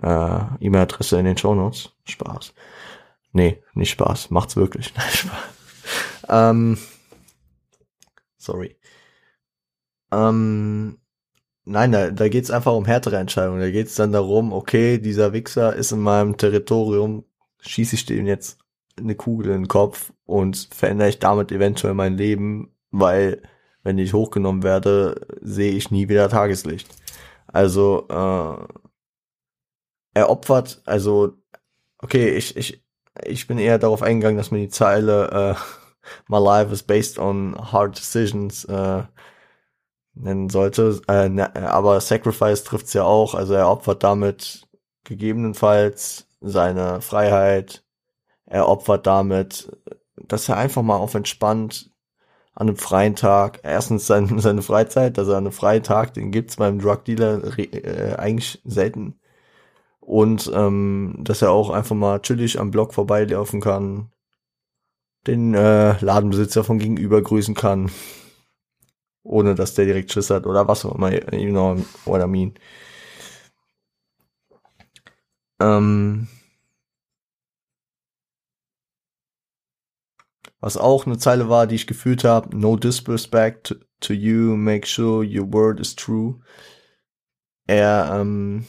Äh, 0.00 0.40
E-Mail-Adresse 0.60 1.18
in 1.18 1.24
den 1.24 1.36
Show 1.36 1.54
Notes. 1.54 1.90
Spaß. 2.04 2.54
Nee, 3.32 3.62
nicht 3.74 3.90
Spaß. 3.90 4.30
Macht's 4.30 4.56
wirklich. 4.56 4.86
Spaß. 5.12 5.26
Ähm, 6.28 6.78
sorry. 8.36 8.76
Ähm, 10.12 10.98
nein, 11.64 11.92
da, 11.92 12.10
da 12.10 12.28
geht's 12.28 12.50
einfach 12.50 12.72
um 12.72 12.84
härtere 12.84 13.18
Entscheidungen. 13.18 13.60
Da 13.60 13.70
geht's 13.70 13.96
dann 13.96 14.12
darum, 14.12 14.52
okay, 14.52 14.98
dieser 14.98 15.32
Wichser 15.32 15.74
ist 15.74 15.92
in 15.92 16.00
meinem 16.00 16.36
Territorium, 16.36 17.24
schieße 17.60 17.96
ich 17.96 18.06
dem 18.06 18.26
jetzt 18.26 18.58
eine 18.96 19.14
Kugel 19.14 19.48
in 19.48 19.62
den 19.62 19.68
Kopf 19.68 20.12
und 20.24 20.68
verändere 20.72 21.08
ich 21.08 21.18
damit 21.18 21.52
eventuell 21.52 21.94
mein 21.94 22.16
Leben, 22.16 22.74
weil 22.90 23.42
wenn 23.82 23.98
ich 23.98 24.12
hochgenommen 24.12 24.62
werde, 24.62 25.26
sehe 25.40 25.72
ich 25.72 25.90
nie 25.90 26.08
wieder 26.08 26.28
Tageslicht. 26.28 26.88
Also 27.46 28.06
äh, 28.08 28.66
er 30.14 30.30
opfert, 30.30 30.82
also 30.84 31.34
okay, 31.98 32.30
ich 32.36 32.56
ich 32.56 32.82
ich 33.24 33.46
bin 33.46 33.58
eher 33.58 33.78
darauf 33.78 34.02
eingegangen, 34.02 34.36
dass 34.36 34.50
man 34.50 34.60
die 34.60 34.68
Zeile 34.68 35.56
äh, 35.56 35.60
My 36.28 36.38
life 36.38 36.72
is 36.72 36.82
based 36.82 37.18
on 37.18 37.56
hard 37.72 37.98
decisions 37.98 38.64
äh, 38.64 39.02
nennen 40.14 40.50
sollte. 40.50 41.00
Äh, 41.08 41.28
ne, 41.28 41.54
aber 41.56 42.00
Sacrifice 42.00 42.64
trifft's 42.64 42.92
ja 42.94 43.04
auch. 43.04 43.34
Also 43.34 43.54
er 43.54 43.68
opfert 43.70 44.02
damit 44.02 44.66
gegebenenfalls 45.04 46.26
seine 46.40 47.00
Freiheit. 47.00 47.84
Er 48.46 48.68
opfert 48.68 49.06
damit, 49.06 49.70
dass 50.16 50.48
er 50.48 50.56
einfach 50.56 50.82
mal 50.82 50.96
auf 50.96 51.14
entspannt 51.14 51.90
an 52.58 52.68
einem 52.68 52.76
freien 52.76 53.14
Tag, 53.14 53.60
erstens 53.62 54.08
seine, 54.08 54.40
seine 54.40 54.62
Freizeit, 54.62 55.16
also 55.18 55.32
an 55.32 55.44
einem 55.44 55.52
freien 55.52 55.84
Tag, 55.84 56.14
den 56.14 56.32
gibt's 56.32 56.56
beim 56.56 56.80
Drug 56.80 57.04
Dealer 57.04 57.56
äh, 57.56 58.16
eigentlich 58.16 58.60
selten. 58.64 59.20
Und 60.00 60.50
ähm, 60.52 61.16
dass 61.20 61.42
er 61.42 61.52
auch 61.52 61.70
einfach 61.70 61.94
mal 61.94 62.20
chillig 62.20 62.58
am 62.58 62.72
Block 62.72 62.94
vorbeilaufen 62.94 63.60
kann, 63.60 64.10
den 65.28 65.54
äh, 65.54 66.00
Ladenbesitzer 66.00 66.64
von 66.64 66.80
gegenüber 66.80 67.22
grüßen 67.22 67.54
kann, 67.54 67.92
ohne 69.22 69.54
dass 69.54 69.74
der 69.74 69.84
direkt 69.84 70.12
Schiss 70.12 70.30
hat 70.30 70.46
oder 70.46 70.66
was 70.66 70.84
auch 70.84 70.96
immer, 70.96 71.12
you 71.34 71.50
know 71.50 71.76
what 72.06 72.22
I 72.22 72.26
mean. 72.26 72.54
Ähm, 75.60 76.28
was 80.60 80.76
auch 80.76 81.06
eine 81.06 81.18
Zeile 81.18 81.48
war, 81.48 81.66
die 81.66 81.76
ich 81.76 81.86
gefühlt 81.86 82.24
habe, 82.24 82.56
no 82.56 82.76
disrespect 82.76 83.78
to 84.00 84.12
you, 84.12 84.56
make 84.56 84.86
sure 84.86 85.24
your 85.24 85.52
word 85.52 85.80
is 85.80 85.94
true. 85.94 86.40
Er, 87.66 88.10
ähm, 88.12 88.66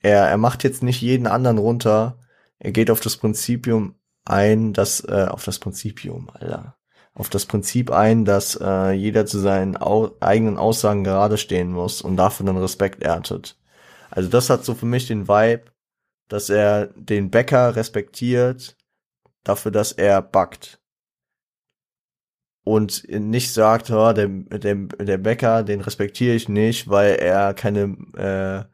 er, 0.00 0.28
er 0.28 0.36
macht 0.38 0.64
jetzt 0.64 0.82
nicht 0.82 1.00
jeden 1.00 1.26
anderen 1.26 1.58
runter. 1.58 2.18
Er 2.58 2.72
geht 2.72 2.90
auf 2.90 3.00
das 3.00 3.16
Prinzipium 3.16 3.96
ein, 4.24 4.72
dass, 4.72 5.00
äh, 5.04 5.26
auf 5.28 5.44
das 5.44 5.58
Prinzipium, 5.58 6.30
Alter 6.30 6.76
auf 7.16 7.30
das 7.30 7.46
Prinzip 7.46 7.90
ein, 7.90 8.26
dass 8.26 8.58
äh, 8.60 8.90
jeder 8.92 9.24
zu 9.24 9.38
seinen 9.38 9.76
au 9.76 10.10
eigenen 10.20 10.58
Aussagen 10.58 11.02
gerade 11.02 11.38
stehen 11.38 11.72
muss 11.72 12.02
und 12.02 12.16
dafür 12.16 12.44
dann 12.44 12.58
Respekt 12.58 13.02
erntet. 13.02 13.58
Also 14.10 14.28
das 14.28 14.50
hat 14.50 14.64
so 14.64 14.74
für 14.74 14.86
mich 14.86 15.06
den 15.06 15.26
Vibe, 15.26 15.64
dass 16.28 16.50
er 16.50 16.88
den 16.88 17.30
Bäcker 17.30 17.74
respektiert 17.74 18.76
dafür, 19.48 19.70
dass 19.72 19.92
er 19.92 20.22
backt. 20.22 20.80
Und 22.64 23.08
nicht 23.08 23.52
sagt, 23.52 23.90
oh, 23.90 24.12
der, 24.12 24.26
der, 24.28 24.74
der 24.74 25.18
Bäcker, 25.18 25.62
den 25.62 25.80
respektiere 25.80 26.34
ich 26.34 26.48
nicht, 26.48 26.88
weil 26.88 27.14
er 27.14 27.54
keine 27.54 27.96
äh, 28.16 28.64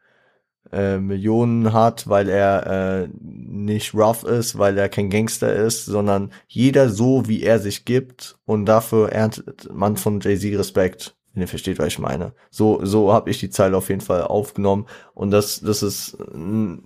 äh, 0.73 0.99
Millionen 0.99 1.75
hat, 1.75 2.09
weil 2.09 2.31
er 2.31 3.05
äh, 3.05 3.09
nicht 3.21 3.95
rough 3.95 4.25
ist, 4.25 4.59
weil 4.59 4.79
er 4.79 4.89
kein 4.89 5.11
Gangster 5.11 5.55
ist, 5.55 5.85
sondern 5.85 6.33
jeder 6.49 6.89
so, 6.89 7.29
wie 7.29 7.43
er 7.43 7.59
sich 7.59 7.85
gibt 7.85 8.39
und 8.47 8.65
dafür 8.67 9.11
erntet 9.13 9.69
man 9.73 9.97
von 9.99 10.21
Jay-Z 10.21 10.59
Respekt. 10.59 11.15
Wenn 11.35 11.43
ihr 11.43 11.49
versteht, 11.49 11.79
was 11.79 11.89
ich 11.89 11.99
meine. 11.99 12.35
So, 12.51 12.85
so 12.85 13.13
habe 13.13 13.31
ich 13.31 13.39
die 13.39 13.49
Zeile 13.49 13.77
auf 13.79 13.89
jeden 13.89 14.03
Fall 14.03 14.23
aufgenommen. 14.23 14.87
Und 15.15 15.31
das, 15.31 15.61
das 15.61 15.83
ist 15.83 16.19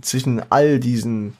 zwischen 0.03 0.41
all 0.51 0.79
diesen, 0.79 1.37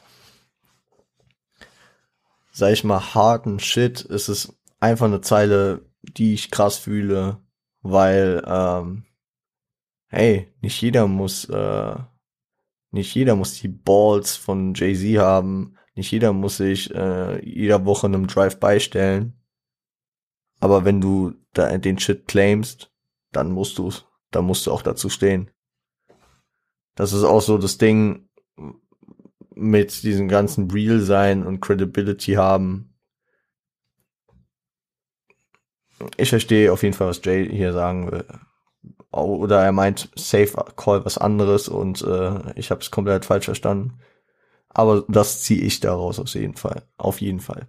sag 2.57 2.73
ich 2.73 2.83
mal, 2.83 3.13
harten 3.13 3.59
Shit, 3.59 4.01
ist 4.01 4.29
es 4.29 4.57
einfach 4.79 5.05
eine 5.05 5.21
Zeile, 5.21 5.85
die 6.01 6.33
ich 6.33 6.51
krass 6.51 6.77
fühle, 6.77 7.41
weil, 7.81 8.43
ähm, 8.47 9.05
hey, 10.07 10.51
nicht 10.61 10.81
jeder 10.81 11.07
muss 11.07 11.45
äh, 11.45 11.95
nicht 12.91 13.13
jeder 13.13 13.35
muss 13.35 13.59
die 13.59 13.67
Balls 13.67 14.35
von 14.35 14.73
Jay-Z 14.73 15.19
haben. 15.19 15.77
Nicht 15.95 16.11
jeder 16.11 16.33
muss 16.33 16.57
sich 16.57 16.93
äh, 16.95 17.43
jeder 17.45 17.85
Woche 17.85 18.07
einem 18.07 18.27
Drive 18.27 18.59
beistellen. 18.59 19.39
Aber 20.59 20.85
wenn 20.85 21.01
du 21.01 21.33
da 21.53 21.77
den 21.77 21.99
Shit 21.99 22.27
claimst, 22.27 22.91
dann 23.31 23.51
musst 23.51 23.77
du's. 23.77 24.05
Dann 24.31 24.45
musst 24.45 24.65
du 24.65 24.71
auch 24.71 24.81
dazu 24.81 25.09
stehen. 25.09 25.51
Das 26.95 27.13
ist 27.13 27.23
auch 27.23 27.41
so 27.41 27.57
das 27.57 27.77
Ding 27.77 28.29
mit 29.57 30.03
diesem 30.03 30.27
ganzen 30.27 30.69
Real 30.71 30.99
sein 30.99 31.45
und 31.45 31.59
Credibility 31.59 32.33
haben. 32.33 32.93
Ich 36.15 36.29
verstehe 36.29 36.71
auf 36.71 36.83
jeden 36.83 36.93
Fall, 36.93 37.07
was 37.07 37.21
Jay 37.23 37.49
hier 37.49 37.73
sagen 37.73 38.11
will 38.11 38.25
oder 39.11 39.63
er 39.63 39.71
meint 39.71 40.09
Safe 40.15 40.53
Call 40.75 41.05
was 41.05 41.17
anderes 41.17 41.69
und 41.69 42.01
äh, 42.01 42.53
ich 42.55 42.71
habe 42.71 42.81
es 42.81 42.91
komplett 42.91 43.25
falsch 43.25 43.45
verstanden. 43.45 43.99
Aber 44.69 45.05
das 45.07 45.41
ziehe 45.41 45.61
ich 45.61 45.79
daraus 45.79 46.19
auf 46.19 46.33
jeden 46.33 46.55
Fall. 46.55 46.83
Auf 46.97 47.21
jeden 47.21 47.39
Fall. 47.39 47.67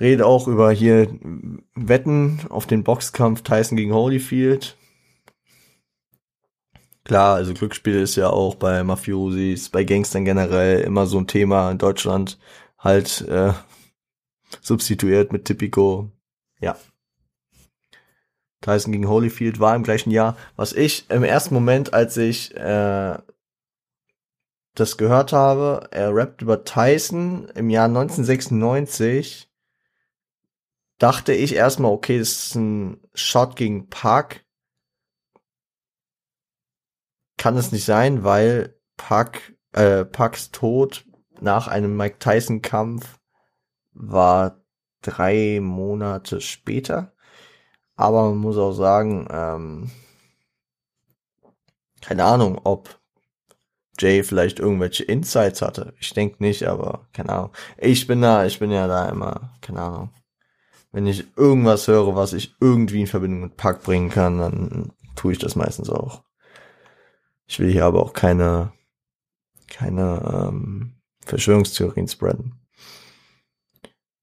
Rede 0.00 0.26
auch 0.26 0.48
über 0.48 0.70
hier 0.72 1.08
Wetten 1.74 2.40
auf 2.48 2.66
den 2.66 2.84
Boxkampf 2.84 3.42
Tyson 3.42 3.76
gegen 3.76 3.92
Holyfield. 3.92 4.76
Klar, 7.04 7.36
also 7.36 7.52
Glücksspiel 7.54 8.00
ist 8.00 8.16
ja 8.16 8.30
auch 8.30 8.54
bei 8.54 8.82
Mafiosis, 8.82 9.68
bei 9.68 9.84
Gangstern 9.84 10.24
generell 10.24 10.80
immer 10.80 11.06
so 11.06 11.18
ein 11.18 11.26
Thema 11.26 11.70
in 11.70 11.78
Deutschland 11.78 12.38
halt 12.78 13.20
äh, 13.28 13.52
substituiert 14.62 15.32
mit 15.32 15.44
Tipico. 15.44 16.10
Ja, 16.60 16.76
Tyson 18.64 18.92
gegen 18.92 19.08
Holyfield 19.08 19.60
war 19.60 19.76
im 19.76 19.82
gleichen 19.82 20.10
Jahr. 20.10 20.36
Was 20.56 20.72
ich 20.72 21.08
im 21.10 21.22
ersten 21.22 21.54
Moment, 21.54 21.92
als 21.92 22.16
ich 22.16 22.56
äh, 22.56 23.18
das 24.74 24.96
gehört 24.96 25.32
habe, 25.32 25.88
er 25.90 26.14
rappt 26.14 26.42
über 26.42 26.64
Tyson 26.64 27.48
im 27.54 27.68
Jahr 27.70 27.86
1996, 27.86 29.50
dachte 30.98 31.32
ich 31.34 31.54
erstmal, 31.54 31.92
okay, 31.92 32.18
das 32.18 32.30
ist 32.30 32.54
ein 32.54 33.00
Shot 33.14 33.56
gegen 33.56 33.88
Park. 33.90 34.43
Kann 37.44 37.58
es 37.58 37.72
nicht 37.72 37.84
sein, 37.84 38.24
weil 38.24 38.74
Park, 38.96 39.52
äh, 39.72 40.06
Parks 40.06 40.50
Tod 40.50 41.04
nach 41.42 41.68
einem 41.68 41.94
Mike 41.94 42.18
Tyson 42.18 42.62
Kampf 42.62 43.18
war 43.92 44.64
drei 45.02 45.60
Monate 45.60 46.40
später. 46.40 47.12
Aber 47.96 48.30
man 48.30 48.38
muss 48.38 48.56
auch 48.56 48.72
sagen, 48.72 49.28
ähm, 49.30 49.90
keine 52.00 52.24
Ahnung, 52.24 52.62
ob 52.64 52.98
Jay 53.98 54.22
vielleicht 54.22 54.58
irgendwelche 54.58 55.04
Insights 55.04 55.60
hatte. 55.60 55.92
Ich 56.00 56.14
denke 56.14 56.42
nicht, 56.42 56.66
aber 56.66 57.08
keine 57.12 57.28
Ahnung. 57.28 57.50
Ich 57.76 58.06
bin 58.06 58.22
da, 58.22 58.46
ich 58.46 58.58
bin 58.58 58.70
ja 58.70 58.86
da 58.86 59.10
immer, 59.10 59.50
keine 59.60 59.82
Ahnung. 59.82 60.10
Wenn 60.92 61.06
ich 61.06 61.26
irgendwas 61.36 61.88
höre, 61.88 62.16
was 62.16 62.32
ich 62.32 62.56
irgendwie 62.58 63.02
in 63.02 63.06
Verbindung 63.06 63.42
mit 63.42 63.58
Pack 63.58 63.82
bringen 63.82 64.08
kann, 64.08 64.38
dann 64.38 64.92
tue 65.14 65.32
ich 65.32 65.38
das 65.38 65.56
meistens 65.56 65.90
auch. 65.90 66.23
Ich 67.46 67.60
will 67.60 67.70
hier 67.70 67.84
aber 67.84 68.02
auch 68.02 68.12
keine, 68.12 68.72
keine 69.68 70.48
ähm, 70.48 70.94
Verschwörungstheorien 71.24 72.08
spreaden. 72.08 72.60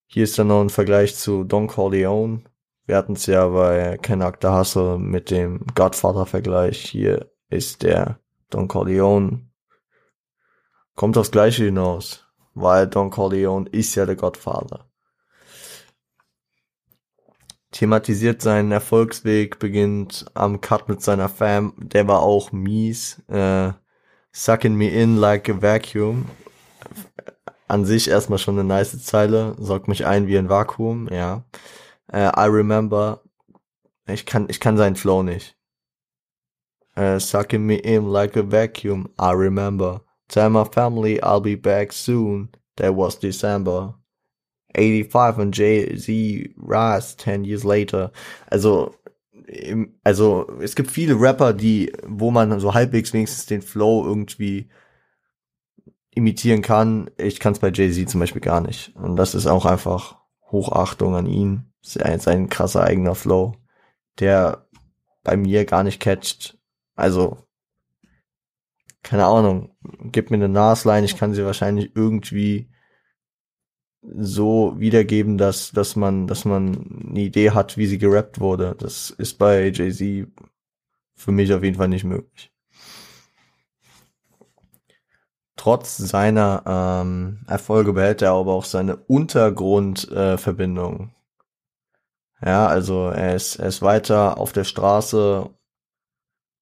Hier 0.08 0.24
ist 0.24 0.38
dann 0.38 0.48
noch 0.48 0.62
ein 0.62 0.70
Vergleich 0.70 1.16
zu 1.16 1.44
Don 1.44 1.68
Corleone. 1.68 2.44
Wir 2.86 2.98
hatten 2.98 3.14
es 3.14 3.28
ja 3.28 3.48
bei 3.48 3.98
Ken 3.98 4.24
Hustle 4.24 4.98
mit 4.98 5.32
dem 5.32 5.66
Godfather-Vergleich. 5.74 6.82
Hier 6.82 7.32
ist 7.50 7.84
der 7.84 8.20
Don 8.50 8.68
Corleone. 8.68 9.50
Kommt 10.96 11.18
aufs 11.18 11.32
Gleiche 11.32 11.64
hinaus, 11.66 12.28
weil 12.54 12.88
Don 12.88 13.10
Corleone 13.10 13.70
ist 13.70 13.96
ja 13.96 14.06
der 14.06 14.18
Godfather. 14.18 14.91
Thematisiert 17.72 18.42
seinen 18.42 18.72
Erfolgsweg, 18.72 19.60
beginnt 19.60 20.26
am 20.34 20.62
Cut 20.62 20.90
mit 20.90 21.02
seiner 21.02 21.30
Fam, 21.30 21.74
der 21.78 22.08
war 22.08 22.22
auch 22.22 22.52
mies, 22.52 23.22
äh, 23.30 23.72
sucking 24.32 24.76
me 24.76 24.90
in 24.90 25.18
like 25.18 25.50
a 25.50 25.62
vacuum. 25.62 26.26
An 27.68 27.86
sich 27.86 28.10
erstmal 28.10 28.40
schon 28.40 28.60
eine 28.60 28.66
nice 28.66 29.02
Zeile, 29.06 29.56
sorgt 29.58 29.88
mich 29.88 30.06
ein 30.06 30.28
wie 30.28 30.38
ein 30.38 30.50
Vakuum, 30.50 31.08
ja. 31.10 31.46
Äh, 32.12 32.28
I 32.38 32.48
remember, 32.50 33.22
ich 34.08 34.26
kann, 34.26 34.48
ich 34.50 34.60
kann 34.60 34.76
seinen 34.76 34.98
Flow 34.98 35.24
nicht. 35.24 35.56
Äh, 36.96 37.20
sucking 37.20 37.66
me 37.66 37.78
in 37.78 38.12
like 38.12 38.36
a 38.36 38.44
vacuum, 38.44 39.10
I 39.18 39.32
remember. 39.32 40.02
Tell 40.28 40.50
my 40.50 40.66
family 40.66 41.22
I'll 41.22 41.42
be 41.42 41.56
back 41.56 41.94
soon. 41.94 42.50
That 42.76 42.96
was 42.96 43.18
December. 43.20 44.01
85 44.76 45.42
und 45.42 45.58
Jay-Z 45.58 46.08
Rise 46.08 47.18
10 47.18 47.44
years 47.44 47.64
later. 47.64 48.12
Also, 48.48 48.96
also 50.04 50.48
es 50.62 50.76
gibt 50.76 50.92
viele 50.92 51.20
Rapper, 51.20 51.54
die, 51.54 51.92
wo 52.06 52.32
man 52.32 52.60
so 52.60 52.74
halbwegs 52.74 53.14
wenigstens 53.14 53.46
den 53.46 53.62
Flow 53.62 54.06
irgendwie 54.06 54.70
imitieren 56.12 56.62
kann. 56.62 57.10
Ich 57.18 57.40
kann 57.40 57.54
es 57.54 57.60
bei 57.60 57.72
Jay-Z 57.72 58.10
zum 58.10 58.20
Beispiel 58.20 58.42
gar 58.42 58.62
nicht. 58.62 58.96
Und 58.96 59.16
das 59.16 59.36
ist 59.36 59.48
auch 59.48 59.66
einfach 59.66 60.18
Hochachtung 60.52 61.16
an 61.16 61.26
ihn. 61.26 61.72
Sein 61.82 62.50
krasser 62.50 62.84
eigener 62.84 63.16
Flow, 63.16 63.56
der 64.20 64.68
bei 65.24 65.36
mir 65.36 65.66
gar 65.66 65.84
nicht 65.84 66.00
catcht. 66.00 66.58
Also, 66.96 67.38
keine 69.04 69.26
Ahnung, 69.26 69.76
gib 70.12 70.30
mir 70.30 70.36
eine 70.36 70.50
Nasline, 70.50 71.06
ich 71.06 71.18
kann 71.18 71.34
sie 71.34 71.44
wahrscheinlich 71.44 71.96
irgendwie 71.96 72.71
so 74.02 74.80
wiedergeben, 74.80 75.38
dass, 75.38 75.72
dass 75.72 75.96
man, 75.96 76.28
dass 76.28 76.46
man 76.46 77.08
eine 77.10 77.22
Idee 77.22 77.52
hat, 77.52 77.78
wie 77.78 77.88
sie 77.88 77.98
gerappt 77.98 78.40
wurde. 78.40 78.76
Das 78.78 79.10
ist 79.12 79.38
bei 79.38 79.70
Jay-Z 79.70 80.28
für 81.16 81.32
mich 81.32 81.54
auf 81.54 81.64
jeden 81.64 81.78
Fall 81.78 81.90
nicht 81.90 82.04
möglich. 82.04 82.52
Trotz 85.56 85.98
seiner 85.98 86.64
ähm, 86.66 87.46
Erfolge 87.48 87.94
behält 87.94 88.24
er 88.24 88.32
aber 88.32 88.54
auch 88.54 88.66
seine 88.66 88.98
Untergrundverbindung. 88.98 91.12
Äh, 92.42 92.50
ja, 92.50 92.66
also 92.66 93.10
er 93.10 93.36
ist, 93.36 93.58
er 93.58 93.68
ist 93.68 93.84
weiter 93.84 94.40
auf 94.40 94.54
der 94.54 94.64
Straße 94.64 95.52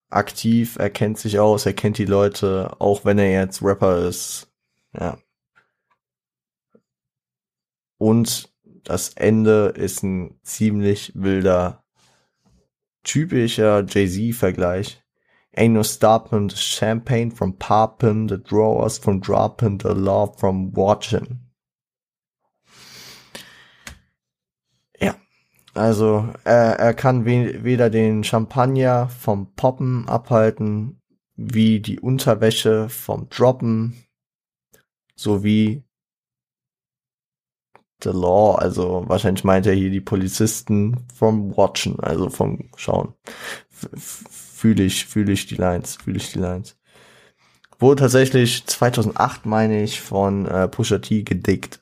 aktiv, 0.09 0.77
er 0.77 0.89
kennt 0.89 1.17
sich 1.17 1.39
aus, 1.39 1.65
er 1.65 1.73
kennt 1.73 1.97
die 1.97 2.05
Leute, 2.05 2.75
auch 2.79 3.05
wenn 3.05 3.19
er 3.19 3.31
jetzt 3.31 3.63
Rapper 3.63 3.99
ist. 3.99 4.51
Ja, 4.93 5.17
und 7.99 8.49
das 8.85 9.09
Ende 9.09 9.73
ist 9.75 10.03
ein 10.03 10.39
ziemlich 10.41 11.11
wilder, 11.13 11.83
typischer 13.03 13.85
Jay-Z-Vergleich. 13.85 15.03
Ain't 15.55 15.73
no 15.73 15.83
stopping 15.83 16.49
the 16.49 16.55
champagne 16.55 17.31
from 17.31 17.57
popping, 17.57 18.27
the 18.27 18.37
drawers 18.37 18.97
from 18.97 19.19
dropping, 19.19 19.79
the 19.79 19.93
love 19.93 20.39
from 20.39 20.75
watching. 20.75 21.39
Ja, 24.99 25.15
also 25.73 26.33
er, 26.45 26.79
er 26.79 26.93
kann 26.93 27.25
we 27.25 27.63
weder 27.63 27.89
den 27.89 28.23
Champagner 28.23 29.09
vom 29.09 29.53
Poppen 29.55 30.07
abhalten, 30.07 31.01
wie 31.35 31.79
die 31.79 31.99
Unterwäsche 31.99 32.87
vom 32.87 33.27
Droppen, 33.29 34.05
sowie 35.15 35.83
the 38.03 38.09
law, 38.09 38.55
also 38.55 39.03
wahrscheinlich 39.07 39.43
meint 39.43 39.65
er 39.65 39.73
hier 39.73 39.89
die 39.89 40.01
Polizisten 40.01 41.05
vom 41.13 41.55
Watchen, 41.55 41.99
also 41.99 42.29
vom 42.29 42.69
Schauen. 42.75 43.13
Fühle 43.69 44.83
ich, 44.83 45.05
fühle 45.05 45.31
ich 45.31 45.47
die 45.47 45.55
Lines, 45.55 45.97
fühle 45.97 46.17
ich 46.17 46.31
die 46.31 46.39
Lines. 46.39 46.77
Wurde 47.79 48.01
tatsächlich 48.01 48.65
2008, 48.65 49.45
meine 49.45 49.83
ich, 49.83 50.01
von 50.01 50.45
äh, 50.45 50.67
Pusha 50.67 50.99
T 50.99 51.23
gedickt, 51.23 51.79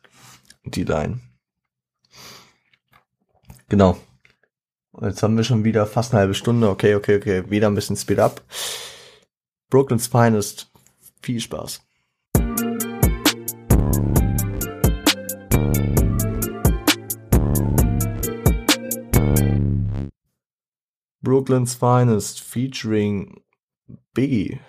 die 0.64 0.84
Line. 0.84 1.20
Genau. 3.70 3.98
Jetzt 5.02 5.22
haben 5.24 5.38
wir 5.38 5.44
schon 5.44 5.64
wieder 5.64 5.86
fast 5.86 6.14
eine 6.14 6.22
halbe 6.22 6.34
Stunde. 6.34 6.70
Okay, 6.70 6.96
okay, 6.96 7.18
okay. 7.18 7.50
Wieder 7.50 7.68
ein 7.68 7.76
bisschen 7.76 7.98
Speed 7.98 8.20
up. 8.20 8.44
Brooklyn's 9.70 10.08
Finest. 10.08 10.72
Viel 11.22 11.40
Spaß. 11.40 11.87
Brooklyn's 21.28 21.76
Finest 21.76 22.40
featuring 22.40 23.42
Biggie. 24.14 24.62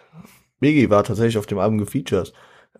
Biggie 0.58 0.90
war 0.90 1.04
tatsächlich 1.04 1.38
auf 1.38 1.46
dem 1.46 1.60
Album 1.60 1.78
gefeatured. 1.78 2.32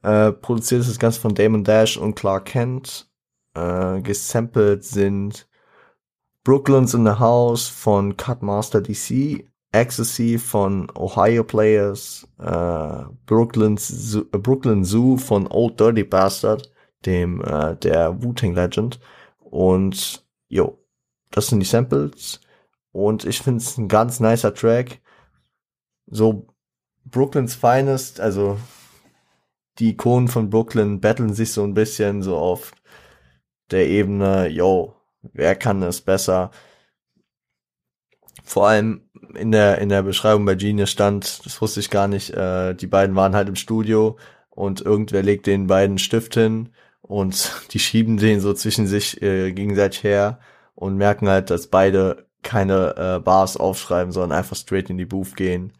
Äh, 0.02 0.32
produziert 0.32 0.80
ist 0.80 0.90
das 0.90 0.98
Ganze 0.98 1.20
von 1.20 1.32
Damon 1.32 1.62
Dash 1.62 1.96
und 1.96 2.16
Clark 2.16 2.46
Kent. 2.46 3.08
Äh, 3.54 4.00
gesampelt 4.00 4.82
sind 4.82 5.46
Brooklyn's 6.42 6.92
in 6.92 7.06
the 7.06 7.20
House 7.20 7.68
von 7.68 8.16
Cutmaster 8.16 8.80
DC, 8.80 9.48
Ecstasy 9.70 10.38
von 10.38 10.90
Ohio 10.96 11.44
Players, 11.44 12.26
äh, 12.40 13.04
Brooklyn's 13.26 13.86
Zoo, 13.86 14.24
äh, 14.32 14.38
Brooklyn 14.38 14.82
Zoo 14.84 15.16
von 15.16 15.46
Old 15.46 15.78
Dirty 15.78 16.02
Bastard, 16.02 16.68
dem 17.06 17.40
äh, 17.42 17.76
der 17.76 18.20
Wu-Tang 18.24 18.56
Legend. 18.56 18.98
Und 19.38 20.26
jo, 20.48 20.82
das 21.30 21.46
sind 21.46 21.60
die 21.60 21.66
Samples. 21.66 22.40
Und 22.98 23.24
ich 23.24 23.42
finde 23.42 23.58
es 23.58 23.78
ein 23.78 23.86
ganz 23.86 24.18
nicer 24.18 24.52
Track. 24.52 25.00
So 26.06 26.48
Brooklyn's 27.04 27.54
Finest, 27.54 28.18
also 28.18 28.58
die 29.78 29.90
Ikonen 29.90 30.26
von 30.26 30.50
Brooklyn 30.50 31.00
battlen 31.00 31.32
sich 31.32 31.52
so 31.52 31.62
ein 31.62 31.74
bisschen 31.74 32.22
so 32.22 32.36
auf 32.36 32.72
der 33.70 33.86
Ebene, 33.86 34.48
yo, 34.48 34.96
wer 35.22 35.54
kann 35.54 35.80
es 35.84 36.00
besser? 36.00 36.50
Vor 38.42 38.66
allem 38.66 39.08
in 39.34 39.52
der, 39.52 39.78
in 39.78 39.90
der 39.90 40.02
Beschreibung 40.02 40.44
bei 40.44 40.56
Genius 40.56 40.90
stand, 40.90 41.46
das 41.46 41.60
wusste 41.60 41.78
ich 41.78 41.90
gar 41.90 42.08
nicht, 42.08 42.30
äh, 42.30 42.74
die 42.74 42.88
beiden 42.88 43.14
waren 43.14 43.36
halt 43.36 43.48
im 43.48 43.56
Studio 43.56 44.18
und 44.50 44.80
irgendwer 44.80 45.22
legt 45.22 45.46
den 45.46 45.68
beiden 45.68 45.98
Stift 45.98 46.34
hin 46.34 46.70
und 47.00 47.52
die 47.70 47.78
schieben 47.78 48.16
den 48.16 48.40
so 48.40 48.54
zwischen 48.54 48.88
sich 48.88 49.22
äh, 49.22 49.52
gegenseitig 49.52 50.02
her 50.02 50.40
und 50.74 50.96
merken 50.96 51.28
halt, 51.28 51.50
dass 51.50 51.68
beide 51.68 52.27
keine 52.42 52.94
äh, 52.96 53.20
Bars 53.20 53.56
aufschreiben, 53.56 54.12
sondern 54.12 54.38
einfach 54.38 54.56
straight 54.56 54.90
in 54.90 54.98
die 54.98 55.06
Booth 55.06 55.36
gehen. 55.36 55.72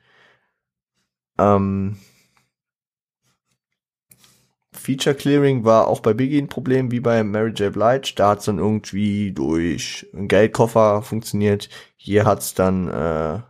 Ähm, 1.39 1.97
Feature 4.73 5.15
Clearing 5.15 5.65
war 5.65 5.87
auch 5.89 6.01
bei 6.01 6.15
Biggie 6.15 6.41
ein 6.41 6.49
Problem 6.49 6.91
wie 6.91 7.01
bei 7.01 7.23
Mary 7.23 7.51
J. 7.51 7.73
Blige. 7.73 8.15
Da 8.17 8.31
hat 8.31 8.39
es 8.41 8.47
dann 8.47 8.59
irgendwie 8.59 9.33
durch 9.33 10.07
einen 10.15 10.29
Geldkoffer 10.29 11.03
funktioniert. 11.03 11.69
Hier 11.97 12.25
hat 12.25 12.41
es 12.41 12.55
dann, 12.55 12.89
äh, 12.89 13.41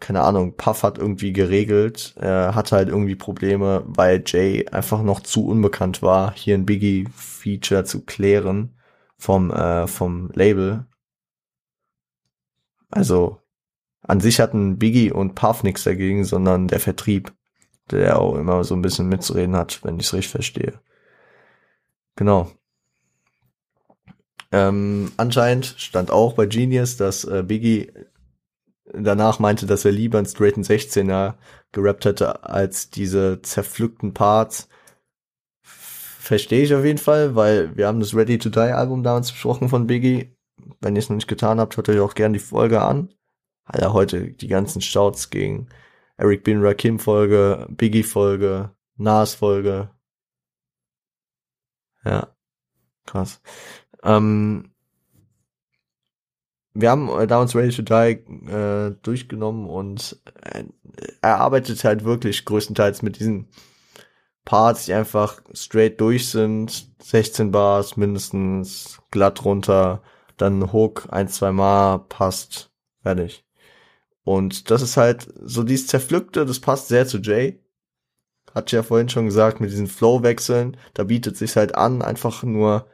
keine 0.00 0.22
Ahnung, 0.22 0.56
Puff 0.56 0.82
hat 0.82 0.98
irgendwie 0.98 1.32
geregelt. 1.32 2.14
Er 2.18 2.54
hatte 2.54 2.76
halt 2.76 2.88
irgendwie 2.88 3.14
Probleme, 3.14 3.84
weil 3.86 4.22
Jay 4.26 4.66
einfach 4.68 5.02
noch 5.02 5.20
zu 5.20 5.46
unbekannt 5.46 6.02
war, 6.02 6.34
hier 6.34 6.56
ein 6.56 6.66
Biggie-Feature 6.66 7.84
zu 7.84 8.04
klären 8.04 8.76
vom, 9.16 9.50
äh, 9.52 9.86
vom 9.86 10.30
Label. 10.34 10.86
Also 12.92 13.40
an 14.02 14.20
sich 14.20 14.38
hatten 14.38 14.78
Biggie 14.78 15.10
und 15.10 15.34
Puff 15.34 15.62
nichts 15.62 15.84
dagegen, 15.84 16.24
sondern 16.24 16.68
der 16.68 16.78
Vertrieb, 16.78 17.32
der 17.90 18.20
auch 18.20 18.36
immer 18.36 18.62
so 18.62 18.74
ein 18.74 18.82
bisschen 18.82 19.08
mitzureden 19.08 19.56
hat, 19.56 19.82
wenn 19.82 19.98
ich 19.98 20.06
es 20.06 20.14
richtig 20.14 20.30
verstehe. 20.30 20.80
Genau. 22.16 22.50
Ähm, 24.50 25.10
anscheinend 25.16 25.74
stand 25.78 26.10
auch 26.10 26.34
bei 26.34 26.46
Genius, 26.46 26.98
dass 26.98 27.24
äh, 27.24 27.42
Biggie 27.42 27.90
danach 28.92 29.38
meinte, 29.38 29.66
dass 29.66 29.86
er 29.86 29.92
lieber 29.92 30.18
einen 30.18 30.26
straighten 30.26 30.62
16er 30.62 31.34
gerappt 31.72 32.04
hätte 32.04 32.44
als 32.44 32.90
diese 32.90 33.40
zerpflückten 33.40 34.12
Parts. 34.12 34.68
Verstehe 35.62 36.64
ich 36.64 36.74
auf 36.74 36.84
jeden 36.84 36.98
Fall, 36.98 37.34
weil 37.34 37.74
wir 37.76 37.86
haben 37.86 38.00
das 38.00 38.14
Ready 38.14 38.38
to 38.38 38.50
Die 38.50 38.58
Album 38.60 39.02
damals 39.02 39.32
besprochen 39.32 39.70
von 39.70 39.86
Biggie 39.86 40.36
wenn 40.80 40.96
ihr 40.96 41.00
es 41.00 41.08
noch 41.08 41.16
nicht 41.16 41.28
getan 41.28 41.60
habt, 41.60 41.76
hört 41.76 41.88
euch 41.88 42.00
auch 42.00 42.14
gerne 42.14 42.34
die 42.34 42.44
Folge 42.44 42.82
an. 42.82 43.12
Alter, 43.64 43.92
heute 43.92 44.32
die 44.32 44.48
ganzen 44.48 44.80
Shouts 44.80 45.30
gegen 45.30 45.68
Eric 46.16 46.44
Bin 46.44 46.64
Rakim 46.64 46.98
Folge, 46.98 47.66
Biggie 47.70 48.02
Folge, 48.02 48.70
Nas 48.96 49.34
Folge. 49.34 49.90
Ja, 52.04 52.34
krass. 53.06 53.40
Ähm, 54.02 54.72
wir 56.74 56.90
haben 56.90 57.08
äh, 57.08 57.26
damals 57.26 57.54
Ready 57.54 57.74
to 57.74 57.82
Die 57.82 58.50
äh, 58.50 58.96
durchgenommen 59.02 59.68
und 59.68 60.20
äh, 60.42 60.64
er 61.20 61.38
arbeitet 61.38 61.84
halt 61.84 62.04
wirklich 62.04 62.44
größtenteils 62.44 63.02
mit 63.02 63.18
diesen 63.18 63.48
Parts, 64.44 64.86
die 64.86 64.94
einfach 64.94 65.40
straight 65.52 66.00
durch 66.00 66.28
sind, 66.30 66.88
16 67.02 67.50
Bars 67.52 67.96
mindestens, 67.96 69.00
glatt 69.10 69.44
runter, 69.44 70.02
dann 70.36 70.72
Hook 70.72 71.08
ein, 71.10 71.28
zwei 71.28 71.52
Mal, 71.52 71.98
passt, 71.98 72.70
fertig. 73.02 73.44
Und 74.24 74.70
das 74.70 74.82
ist 74.82 74.96
halt 74.96 75.28
so 75.42 75.62
dieses 75.62 75.88
Zerpflückte, 75.88 76.46
das 76.46 76.60
passt 76.60 76.88
sehr 76.88 77.06
zu 77.06 77.18
Jay. 77.18 77.60
Hat 78.54 78.70
ja 78.72 78.82
vorhin 78.82 79.08
schon 79.08 79.26
gesagt, 79.26 79.60
mit 79.60 79.70
diesen 79.70 79.86
Flow-Wechseln, 79.86 80.76
da 80.94 81.04
bietet 81.04 81.36
sich 81.36 81.56
halt 81.56 81.74
an, 81.74 82.02
einfach 82.02 82.42
nur 82.42 82.86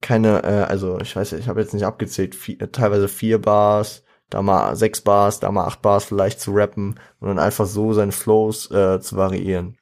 keine, 0.00 0.42
äh, 0.44 0.64
also 0.64 0.98
ich 1.00 1.14
weiß, 1.16 1.32
ich 1.34 1.48
habe 1.48 1.60
jetzt 1.60 1.74
nicht 1.74 1.84
abgezählt, 1.84 2.34
vier, 2.34 2.70
teilweise 2.72 3.08
vier 3.08 3.40
Bars, 3.40 4.04
da 4.30 4.42
mal 4.42 4.76
sechs 4.76 5.00
Bars, 5.00 5.40
da 5.40 5.50
mal 5.50 5.64
acht 5.64 5.82
Bars 5.82 6.04
vielleicht 6.04 6.40
zu 6.40 6.52
rappen 6.52 7.00
und 7.20 7.28
dann 7.28 7.38
einfach 7.38 7.66
so 7.66 7.92
seine 7.92 8.12
Flows 8.12 8.70
äh, 8.70 9.00
zu 9.00 9.16
variieren. 9.16 9.78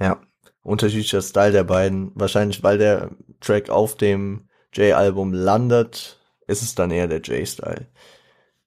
Ja, 0.00 0.20
unterschiedlicher 0.62 1.22
Style 1.22 1.52
der 1.52 1.64
beiden. 1.64 2.12
Wahrscheinlich, 2.14 2.62
weil 2.62 2.78
der 2.78 3.10
Track 3.40 3.68
auf 3.70 3.96
dem 3.96 4.47
J-Album 4.72 5.32
landet, 5.32 6.18
ist 6.46 6.62
es 6.62 6.74
dann 6.74 6.90
eher 6.90 7.08
der 7.08 7.20
J-Style. 7.20 7.86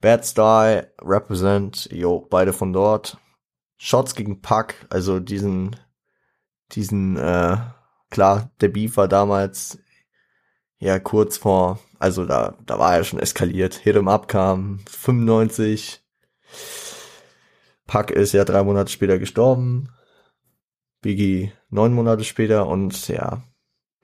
Bad 0.02 0.26
Style, 0.26 0.92
Represent, 1.02 1.90
jo, 1.92 2.28
beide 2.30 2.54
von 2.54 2.74
dort. 2.74 3.18
Shots 3.78 4.16
gegen 4.16 4.42
Puck, 4.42 4.76
also 4.90 5.20
diesen, 5.20 5.76
diesen, 6.72 7.18
äh, 7.18 7.58
klar, 8.10 8.52
der 8.62 8.70
Beef 8.70 8.98
war 8.98 9.08
damals 9.08 9.80
ja 10.80 11.00
kurz 11.00 11.38
vor, 11.38 11.80
also 12.00 12.26
da, 12.26 12.58
da 12.66 12.80
war 12.80 12.96
er 12.96 13.04
schon 13.04 13.20
eskaliert. 13.20 13.76
Hit 13.76 13.96
'em 13.96 14.08
Up 14.08 14.28
kam 14.28 14.80
95. 14.90 16.02
Puck 17.88 18.12
ist 18.12 18.34
ja 18.34 18.46
drei 18.46 18.64
Monate 18.64 18.92
später 18.92 19.20
gestorben. 19.20 19.90
Biggie 21.02 21.52
neun 21.70 21.94
Monate 21.94 22.24
später 22.24 22.68
und 22.68 23.08
ja, 23.08 23.44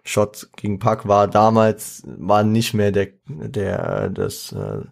Shot 0.07 0.49
gegen 0.55 0.79
Puck 0.79 1.07
war 1.07 1.27
damals, 1.27 2.03
war 2.05 2.43
nicht 2.43 2.73
mehr 2.73 2.91
der, 2.91 3.09
der, 3.27 4.09
das, 4.09 4.53
äh, 4.53 4.83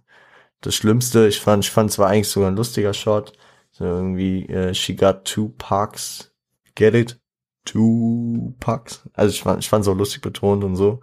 das 0.59 0.75
Schlimmste. 0.75 1.27
Ich 1.27 1.39
fand, 1.39 1.63
ich 1.63 1.71
fand 1.71 1.89
es 1.89 1.97
war 1.97 2.09
eigentlich 2.09 2.27
sogar 2.27 2.51
ein 2.51 2.57
lustiger 2.57 2.93
Shot. 2.93 3.33
So 3.71 3.85
irgendwie, 3.85 4.45
äh, 4.47 4.73
she 4.73 4.95
got 4.95 5.23
two 5.23 5.53
pucks. 5.57 6.33
Get 6.75 6.93
it? 6.93 7.19
Two 7.63 8.55
pucks. 8.59 9.07
Also 9.13 9.31
ich 9.31 9.41
fand, 9.41 9.63
ich 9.63 9.69
fand 9.69 9.83
es 9.83 9.87
auch 9.87 9.95
lustig 9.95 10.21
betont 10.21 10.63
und 10.65 10.75
so. 10.75 11.01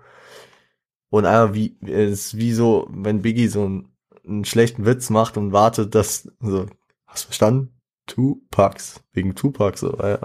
Und 1.10 1.24
einfach 1.24 1.54
wie, 1.54 1.78
es 1.80 2.26
ist 2.26 2.36
wie 2.36 2.52
so, 2.52 2.86
wenn 2.90 3.22
Biggie 3.22 3.48
so 3.48 3.64
einen, 3.64 3.96
einen 4.26 4.44
schlechten 4.44 4.84
Witz 4.84 5.08
macht 5.10 5.38
und 5.38 5.52
wartet, 5.52 5.94
dass, 5.94 6.30
so, 6.40 6.66
hast 7.06 7.24
du 7.24 7.26
verstanden? 7.28 7.80
Two 8.06 8.42
pucks. 8.50 9.02
Wegen 9.12 9.34
Tupac, 9.34 9.78
so, 9.78 9.96
ja. 9.98 10.20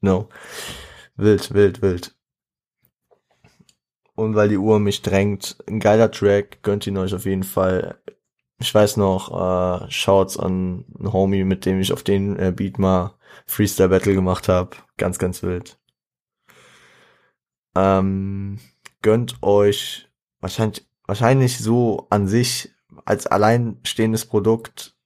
No. 0.00 0.28
Wild, 1.16 1.54
wild, 1.54 1.80
wild. 1.80 2.14
Und 4.16 4.36
weil 4.36 4.48
die 4.48 4.58
Uhr 4.58 4.78
mich 4.78 5.02
drängt, 5.02 5.56
ein 5.66 5.80
geiler 5.80 6.10
Track, 6.10 6.62
gönnt 6.62 6.86
ihn 6.86 6.96
euch 6.96 7.14
auf 7.14 7.24
jeden 7.24 7.42
Fall. 7.42 8.00
Ich 8.60 8.72
weiß 8.72 8.96
noch, 8.96 9.30
äh, 9.32 9.90
Shouts 9.90 10.38
an 10.38 10.84
einen 10.98 11.12
Homie, 11.12 11.44
mit 11.44 11.66
dem 11.66 11.80
ich 11.80 11.92
auf 11.92 12.04
den 12.04 12.38
äh, 12.38 12.52
Beat 12.54 12.78
mal 12.78 13.18
Freestyle 13.46 13.88
Battle 13.88 14.14
gemacht 14.14 14.48
habe. 14.48 14.76
Ganz, 14.96 15.18
ganz 15.18 15.42
wild. 15.42 15.78
Ähm, 17.76 18.60
gönnt 19.02 19.42
euch 19.42 20.08
wahrscheinlich, 20.40 20.86
wahrscheinlich 21.06 21.58
so 21.58 22.06
an 22.10 22.28
sich 22.28 22.72
als 23.04 23.26
alleinstehendes 23.26 24.26
Produkt 24.26 24.96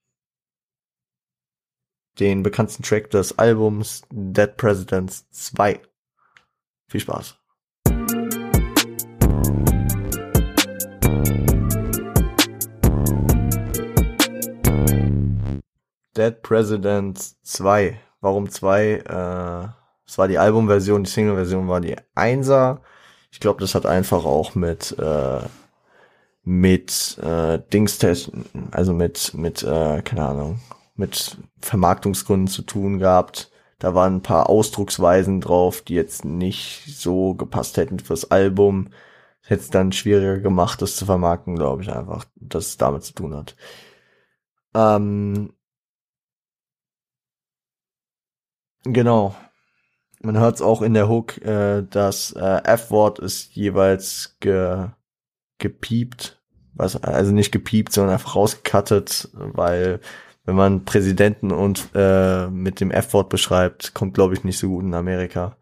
den 2.19 2.43
bekanntesten 2.43 2.83
Track 2.83 3.11
des 3.11 3.39
Albums 3.39 4.03
Dead 4.11 4.57
Presidents 4.57 5.29
2. 5.31 5.81
Viel 6.89 7.01
Spaß. 7.01 7.38
Dead 16.19 16.43
Presidents 16.43 17.41
2. 17.43 17.99
Warum 18.21 18.51
2? 18.51 18.93
Äh, 18.93 19.69
es 20.07 20.19
war 20.19 20.27
die 20.27 20.39
Albumversion, 20.39 21.05
die 21.05 21.11
Single-Version 21.11 21.69
war 21.69 21.81
die 21.81 21.97
1er. 22.17 22.79
Ich 23.31 23.41
glaube, 23.41 23.61
das 23.61 23.75
hat 23.75 23.87
einfach 23.87 24.25
auch 24.25 24.55
mit 24.55 24.97
äh, 24.99 25.41
mit 26.43 27.19
äh, 27.19 27.61
Dingstest, 27.73 28.33
also 28.71 28.95
mit 28.95 29.35
mit 29.35 29.63
äh, 29.63 30.03
keine 30.03 30.27
Ahnung, 30.27 30.61
mit 30.97 31.37
Vermarktungsgründen 31.61 32.49
zu 32.49 32.63
tun 32.63 32.99
gehabt. 32.99 33.53
Da 33.79 33.95
waren 33.95 34.17
ein 34.17 34.23
paar 34.23 34.49
Ausdrucksweisen 34.49 35.41
drauf, 35.41 35.83
die 35.83 35.95
jetzt 35.95 36.25
nicht 36.25 36.85
so 36.87 37.35
gepasst 37.35 37.77
hätten 37.77 38.01
fürs 38.01 38.31
Album. 38.31 38.89
Hätte 39.43 39.63
es 39.63 39.71
dann 39.71 39.93
schwieriger 39.93 40.39
gemacht, 40.41 40.83
das 40.83 40.97
zu 40.97 41.07
vermarkten, 41.07 41.55
glaube 41.57 41.83
ich 41.83 41.93
einfach, 41.93 42.25
dass 42.37 42.67
es 42.67 42.77
damit 42.77 43.05
zu 43.05 43.13
tun 43.13 43.35
hat. 43.37 43.55
Ähm, 44.75 45.53
genau. 48.93 49.35
Man 50.21 50.39
hört 50.39 50.57
es 50.57 50.63
auch 50.63 50.83
in 50.83 50.95
der 50.95 51.09
Hook, 51.09 51.39
äh, 51.45 51.83
das 51.89 52.33
äh, 52.33 52.63
F-Wort 52.65 53.19
ist 53.21 53.55
jeweils 53.55 54.37
ge 54.41 54.89
gepiept. 55.59 56.41
Was, 56.75 57.03
also 57.03 57.33
nicht 57.33 57.51
gepiept, 57.51 57.93
sondern 57.93 58.15
einfach 58.15 58.37
rausgecuttet, 58.37 59.29
weil 59.33 60.01
wenn 60.45 60.55
man 60.57 60.85
Präsidenten 60.85 61.51
und 61.51 61.91
äh, 61.95 62.47
mit 62.49 62.81
dem 62.81 62.91
F-Wort 62.91 63.29
beschreibt, 63.29 63.95
kommt 63.95 64.15
glaube 64.15 64.35
ich 64.35 64.45
nicht 64.45 64.59
so 64.59 64.69
gut 64.69 64.85
in 64.85 64.95
Amerika. 64.95 65.57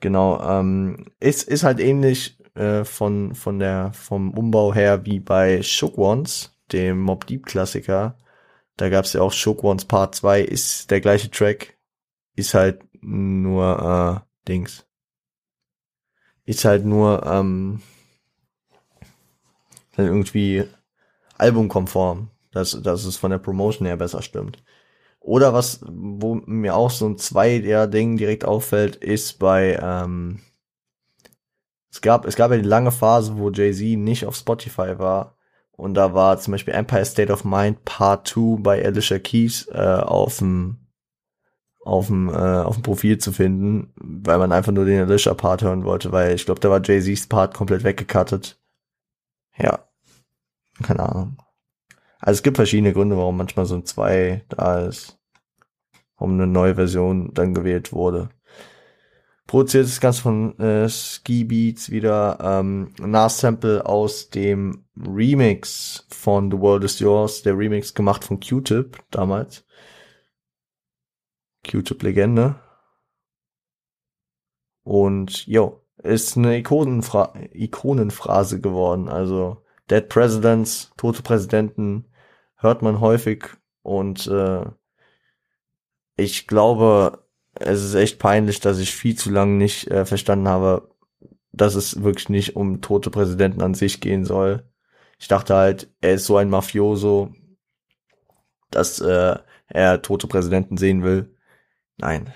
Genau, 0.00 0.40
ähm, 0.40 1.06
ist 1.20 1.42
ist 1.48 1.64
halt 1.64 1.80
ähnlich 1.80 2.38
äh, 2.54 2.84
von 2.84 3.34
von 3.34 3.58
der 3.58 3.92
vom 3.92 4.32
Umbau 4.32 4.74
her 4.74 5.04
wie 5.04 5.20
bei 5.20 5.62
Shook 5.62 5.98
Ones, 5.98 6.56
dem 6.72 7.00
Mob 7.00 7.26
Deep 7.26 7.46
Klassiker. 7.46 8.16
Da 8.76 8.88
gab's 8.88 9.12
ja 9.12 9.22
auch 9.22 9.32
Shook 9.32 9.64
Ones 9.64 9.84
Part 9.86 10.14
2, 10.14 10.42
ist 10.42 10.90
der 10.90 11.00
gleiche 11.00 11.30
Track, 11.30 11.75
ist 12.36 12.54
halt 12.54 12.84
nur 13.02 14.24
äh, 14.24 14.48
Dings. 14.48 14.86
Ist 16.44 16.64
halt 16.64 16.84
nur 16.84 17.26
ähm, 17.26 17.82
irgendwie 19.96 20.64
albumkonform 21.38 22.30
dass, 22.56 22.80
dass 22.82 23.04
es 23.04 23.16
von 23.16 23.30
der 23.30 23.38
Promotion 23.38 23.86
her 23.86 23.96
besser 23.96 24.22
stimmt. 24.22 24.64
Oder 25.20 25.52
was, 25.52 25.80
wo 25.86 26.36
mir 26.46 26.74
auch 26.74 26.90
so 26.90 27.06
ein 27.06 27.18
Zwei-Ding 27.18 28.16
direkt 28.16 28.44
auffällt, 28.44 28.96
ist 28.96 29.38
bei, 29.38 29.78
ähm, 29.82 30.40
es 31.90 32.00
gab, 32.00 32.24
es 32.24 32.36
gab 32.36 32.50
ja 32.50 32.56
die 32.56 32.62
lange 32.62 32.92
Phase, 32.92 33.36
wo 33.36 33.50
Jay-Z 33.50 33.98
nicht 33.98 34.24
auf 34.24 34.36
Spotify 34.36 34.98
war. 34.98 35.36
Und 35.72 35.94
da 35.94 36.14
war 36.14 36.38
zum 36.38 36.52
Beispiel 36.52 36.72
Empire 36.72 37.04
State 37.04 37.30
of 37.30 37.44
Mind 37.44 37.84
Part 37.84 38.28
2 38.28 38.56
bei 38.60 38.84
Alicia 38.84 39.18
Keys 39.18 39.68
äh, 39.70 40.00
auf 40.00 40.38
dem 40.38 40.78
auf 41.86 42.08
dem 42.08 42.28
äh, 42.28 42.32
auf 42.32 42.76
dem 42.76 42.82
Profil 42.82 43.18
zu 43.18 43.32
finden, 43.32 43.92
weil 43.96 44.38
man 44.38 44.52
einfach 44.52 44.72
nur 44.72 44.84
den 44.84 45.02
Alicia 45.02 45.34
Part 45.34 45.62
hören 45.62 45.84
wollte, 45.84 46.12
weil 46.12 46.34
ich 46.34 46.44
glaube, 46.44 46.60
da 46.60 46.70
war 46.70 46.82
Jay-Z's 46.82 47.28
Part 47.28 47.54
komplett 47.54 47.84
weggecuttet. 47.84 48.60
Ja. 49.56 49.88
Keine 50.82 51.08
Ahnung. 51.08 51.38
Also 52.18 52.38
es 52.38 52.42
gibt 52.42 52.56
verschiedene 52.56 52.92
Gründe, 52.92 53.16
warum 53.16 53.36
manchmal 53.36 53.66
so 53.66 53.76
ein 53.76 53.84
2 53.84 54.44
da 54.48 54.80
ist. 54.86 55.18
Warum 56.18 56.34
eine 56.34 56.46
neue 56.46 56.74
Version 56.74 57.32
dann 57.34 57.54
gewählt 57.54 57.92
wurde. 57.92 58.30
Produziert 59.46 59.84
das 59.84 60.00
Ganze 60.00 60.22
von 60.22 60.58
äh, 60.58 60.88
Ski 60.88 61.44
Beats 61.44 61.90
wieder. 61.90 62.38
Ähm, 62.40 62.92
Nas-Sample 62.98 63.86
aus 63.86 64.30
dem 64.30 64.86
Remix 64.96 66.06
von 66.10 66.50
The 66.50 66.58
World 66.58 66.84
Is 66.84 66.98
Yours. 66.98 67.42
Der 67.42 67.56
Remix 67.56 67.94
gemacht 67.94 68.24
von 68.24 68.40
Q-Tip 68.40 68.98
damals. 69.10 69.65
Q-Tip-Legende. 71.66 72.56
Und 74.82 75.46
jo, 75.46 75.82
ist 75.96 76.36
eine 76.36 76.58
Ikonenphra 76.58 77.34
Ikonenphrase 77.52 78.60
geworden. 78.60 79.08
Also 79.08 79.62
Dead 79.90 80.08
Presidents, 80.08 80.92
tote 80.96 81.22
Präsidenten, 81.22 82.06
hört 82.56 82.82
man 82.82 83.00
häufig 83.00 83.44
und 83.82 84.26
äh, 84.26 84.64
ich 86.16 86.46
glaube, 86.46 87.24
es 87.54 87.82
ist 87.82 87.94
echt 87.94 88.18
peinlich, 88.18 88.60
dass 88.60 88.78
ich 88.78 88.94
viel 88.94 89.16
zu 89.16 89.30
lange 89.30 89.52
nicht 89.52 89.90
äh, 89.90 90.04
verstanden 90.04 90.48
habe, 90.48 90.90
dass 91.52 91.74
es 91.74 92.02
wirklich 92.02 92.28
nicht 92.28 92.56
um 92.56 92.80
tote 92.80 93.10
Präsidenten 93.10 93.62
an 93.62 93.74
sich 93.74 94.00
gehen 94.00 94.24
soll. 94.24 94.64
Ich 95.18 95.28
dachte 95.28 95.54
halt, 95.54 95.90
er 96.00 96.14
ist 96.14 96.26
so 96.26 96.36
ein 96.36 96.50
Mafioso, 96.50 97.32
dass 98.70 99.00
äh, 99.00 99.36
er 99.68 100.02
tote 100.02 100.26
Präsidenten 100.26 100.76
sehen 100.76 101.02
will. 101.02 101.35
Nein. 101.98 102.32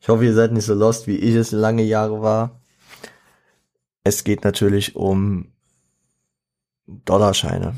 Ich 0.00 0.08
hoffe, 0.08 0.24
ihr 0.24 0.34
seid 0.34 0.52
nicht 0.52 0.66
so 0.66 0.74
lost, 0.74 1.06
wie 1.06 1.16
ich 1.16 1.34
es 1.34 1.50
lange 1.50 1.82
Jahre 1.82 2.22
war. 2.22 2.60
Es 4.04 4.22
geht 4.22 4.44
natürlich 4.44 4.94
um 4.94 5.52
Dollarscheine. 6.86 7.76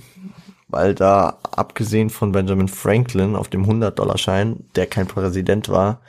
Weil 0.68 0.94
da, 0.94 1.38
abgesehen 1.42 2.10
von 2.10 2.32
Benjamin 2.32 2.68
Franklin 2.68 3.34
auf 3.34 3.48
dem 3.48 3.64
100-Dollar-Schein, 3.64 4.68
der 4.76 4.86
kein 4.86 5.06
Präsident 5.06 5.70
war, 5.70 6.02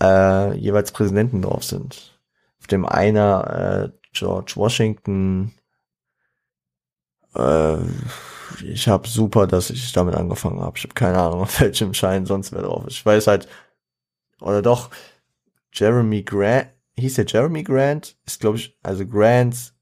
äh, 0.00 0.56
jeweils 0.56 0.92
Präsidenten 0.92 1.42
drauf 1.42 1.64
sind. 1.64 2.20
Auf 2.60 2.68
dem 2.68 2.86
einer 2.86 3.90
äh, 3.90 3.98
George 4.12 4.52
Washington. 4.54 5.52
Äh, 7.34 7.78
ich 8.64 8.88
habe 8.88 9.08
super, 9.08 9.46
dass 9.46 9.70
ich 9.70 9.92
damit 9.92 10.14
angefangen 10.14 10.60
habe. 10.60 10.76
Ich 10.76 10.84
habe 10.84 10.94
keine 10.94 11.18
Ahnung, 11.18 11.40
auf 11.42 11.60
welchem 11.60 11.94
Schein 11.94 12.26
sonst 12.26 12.52
wer 12.52 12.62
drauf 12.62 12.86
ist. 12.86 12.94
Ich 12.94 13.06
weiß 13.06 13.26
halt, 13.26 13.48
oder 14.40 14.62
doch, 14.62 14.90
Jeremy 15.72 16.22
Grant, 16.22 16.68
hieß 16.96 17.14
der 17.14 17.26
Jeremy 17.26 17.62
Grant? 17.62 18.16
Ist, 18.24 18.40
glaube 18.40 18.58
ich, 18.58 18.76
also 18.82 19.06
Grant, 19.06 19.74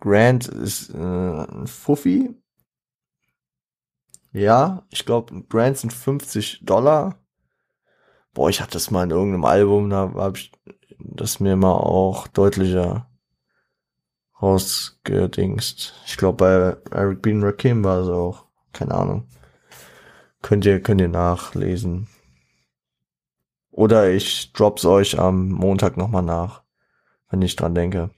Grant 0.00 0.48
ist 0.48 0.90
äh, 0.90 0.96
ein 0.96 1.66
Fuffi. 1.66 2.34
Ja, 4.32 4.86
ich 4.90 5.04
glaube, 5.04 5.42
Grant 5.48 5.78
sind 5.78 5.92
50 5.92 6.60
Dollar. 6.64 7.18
Boah, 8.32 8.48
ich 8.48 8.60
hatte 8.60 8.72
das 8.72 8.90
mal 8.90 9.04
in 9.04 9.10
irgendeinem 9.10 9.44
Album, 9.44 9.90
da 9.90 10.12
habe 10.14 10.38
ich 10.38 10.52
das 10.98 11.40
mir 11.40 11.56
mal 11.56 11.72
auch 11.72 12.28
deutlicher 12.28 13.09
rausgedingst. 14.40 15.94
Ich 16.06 16.16
glaube, 16.16 16.36
bei 16.90 16.96
Eric 16.96 17.22
Bean 17.22 17.42
Rakim 17.42 17.84
war 17.84 18.00
es 18.00 18.08
auch. 18.08 18.46
Keine 18.72 18.94
Ahnung. 18.94 19.26
Könnt 20.42 20.64
ihr, 20.64 20.80
könnt 20.80 21.00
ihr 21.00 21.08
nachlesen. 21.08 22.08
Oder 23.70 24.10
ich 24.10 24.52
drop's 24.52 24.84
euch 24.84 25.18
am 25.18 25.48
Montag 25.48 25.96
nochmal 25.96 26.22
nach, 26.22 26.62
wenn 27.30 27.42
ich 27.42 27.56
dran 27.56 27.74
denke. 27.74 28.10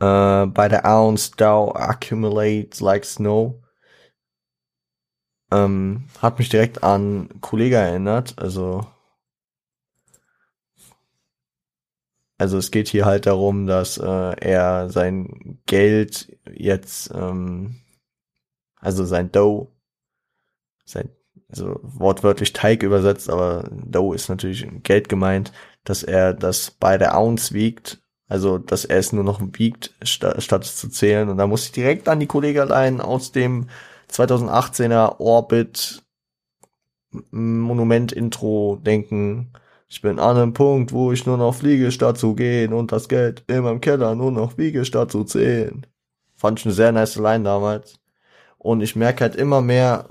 Uh, 0.00 0.46
by 0.46 0.68
the 0.70 0.84
ounce 0.84 1.32
thou 1.36 1.72
accumulates 1.74 2.80
like 2.80 3.04
snow. 3.04 3.60
Ähm, 5.50 6.04
hat 6.20 6.38
mich 6.38 6.48
direkt 6.50 6.84
an 6.84 7.28
Kollege 7.40 7.76
erinnert, 7.76 8.38
also 8.38 8.86
also 12.38 12.56
es 12.56 12.70
geht 12.70 12.88
hier 12.88 13.04
halt 13.04 13.26
darum, 13.26 13.66
dass 13.66 13.98
äh, 13.98 14.04
er 14.40 14.88
sein 14.90 15.58
Geld 15.66 16.38
jetzt, 16.52 17.10
ähm, 17.12 17.80
also 18.80 19.04
sein 19.04 19.32
Dough, 19.32 19.72
sein, 20.84 21.10
also 21.48 21.80
wortwörtlich 21.82 22.52
Teig 22.52 22.84
übersetzt, 22.84 23.28
aber 23.28 23.68
Dough 23.70 24.14
ist 24.14 24.28
natürlich 24.28 24.66
Geld 24.84 25.08
gemeint, 25.08 25.52
dass 25.82 26.04
er 26.04 26.32
das 26.32 26.70
bei 26.70 26.96
der 26.96 27.18
Ounce 27.18 27.52
wiegt, 27.52 28.00
also 28.28 28.58
dass 28.58 28.84
er 28.84 28.98
es 28.98 29.12
nur 29.12 29.24
noch 29.24 29.40
wiegt, 29.54 29.94
statt, 30.02 30.40
statt 30.42 30.64
es 30.64 30.76
zu 30.76 30.88
zählen. 30.88 31.28
Und 31.28 31.38
da 31.38 31.46
muss 31.48 31.64
ich 31.64 31.72
direkt 31.72 32.08
an 32.08 32.20
die 32.20 32.26
Kollegeleien 32.26 33.00
aus 33.00 33.32
dem 33.32 33.68
2018er 34.12 35.18
Orbit 35.18 36.04
Monument 37.30 38.12
Intro 38.12 38.78
denken 38.80 39.52
ich 39.88 40.02
bin 40.02 40.18
an 40.18 40.36
einem 40.36 40.52
Punkt, 40.52 40.92
wo 40.92 41.12
ich 41.12 41.24
nur 41.24 41.38
noch 41.38 41.54
fliege, 41.54 41.90
statt 41.90 42.18
zu 42.18 42.34
gehen 42.34 42.74
und 42.74 42.92
das 42.92 43.08
Geld 43.08 43.42
in 43.46 43.62
meinem 43.62 43.80
Keller 43.80 44.14
nur 44.14 44.30
noch 44.30 44.58
wiege, 44.58 44.84
statt 44.84 45.10
zu 45.10 45.24
zählen. 45.24 45.86
Fand 46.36 46.60
ich 46.60 46.66
eine 46.66 46.74
sehr 46.74 46.92
nice 46.92 47.16
Line 47.16 47.44
damals. 47.44 47.98
Und 48.58 48.82
ich 48.82 48.96
merke 48.96 49.22
halt 49.24 49.36
immer 49.36 49.62
mehr 49.62 50.08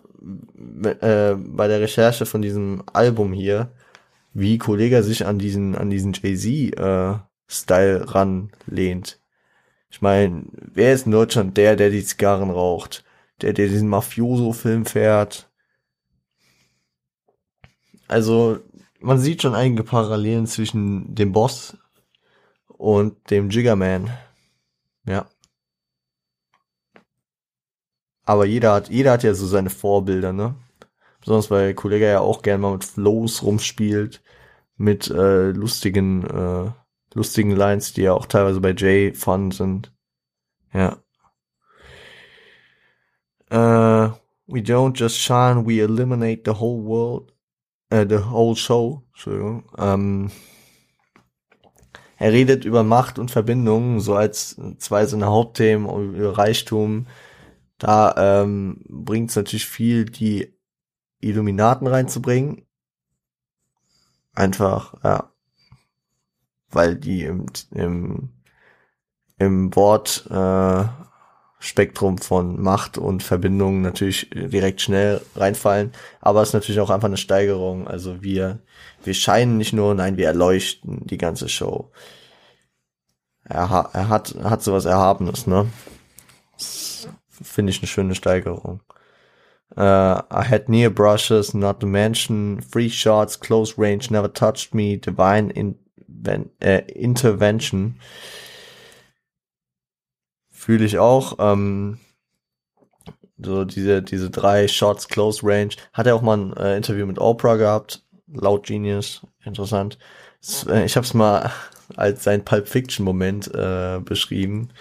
äh, 1.02 1.36
bei 1.36 1.68
der 1.68 1.80
Recherche 1.80 2.26
von 2.26 2.42
diesem 2.42 2.84
Album 2.92 3.34
hier, 3.34 3.72
wie 4.34 4.58
Kollege 4.58 5.04
sich 5.04 5.26
an 5.26 5.38
diesen, 5.38 5.76
an 5.76 5.90
diesen 5.90 6.14
Jay-Z-Style 6.14 8.00
äh, 8.00 8.04
ranlehnt. 8.04 9.20
Ich 9.90 10.02
meine, 10.02 10.46
wer 10.52 10.94
ist 10.94 11.06
in 11.06 11.12
Deutschland 11.12 11.56
der, 11.56 11.76
der 11.76 11.92
die 11.92 12.04
Zigarren 12.04 12.50
raucht? 12.50 13.04
Der, 13.42 13.54
der 13.54 13.68
diesen 13.68 13.90
Mafioso-Film 13.90 14.86
fährt? 14.86 15.50
Also, 18.08 18.60
man 19.00 19.20
sieht 19.20 19.42
schon 19.42 19.56
einige 19.56 19.84
Parallelen 19.84 20.48
zwischen 20.48 21.14
dem 21.16 21.32
Boss 21.32 21.78
und 22.68 23.30
dem 23.30 23.50
Jiggerman. 23.50 24.10
Ja. 25.06 25.28
Aber 28.26 28.46
jeder 28.46 28.74
hat, 28.74 28.90
jeder 28.90 29.14
hat 29.14 29.24
ja 29.24 29.34
so 29.34 29.48
seine 29.48 29.70
Vorbilder, 29.70 30.34
ne? 30.34 30.56
Besonders 31.22 31.50
weil 31.50 31.74
Kollege 31.74 32.08
ja 32.08 32.20
auch 32.20 32.42
gern 32.42 32.62
mal 32.62 32.74
mit 32.74 32.84
Flows 32.84 33.44
rumspielt, 33.44 34.22
mit 34.76 35.10
äh, 35.10 35.52
lustigen, 35.52 36.24
äh, 36.26 36.72
lustigen 37.14 37.52
Lines, 37.52 37.94
die 37.94 38.04
ja 38.04 38.14
auch 38.14 38.26
teilweise 38.26 38.60
bei 38.62 38.74
Jay 38.74 39.14
fun 39.14 39.52
sind. 39.52 39.94
Ja. 40.74 40.98
Uh, 43.50 44.12
we 44.46 44.60
don't 44.60 45.00
just 45.00 45.18
shine, 45.18 45.66
we 45.66 45.80
eliminate 45.80 46.42
the 46.44 46.60
whole 46.60 46.84
world 46.84 47.37
äh, 47.90 48.06
The 48.08 48.30
Whole 48.30 48.56
Show, 48.56 49.04
Entschuldigung, 49.10 49.70
ähm, 49.78 50.32
er 52.18 52.32
redet 52.32 52.66
über 52.66 52.84
Macht 52.84 53.20
und 53.20 53.30
Verbindungen, 53.30 54.00
so 54.00 54.16
als 54.16 54.60
zwei 54.80 55.06
seiner 55.06 55.28
Hauptthemen 55.28 56.16
über 56.16 56.38
Reichtum. 56.38 57.06
Da 57.78 58.42
ähm, 58.42 58.84
bringt 58.90 59.30
es 59.30 59.36
natürlich 59.36 59.68
viel, 59.68 60.06
die 60.06 60.58
Illuminaten 61.20 61.86
reinzubringen. 61.86 62.66
Einfach, 64.34 64.96
ja. 65.04 65.32
Weil 66.70 66.96
die 66.96 67.24
im, 67.24 67.46
im, 67.72 68.30
im 69.38 69.76
Wort 69.76 70.26
äh, 70.30 70.86
Spektrum 71.60 72.20
von 72.20 72.62
Macht 72.62 72.98
und 72.98 73.24
Verbindungen 73.24 73.82
natürlich 73.82 74.30
direkt 74.32 74.82
schnell 74.82 75.22
reinfallen, 75.36 75.92
aber 76.22 76.42
es 76.42 76.50
ist 76.50 76.54
natürlich 76.54 76.80
auch 76.80 76.92
einfach 76.92 77.08
eine 77.08 77.18
Steigerung. 77.18 77.88
Also 77.88 78.22
wir, 78.22 78.60
wir 79.04 79.14
scheinen 79.16 79.58
nicht 79.58 79.74
nur, 79.74 79.96
nein, 79.96 80.18
wir 80.18 80.28
erleuchten 80.28 81.06
die 81.08 81.18
ganze 81.18 81.50
Show. 81.50 81.92
Er, 83.44 83.90
er 83.94 84.10
hat, 84.10 84.36
er 84.36 84.50
hat 84.50 84.62
sowas 84.62 84.86
Erhabenes, 84.86 85.48
ne? 85.48 85.68
Finde 86.58 87.72
ich 87.72 87.80
eine 87.80 87.88
schöne 87.88 88.16
Steigerung. 88.16 88.82
Uh, 89.76 90.22
I 90.32 90.44
had 90.44 90.70
near 90.70 90.90
brushes, 90.90 91.54
not 91.54 91.80
to 91.82 91.88
mention 91.88 92.62
free 92.62 92.90
shots, 92.90 93.40
close 93.40 93.78
range, 93.78 94.10
never 94.10 94.32
touched 94.32 94.74
me, 94.74 94.98
divine 94.98 95.50
in, 95.52 95.76
äh, 96.62 96.84
intervention 96.92 98.00
Fühle 100.68 100.84
ich 100.84 100.98
auch. 100.98 101.38
Ähm, 101.40 101.98
so 103.38 103.64
diese, 103.64 104.04
diese 104.04 104.30
drei 104.30 104.68
Shots 104.68 105.08
Close 105.08 105.40
Range. 105.42 105.70
Hat 105.94 106.08
er 106.08 106.16
auch 106.16 106.22
mal 106.22 106.38
ein 106.38 106.58
äh, 106.58 106.76
Interview 106.76 107.06
mit 107.06 107.20
Oprah 107.20 107.56
gehabt. 107.56 108.06
Laut 108.28 108.68
Genius. 108.68 109.26
Interessant. 109.46 109.98
Äh, 110.68 110.84
ich 110.84 110.98
habe 110.98 111.06
es 111.06 111.14
mal 111.14 111.52
als 111.96 112.26
sein 112.26 112.44
Pulp 112.44 112.68
Fiction 112.68 113.06
Moment 113.06 113.48
äh, 113.56 114.02
beschrieben. 114.04 114.72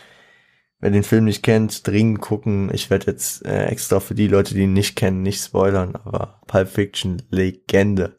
Wer 0.81 0.91
den 0.91 1.05
Film 1.05 1.27
nicht 1.27 1.45
kennt, 1.45 1.87
dringend 1.87 2.21
gucken. 2.21 2.69
Ich 2.75 2.91
werde 2.91 3.13
jetzt 3.13 3.47
äh, 3.47 3.67
extra 3.67 4.01
für 4.01 4.17
die 4.17 4.27
Leute, 4.27 4.55
die 4.55 4.63
ihn 4.63 4.73
nicht 4.73 4.97
kennen, 4.97 5.23
nicht 5.23 5.41
spoilern, 5.41 5.95
aber 6.03 6.41
Pulp 6.49 6.69
Fiction 6.69 7.23
Legende. 7.31 8.19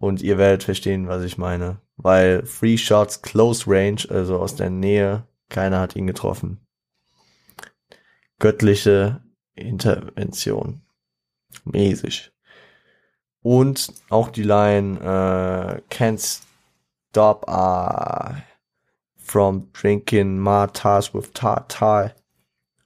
Und 0.00 0.20
ihr 0.20 0.36
werdet 0.36 0.64
verstehen, 0.64 1.06
was 1.06 1.22
ich 1.22 1.38
meine. 1.38 1.78
Weil 1.96 2.44
Free 2.44 2.76
Shots 2.76 3.22
Close 3.22 3.66
Range, 3.68 4.02
also 4.08 4.40
aus 4.40 4.56
der 4.56 4.70
Nähe, 4.70 5.28
keiner 5.48 5.78
hat 5.78 5.94
ihn 5.94 6.08
getroffen 6.08 6.58
göttliche 8.42 9.22
Intervention. 9.54 10.82
Mäßig. 11.64 12.32
Und 13.40 13.92
auch 14.10 14.30
die 14.30 14.42
Line 14.42 14.98
äh, 15.00 15.94
Can't 15.94 16.42
stop 17.10 17.46
uh, 17.48 18.34
from 19.16 19.70
drinking 19.72 20.38
Martars 20.38 21.14
with 21.14 21.32
Tartar 21.32 22.12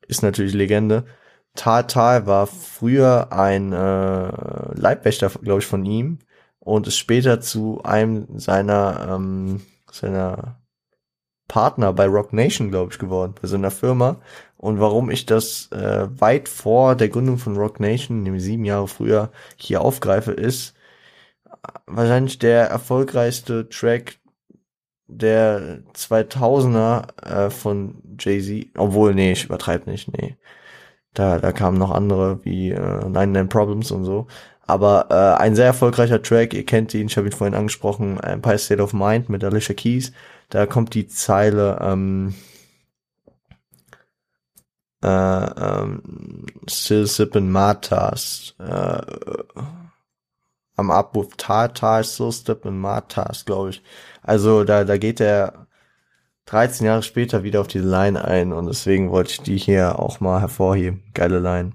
ist 0.06 0.22
natürlich 0.22 0.52
Legende. 0.52 1.06
Tartar 1.54 2.26
war 2.26 2.46
früher 2.46 3.32
ein 3.32 3.72
äh, 3.72 4.78
Leibwächter, 4.78 5.30
glaube 5.30 5.60
ich, 5.60 5.66
von 5.66 5.86
ihm 5.86 6.18
und 6.60 6.86
ist 6.86 6.98
später 6.98 7.40
zu 7.40 7.82
einem 7.82 8.38
seiner 8.38 9.08
ähm, 9.10 9.62
seiner 9.90 10.60
Partner 11.48 11.92
bei 11.92 12.06
Rock 12.06 12.32
Nation, 12.32 12.70
glaube 12.70 12.92
ich, 12.92 12.98
geworden, 12.98 13.34
bei 13.40 13.48
so 13.48 13.56
einer 13.56 13.70
Firma. 13.70 14.20
Und 14.58 14.80
warum 14.80 15.10
ich 15.10 15.26
das 15.26 15.70
äh, 15.72 16.08
weit 16.20 16.48
vor 16.48 16.96
der 16.96 17.08
Gründung 17.08 17.38
von 17.38 17.56
Rock 17.56 17.80
Nation, 17.80 18.22
nämlich 18.22 18.42
sieben 18.42 18.64
Jahre 18.64 18.88
früher, 18.88 19.30
hier 19.56 19.82
aufgreife, 19.82 20.32
ist 20.32 20.74
wahrscheinlich 21.86 22.38
der 22.38 22.68
erfolgreichste 22.68 23.68
Track 23.68 24.18
der 25.08 25.80
2000er 25.94 27.46
äh, 27.46 27.50
von 27.50 28.02
Jay-Z. 28.18 28.70
Obwohl, 28.76 29.14
nee, 29.14 29.32
ich 29.32 29.44
übertreibe 29.44 29.90
nicht, 29.90 30.12
nee. 30.16 30.36
Da, 31.14 31.38
da 31.38 31.52
kamen 31.52 31.78
noch 31.78 31.92
andere 31.92 32.44
wie 32.44 32.70
äh, 32.70 33.04
Nine 33.08 33.28
Nine 33.28 33.46
Problems 33.46 33.90
und 33.90 34.04
so. 34.04 34.26
Aber 34.66 35.06
äh, 35.10 35.40
ein 35.42 35.54
sehr 35.54 35.66
erfolgreicher 35.66 36.22
Track, 36.22 36.52
ihr 36.52 36.66
kennt 36.66 36.92
ihn, 36.94 37.06
ich 37.06 37.16
habe 37.16 37.28
ihn 37.28 37.32
vorhin 37.32 37.54
angesprochen, 37.54 38.18
Empire 38.20 38.58
State 38.58 38.82
of 38.82 38.92
Mind 38.92 39.28
mit 39.28 39.44
Alicia 39.44 39.74
Keys. 39.74 40.12
Da 40.50 40.66
kommt 40.66 40.94
die 40.94 41.06
Zeile, 41.06 41.78
ähm, 41.80 42.34
äh, 45.02 45.06
ähm, 45.08 46.46
still 46.68 47.06
sipping 47.06 47.50
Martas, 47.50 48.54
äh, 48.58 49.02
I'm 50.76 50.90
up 50.90 51.16
with 51.16 51.36
Tartar, 51.36 52.04
so 52.04 52.30
step 52.30 52.66
in 52.66 52.78
Martas, 52.78 53.44
glaube 53.44 53.70
ich. 53.70 53.82
Also 54.22 54.64
da, 54.64 54.84
da 54.84 54.98
geht 54.98 55.20
er 55.20 55.66
13 56.46 56.86
Jahre 56.86 57.02
später 57.02 57.42
wieder 57.42 57.60
auf 57.60 57.68
diese 57.68 57.88
Line 57.88 58.22
ein 58.22 58.52
und 58.52 58.66
deswegen 58.66 59.10
wollte 59.10 59.32
ich 59.32 59.40
die 59.40 59.56
hier 59.56 59.98
auch 59.98 60.20
mal 60.20 60.40
hervorheben. 60.40 61.02
Geile 61.14 61.40
Line. 61.40 61.72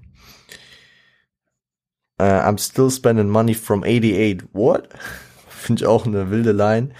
Uh, 2.20 2.24
I'm 2.24 2.58
still 2.58 2.90
spending 2.90 3.28
money 3.28 3.54
from 3.54 3.82
88. 3.82 4.44
What? 4.52 4.88
Finde 5.48 5.82
ich 5.82 5.86
auch 5.86 6.06
eine 6.06 6.30
wilde 6.30 6.52
Line. 6.52 6.90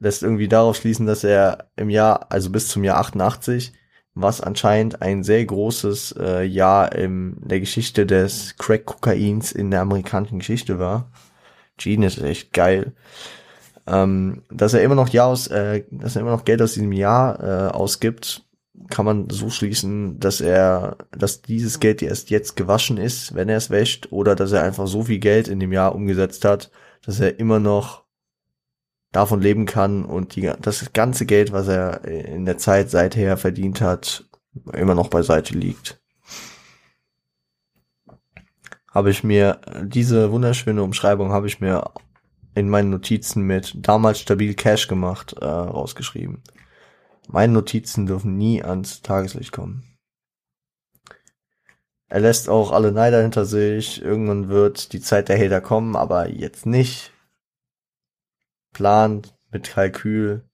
Lässt 0.00 0.22
irgendwie 0.22 0.48
darauf 0.48 0.76
schließen, 0.76 1.06
dass 1.06 1.24
er 1.24 1.70
im 1.76 1.90
Jahr, 1.90 2.26
also 2.30 2.50
bis 2.50 2.68
zum 2.68 2.82
Jahr 2.82 2.98
88, 2.98 3.72
was 4.14 4.40
anscheinend 4.40 5.00
ein 5.00 5.22
sehr 5.22 5.44
großes 5.44 6.16
äh, 6.18 6.42
Jahr 6.44 6.92
in 6.94 7.36
der 7.40 7.60
Geschichte 7.60 8.06
des 8.06 8.56
Crack-Kokains 8.58 9.52
in 9.52 9.70
der 9.70 9.80
amerikanischen 9.80 10.40
Geschichte 10.40 10.78
war. 10.78 11.10
Gene 11.78 12.06
ist 12.06 12.20
echt 12.20 12.52
geil. 12.52 12.92
Ähm, 13.86 14.42
dass 14.50 14.74
er 14.74 14.82
immer 14.82 14.94
noch 14.94 15.08
Jahr 15.08 15.28
aus, 15.28 15.48
äh, 15.48 15.84
dass 15.90 16.14
er 16.14 16.22
immer 16.22 16.30
noch 16.30 16.44
Geld 16.44 16.62
aus 16.62 16.74
diesem 16.74 16.92
Jahr 16.92 17.42
äh, 17.42 17.72
ausgibt, 17.72 18.44
kann 18.90 19.06
man 19.06 19.30
so 19.30 19.50
schließen, 19.50 20.20
dass 20.20 20.40
er, 20.40 20.96
dass 21.16 21.42
dieses 21.42 21.80
Geld 21.80 22.02
erst 22.02 22.30
jetzt 22.30 22.56
gewaschen 22.56 22.98
ist, 22.98 23.34
wenn 23.34 23.48
er 23.48 23.56
es 23.56 23.70
wäscht, 23.70 24.08
oder 24.10 24.34
dass 24.34 24.52
er 24.52 24.62
einfach 24.62 24.86
so 24.86 25.04
viel 25.04 25.18
Geld 25.18 25.48
in 25.48 25.60
dem 25.60 25.72
Jahr 25.72 25.94
umgesetzt 25.94 26.44
hat, 26.44 26.70
dass 27.04 27.18
er 27.20 27.38
immer 27.38 27.58
noch 27.58 28.01
davon 29.12 29.40
leben 29.40 29.66
kann 29.66 30.04
und 30.04 30.36
die, 30.36 30.50
das 30.60 30.92
ganze 30.92 31.26
Geld, 31.26 31.52
was 31.52 31.68
er 31.68 32.04
in 32.04 32.46
der 32.46 32.58
Zeit 32.58 32.90
seither 32.90 33.36
verdient 33.36 33.80
hat, 33.80 34.24
immer 34.72 34.94
noch 34.94 35.08
beiseite 35.08 35.54
liegt. 35.54 36.00
Habe 38.90 39.10
ich 39.10 39.22
mir 39.22 39.60
diese 39.82 40.32
wunderschöne 40.32 40.82
Umschreibung 40.82 41.32
habe 41.32 41.46
ich 41.46 41.60
mir 41.60 41.92
in 42.54 42.68
meinen 42.68 42.90
Notizen 42.90 43.42
mit 43.42 43.74
damals 43.76 44.20
stabil 44.20 44.54
Cash 44.54 44.88
gemacht 44.88 45.34
äh, 45.40 45.44
rausgeschrieben. 45.46 46.42
Meine 47.28 47.52
Notizen 47.54 48.06
dürfen 48.06 48.36
nie 48.36 48.62
ans 48.62 49.00
Tageslicht 49.00 49.52
kommen. 49.52 49.84
Er 52.08 52.20
lässt 52.20 52.50
auch 52.50 52.72
alle 52.72 52.92
Neider 52.92 53.22
hinter 53.22 53.46
sich. 53.46 54.02
Irgendwann 54.02 54.50
wird 54.50 54.92
die 54.92 55.00
Zeit 55.00 55.30
der 55.30 55.38
Hater 55.38 55.62
kommen, 55.62 55.96
aber 55.96 56.28
jetzt 56.28 56.66
nicht 56.66 57.11
plant, 58.72 59.34
mit 59.50 59.70
Kalkül. 59.70 60.44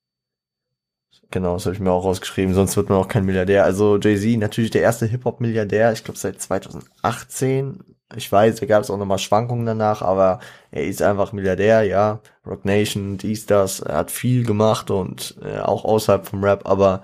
Genau, 1.30 1.54
das 1.54 1.66
habe 1.66 1.74
ich 1.74 1.80
mir 1.80 1.90
auch 1.90 2.04
rausgeschrieben, 2.04 2.54
sonst 2.54 2.76
wird 2.76 2.88
man 2.88 2.98
auch 2.98 3.08
kein 3.08 3.26
Milliardär. 3.26 3.64
Also 3.64 3.98
Jay-Z, 3.98 4.38
natürlich 4.38 4.70
der 4.70 4.82
erste 4.82 5.06
Hip-Hop-Milliardär, 5.06 5.92
ich 5.92 6.04
glaube 6.04 6.18
seit 6.18 6.40
2018. 6.40 7.80
Ich 8.16 8.32
weiß, 8.32 8.56
da 8.56 8.66
gab 8.66 8.82
es 8.82 8.90
auch 8.90 8.96
nochmal 8.96 9.18
Schwankungen 9.18 9.66
danach, 9.66 10.00
aber 10.00 10.40
er 10.70 10.86
ist 10.86 11.02
einfach 11.02 11.32
Milliardär, 11.32 11.82
ja. 11.82 12.20
Rock 12.46 12.64
Nation, 12.64 13.18
dies, 13.18 13.44
das, 13.44 13.80
er 13.80 13.96
hat 13.96 14.10
viel 14.10 14.46
gemacht 14.46 14.90
und 14.90 15.36
äh, 15.42 15.58
auch 15.58 15.84
außerhalb 15.84 16.26
vom 16.26 16.42
Rap, 16.42 16.66
aber 16.66 17.02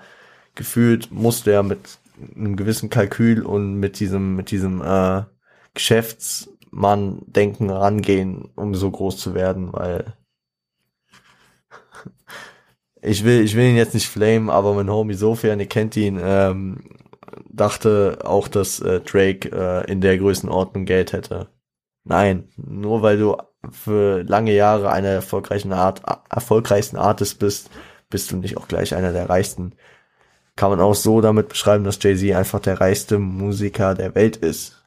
gefühlt 0.55 1.11
musste 1.11 1.51
er 1.51 1.61
mit 1.61 1.99
einem 2.35 2.55
gewissen 2.55 2.89
Kalkül 2.89 3.43
und 3.43 3.75
mit 3.75 3.99
diesem, 3.99 4.35
mit 4.35 4.49
diesem 4.49 4.81
äh, 4.81 5.23
Geschäftsmann-Denken 5.75 7.69
rangehen, 7.69 8.49
um 8.55 8.73
so 8.73 8.89
groß 8.89 9.17
zu 9.17 9.35
werden, 9.35 9.71
weil 9.73 10.15
ich 13.05 13.23
will, 13.23 13.41
ich 13.43 13.55
will 13.55 13.65
ihn 13.65 13.77
jetzt 13.77 13.93
nicht 13.93 14.07
flamen, 14.07 14.49
aber 14.49 14.73
mein 14.73 14.89
Homie 14.89 15.13
Sofian, 15.13 15.59
ihr 15.59 15.67
kennt 15.67 15.95
ihn, 15.95 16.19
ähm, 16.21 16.83
dachte 17.49 18.19
auch, 18.23 18.47
dass 18.47 18.79
äh, 18.79 19.01
Drake 19.01 19.49
äh, 19.51 19.91
in 19.91 20.01
der 20.01 20.17
Größenordnung 20.17 20.85
Geld 20.85 21.13
hätte. 21.13 21.47
Nein, 22.03 22.49
nur 22.57 23.01
weil 23.01 23.17
du 23.17 23.37
für 23.71 24.23
lange 24.23 24.53
Jahre 24.53 24.91
einer 24.91 25.09
erfolgreichen 25.09 25.73
Art, 25.73 26.01
erfolgreichsten 26.29 26.97
Artist 26.97 27.39
bist, 27.39 27.69
bist 28.09 28.31
du 28.31 28.37
nicht 28.37 28.57
auch 28.57 28.67
gleich 28.67 28.95
einer 28.95 29.11
der 29.11 29.29
reichsten. 29.29 29.73
Kann 30.55 30.69
man 30.69 30.79
auch 30.79 30.95
so 30.95 31.21
damit 31.21 31.49
beschreiben, 31.49 31.83
dass 31.83 32.01
Jay-Z 32.01 32.35
einfach 32.35 32.59
der 32.59 32.79
reichste 32.79 33.19
Musiker 33.19 33.95
der 33.95 34.15
Welt 34.15 34.37
ist. 34.37 34.84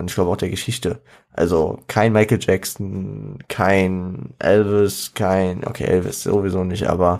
Und 0.00 0.10
ich 0.10 0.14
glaube 0.14 0.30
auch 0.30 0.36
der 0.36 0.48
Geschichte. 0.48 1.02
Also 1.30 1.78
kein 1.86 2.14
Michael 2.14 2.40
Jackson, 2.40 3.38
kein 3.48 4.34
Elvis, 4.38 5.12
kein, 5.14 5.64
okay, 5.66 5.84
Elvis 5.84 6.22
sowieso 6.22 6.64
nicht, 6.64 6.88
aber 6.88 7.18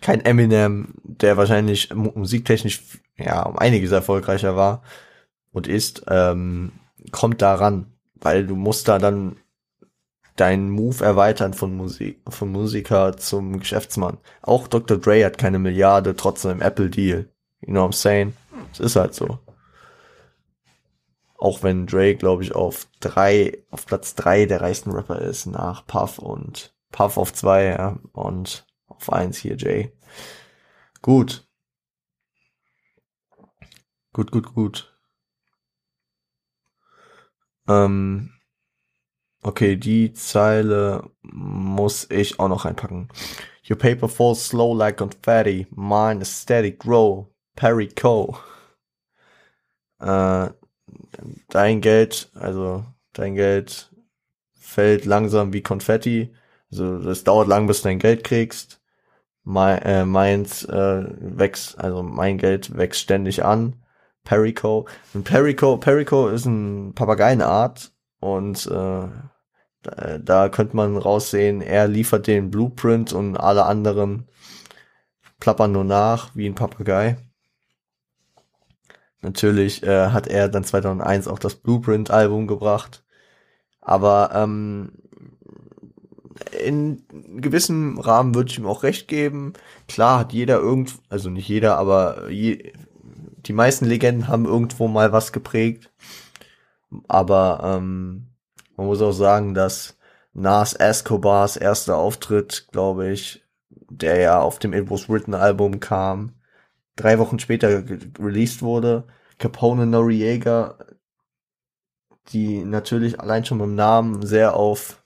kein 0.00 0.24
Eminem, 0.24 0.94
der 1.02 1.36
wahrscheinlich 1.36 1.92
musiktechnisch 1.94 3.00
ja 3.16 3.42
um 3.42 3.58
einiges 3.58 3.90
erfolgreicher 3.90 4.54
war 4.54 4.82
und 5.50 5.66
ist, 5.66 6.04
ähm, 6.08 6.72
kommt 7.10 7.42
daran, 7.42 7.92
weil 8.14 8.46
du 8.46 8.54
musst 8.54 8.86
da 8.86 8.98
dann 8.98 9.36
deinen 10.36 10.70
Move 10.70 11.04
erweitern 11.04 11.54
von 11.54 11.76
Musik, 11.76 12.20
von 12.28 12.52
Musiker 12.52 13.16
zum 13.16 13.58
Geschäftsmann. 13.58 14.18
Auch 14.42 14.68
Dr. 14.68 14.96
Dre 14.96 15.24
hat 15.24 15.38
keine 15.38 15.58
Milliarde, 15.58 16.14
trotzdem 16.14 16.62
Apple 16.62 16.88
Deal. 16.88 17.28
You 17.60 17.72
know 17.72 17.82
what 17.82 17.94
I'm 17.94 17.96
saying? 17.96 18.32
Es 18.72 18.78
ist 18.78 18.94
halt 18.94 19.14
so. 19.14 19.40
Auch 21.40 21.62
wenn 21.62 21.86
Dre, 21.86 22.14
glaube 22.14 22.42
ich, 22.42 22.54
auf 22.54 22.86
drei, 23.00 23.64
auf 23.70 23.86
Platz 23.86 24.14
drei 24.14 24.44
der 24.44 24.60
reichsten 24.60 24.90
Rapper 24.90 25.20
ist, 25.20 25.46
nach 25.46 25.86
Puff 25.86 26.18
und 26.18 26.74
Puff 26.92 27.16
auf 27.16 27.32
zwei, 27.32 27.64
ja, 27.64 27.98
und 28.12 28.66
auf 28.86 29.10
eins 29.10 29.38
hier 29.38 29.56
Jay. 29.56 29.90
Gut. 31.00 31.48
Gut, 34.12 34.30
gut, 34.30 34.54
gut. 34.54 34.94
Ähm, 37.66 38.34
okay, 39.42 39.76
die 39.76 40.12
Zeile 40.12 41.10
muss 41.22 42.10
ich 42.10 42.38
auch 42.38 42.48
noch 42.48 42.66
reinpacken. 42.66 43.08
Your 43.68 43.78
paper 43.78 44.08
falls 44.08 44.46
slow 44.48 44.76
like 44.76 44.98
confetti, 44.98 45.66
mine 45.70 46.20
is 46.20 46.42
steady 46.42 46.72
grow, 46.72 47.32
Perry 47.56 47.88
Co. 47.88 48.36
Äh, 50.00 50.50
dein 51.48 51.80
Geld, 51.80 52.30
also 52.34 52.84
dein 53.12 53.34
Geld 53.34 53.90
fällt 54.54 55.04
langsam 55.04 55.52
wie 55.52 55.62
Konfetti. 55.62 56.34
Also 56.70 56.98
das 56.98 57.24
dauert 57.24 57.48
lang, 57.48 57.66
bis 57.66 57.82
du 57.82 57.88
dein 57.88 57.98
Geld 57.98 58.24
kriegst. 58.24 58.80
Mein, 59.42 59.82
äh, 59.82 60.04
meins 60.04 60.64
äh, 60.64 61.04
wächst, 61.18 61.78
also 61.78 62.02
mein 62.02 62.38
Geld 62.38 62.76
wächst 62.76 63.00
ständig 63.00 63.44
an. 63.44 63.76
Perico. 64.24 64.86
Und 65.14 65.24
Perico, 65.24 65.76
Perico 65.78 66.28
ist 66.28 66.44
ein 66.44 66.92
Papageienart 66.94 67.92
und 68.20 68.66
äh, 68.66 69.08
da, 69.82 70.18
da 70.18 70.48
könnte 70.50 70.76
man 70.76 70.96
raussehen, 70.96 71.62
er 71.62 71.88
liefert 71.88 72.26
den 72.26 72.50
Blueprint 72.50 73.12
und 73.12 73.36
alle 73.36 73.64
anderen 73.64 74.28
plappern 75.38 75.72
nur 75.72 75.84
nach 75.84 76.34
wie 76.36 76.46
ein 76.46 76.54
Papagei. 76.54 77.16
Natürlich 79.22 79.82
äh, 79.82 80.08
hat 80.08 80.26
er 80.26 80.48
dann 80.48 80.64
2001 80.64 81.28
auch 81.28 81.38
das 81.38 81.56
Blueprint-Album 81.56 82.46
gebracht. 82.46 83.04
Aber 83.80 84.30
ähm, 84.34 84.92
in 86.58 87.04
gewissem 87.40 87.98
Rahmen 87.98 88.34
würde 88.34 88.50
ich 88.50 88.58
ihm 88.58 88.66
auch 88.66 88.82
recht 88.82 89.08
geben. 89.08 89.52
Klar 89.88 90.20
hat 90.20 90.32
jeder 90.32 90.58
irgend, 90.58 90.94
also 91.08 91.30
nicht 91.30 91.48
jeder, 91.48 91.76
aber 91.76 92.30
je, 92.30 92.72
die 93.46 93.52
meisten 93.52 93.84
Legenden 93.84 94.28
haben 94.28 94.46
irgendwo 94.46 94.88
mal 94.88 95.12
was 95.12 95.32
geprägt. 95.32 95.90
Aber 97.08 97.60
ähm, 97.62 98.28
man 98.76 98.86
muss 98.86 99.02
auch 99.02 99.12
sagen, 99.12 99.54
dass 99.54 99.98
Nas 100.32 100.74
Escobars 100.74 101.56
erster 101.56 101.96
Auftritt, 101.96 102.68
glaube 102.72 103.10
ich, 103.10 103.44
der 103.90 104.18
ja 104.18 104.40
auf 104.40 104.58
dem 104.58 104.72
It 104.72 104.90
Was 104.90 105.08
Written 105.08 105.34
Album 105.34 105.80
kam, 105.80 106.34
drei 107.00 107.18
Wochen 107.18 107.38
später 107.38 107.84
released 108.18 108.62
wurde. 108.62 109.06
Capone 109.38 109.86
Noriega, 109.86 110.78
die 112.28 112.64
natürlich 112.64 113.20
allein 113.20 113.44
schon 113.44 113.58
beim 113.58 113.74
Namen 113.74 114.24
sehr 114.26 114.54
auf, 114.54 115.02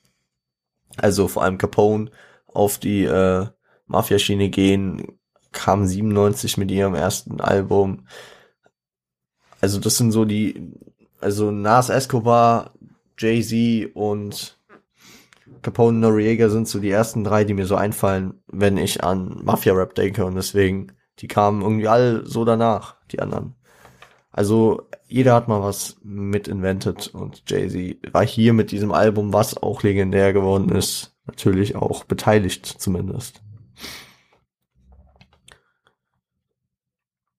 also 0.96 1.28
vor 1.28 1.44
allem 1.44 1.58
Capone, 1.58 2.10
auf 2.46 2.78
die 2.78 3.04
äh, 3.04 3.46
Mafia-Schiene 3.86 4.48
gehen, 4.48 5.18
kam 5.52 5.86
97 5.86 6.56
mit 6.58 6.70
ihrem 6.70 6.94
ersten 6.94 7.40
Album. 7.40 8.06
Also 9.60 9.78
das 9.80 9.96
sind 9.96 10.12
so 10.12 10.24
die, 10.24 10.72
also 11.20 11.50
Nas 11.50 11.88
Escobar, 11.88 12.74
Jay-Z 13.18 13.94
und 13.94 14.58
Capone 15.62 15.98
Noriega 15.98 16.48
sind 16.48 16.68
so 16.68 16.80
die 16.80 16.90
ersten 16.90 17.24
drei, 17.24 17.44
die 17.44 17.54
mir 17.54 17.66
so 17.66 17.76
einfallen, 17.76 18.42
wenn 18.48 18.76
ich 18.76 19.02
an 19.02 19.40
Mafia-Rap 19.44 19.94
denke 19.94 20.24
und 20.24 20.34
deswegen 20.34 20.92
die 21.18 21.28
kamen 21.28 21.62
irgendwie 21.62 21.88
alle 21.88 22.26
so 22.26 22.44
danach, 22.44 22.96
die 23.10 23.20
anderen. 23.20 23.54
Also 24.30 24.88
jeder 25.06 25.34
hat 25.34 25.46
mal 25.46 25.62
was 25.62 25.96
mit 26.02 26.48
invented 26.48 27.08
und 27.14 27.44
Jay-Z 27.48 28.12
war 28.12 28.26
hier 28.26 28.52
mit 28.52 28.72
diesem 28.72 28.90
Album, 28.90 29.32
was 29.32 29.56
auch 29.56 29.82
legendär 29.84 30.32
geworden 30.32 30.70
ist, 30.70 31.16
natürlich 31.26 31.76
auch 31.76 32.04
beteiligt 32.04 32.66
zumindest. 32.66 33.42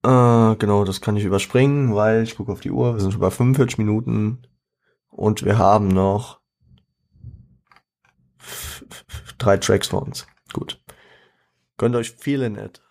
Äh, 0.03 0.55
genau, 0.57 0.85
das 0.85 1.01
kann 1.01 1.17
ich 1.17 1.25
überspringen, 1.25 1.95
weil 1.95 2.23
ich 2.23 2.37
gucke 2.37 2.51
auf 2.51 2.61
die 2.61 2.71
Uhr, 2.71 2.93
wir 2.93 3.01
sind 3.01 3.11
schon 3.11 3.21
bei 3.21 3.31
45 3.31 3.79
Minuten 3.79 4.47
Und 5.09 5.43
wir 5.43 5.57
haben 5.57 5.87
noch 5.87 6.39
drei 9.37 9.57
Tracks 9.57 9.87
vor 9.87 10.03
uns. 10.03 10.27
Gut. 10.53 10.81
Könnt 11.77 11.95
euch 11.95 12.11
viele 12.11 12.49
nett. 12.49 12.84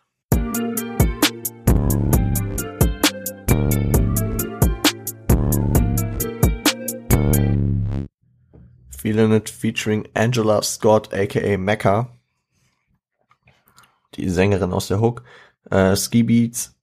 It 9.05 9.51
featuring 9.51 10.09
Angela 10.15 10.63
Scott 10.63 11.13
aka 11.13 11.59
Mecca. 11.59 12.09
Die 14.15 14.31
Sängerin 14.31 14.73
aus 14.73 14.89
der 14.89 15.01
Hook. 15.01 15.23
Äh, 15.71 15.95
Ski 15.97 16.23
Beats 16.23 16.75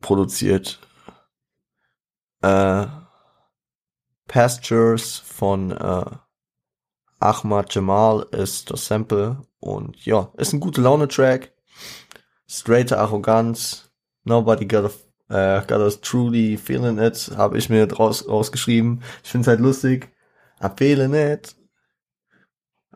produziert 0.00 0.78
äh, 2.42 2.86
Pastures 4.26 5.16
von 5.16 5.72
äh, 5.72 6.04
Ahmad 7.20 7.74
Jamal 7.74 8.26
ist 8.30 8.70
das 8.70 8.86
Sample 8.86 9.42
und 9.58 10.04
ja, 10.04 10.30
ist 10.36 10.52
ein 10.52 10.60
gute 10.60 10.80
Laune 10.80 11.08
Track. 11.08 11.52
Straighte 12.46 12.98
Arroganz. 12.98 13.90
Nobody 14.24 14.66
got 14.66 14.84
a, 15.30 15.34
uh, 15.34 15.66
got 15.66 15.80
us 15.80 16.00
truly 16.00 16.56
feeling 16.56 16.98
it. 16.98 17.30
Habe 17.36 17.58
ich 17.58 17.68
mir 17.68 17.86
draus 17.86 18.28
rausgeschrieben. 18.28 19.02
Ich 19.24 19.30
find's 19.30 19.48
halt 19.48 19.60
lustig. 19.60 20.10
I'm 20.60 20.76
feeling 20.76 21.14
it. 21.14 21.54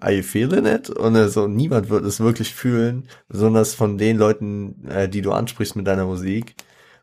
You 0.05 0.23
feeling 0.23 0.67
it? 0.67 0.91
Und 0.91 1.17
also 1.17 1.47
niemand 1.47 1.89
wird 1.89 2.05
es 2.05 2.19
wirklich 2.19 2.55
fühlen, 2.55 3.09
besonders 3.29 3.75
von 3.75 3.99
den 3.99 4.19
Leuten, 4.19 4.85
äh, 4.89 5.09
die 5.09 5.23
du 5.23 5.33
ansprichst 5.33 5.77
mit 5.77 5.87
deiner 5.87 6.07
Musik, 6.07 6.57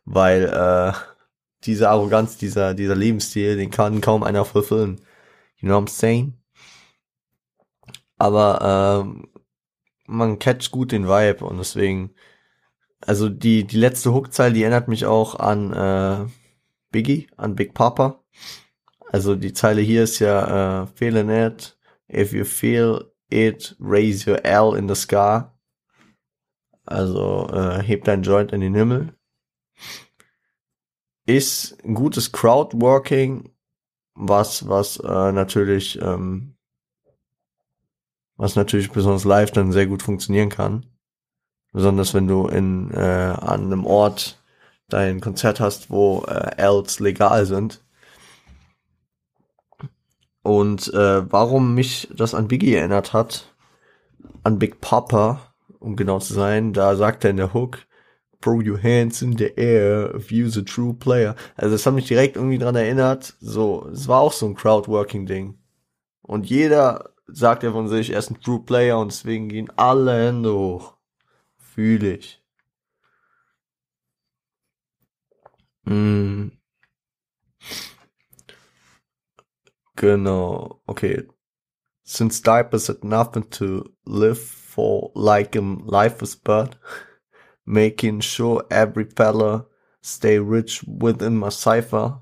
weil 0.03 0.43
äh, 0.45 0.93
diese 1.63 1.89
Arroganz, 1.89 2.37
dieser 2.37 2.73
dieser 2.73 2.95
Lebensstil, 2.95 3.55
den 3.57 3.71
kann 3.71 4.01
kaum 4.01 4.23
einer 4.23 4.43
fulfillen. 4.45 5.01
You 5.57 5.67
know 5.67 5.75
what 5.75 5.89
I'm 5.89 5.91
saying? 5.91 6.33
Aber 8.17 9.05
ähm, 9.05 9.29
man 10.05 10.39
catcht 10.39 10.71
gut 10.71 10.91
den 10.91 11.07
Vibe 11.07 11.45
und 11.45 11.57
deswegen, 11.57 12.13
also 13.05 13.29
die, 13.29 13.65
die 13.65 13.77
letzte 13.77 14.13
Hookzeile, 14.13 14.53
die 14.53 14.63
erinnert 14.63 14.89
mich 14.89 15.05
auch 15.05 15.35
an 15.35 15.73
äh, 15.73 16.29
Biggie, 16.91 17.29
an 17.37 17.55
Big 17.55 17.73
Papa. 17.73 18.21
Also 19.11 19.35
die 19.35 19.53
Zeile 19.53 19.81
hier 19.81 20.03
ist 20.03 20.19
ja 20.19 20.83
äh, 20.83 20.87
feeling 20.87 21.29
it, 21.29 21.77
if 22.11 22.31
you 22.31 22.45
feel 22.45 23.11
it, 23.29 23.75
raise 23.79 24.29
your 24.29 24.45
L 24.45 24.75
in 24.75 24.87
the 24.87 24.95
sky. 24.95 25.41
Also 26.85 27.47
äh, 27.51 27.81
heb 27.83 28.03
dein 28.03 28.21
Joint 28.21 28.51
in 28.51 28.61
den 28.61 28.75
Himmel. 28.75 29.15
Ist 31.25 31.83
ein 31.83 31.95
gutes 31.95 32.31
Crowdworking, 32.31 33.49
was, 34.13 34.67
was 34.67 34.97
äh, 34.97 35.31
natürlich 35.31 35.99
ähm, 36.01 36.55
was 38.37 38.55
natürlich 38.55 38.91
besonders 38.91 39.25
live 39.25 39.51
dann 39.51 39.71
sehr 39.71 39.87
gut 39.87 40.01
funktionieren 40.01 40.49
kann. 40.49 40.85
Besonders 41.73 42.13
wenn 42.13 42.27
du 42.27 42.47
in 42.47 42.91
äh, 42.91 43.35
an 43.37 43.65
einem 43.65 43.85
Ort 43.85 44.41
dein 44.87 45.19
Konzert 45.19 45.59
hast, 45.59 45.89
wo 45.89 46.23
äh, 46.27 46.55
Ls 46.57 46.99
legal 46.99 47.45
sind. 47.45 47.83
Und 50.41 50.93
äh, 50.93 51.31
warum 51.31 51.75
mich 51.75 52.09
das 52.15 52.33
an 52.33 52.47
Biggie 52.47 52.75
erinnert 52.75 53.13
hat, 53.13 53.53
an 54.43 54.59
Big 54.59 54.81
Papa, 54.81 55.53
um 55.79 55.95
genau 55.95 56.19
zu 56.19 56.33
sein, 56.33 56.73
da 56.73 56.95
sagt 56.95 57.23
er 57.23 57.31
in 57.31 57.37
der 57.37 57.53
Hook, 57.53 57.79
Throw 58.41 58.61
your 58.65 58.81
hands 58.81 59.21
in 59.21 59.37
the 59.37 59.51
air 59.57 60.15
if 60.15 60.31
you's 60.31 60.57
a 60.57 60.61
true 60.61 60.93
player. 60.93 61.35
Also 61.57 61.75
das 61.75 61.85
hat 61.85 61.93
mich 61.93 62.07
direkt 62.07 62.37
irgendwie 62.37 62.57
dran 62.57 62.75
erinnert. 62.75 63.35
So, 63.41 63.89
es 63.91 64.07
war 64.07 64.21
auch 64.21 64.31
so 64.31 64.45
ein 64.45 64.55
Crowdworking-Ding. 64.55 65.59
Und 66.21 66.49
jeder 66.49 67.11
sagt 67.27 67.63
er 67.63 67.73
von 67.73 67.87
sich, 67.87 68.11
er 68.11 68.19
ist 68.19 68.31
ein 68.31 68.39
True 68.41 68.61
Player 68.65 68.97
und 68.99 69.11
deswegen 69.11 69.49
gehen 69.49 69.71
alle 69.75 70.27
Hände 70.27 70.53
hoch. 70.53 70.95
Fühle 71.57 72.15
ich. 72.15 72.41
Mm. 75.85 76.58
Genau, 79.99 80.81
okay. 80.87 81.23
Since 82.05 82.39
diapers 82.41 82.87
had 82.87 83.03
nothing 83.03 83.43
to 83.51 83.83
live 84.05 84.39
for 84.39 85.11
like 85.13 85.57
in 85.57 85.85
life 85.85 86.21
is 86.23 86.35
but 86.37 86.77
making 87.65 88.21
sure 88.21 88.63
every 88.71 89.03
fella 89.03 89.65
stay 90.01 90.39
rich 90.39 90.85
within 90.87 91.37
my 91.37 91.49
cipher. 91.49 92.21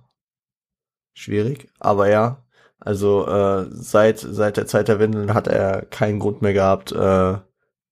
Schwierig, 1.13 1.69
aber 1.79 2.09
ja. 2.09 2.43
Also 2.79 3.27
äh, 3.27 3.67
seit 3.69 4.19
seit 4.19 4.57
der 4.57 4.65
Zeit 4.65 4.87
der 4.87 4.99
Windeln 4.99 5.35
hat 5.35 5.47
er 5.47 5.85
keinen 5.85 6.17
Grund 6.19 6.41
mehr 6.41 6.53
gehabt, 6.53 6.91
äh, 6.93 7.37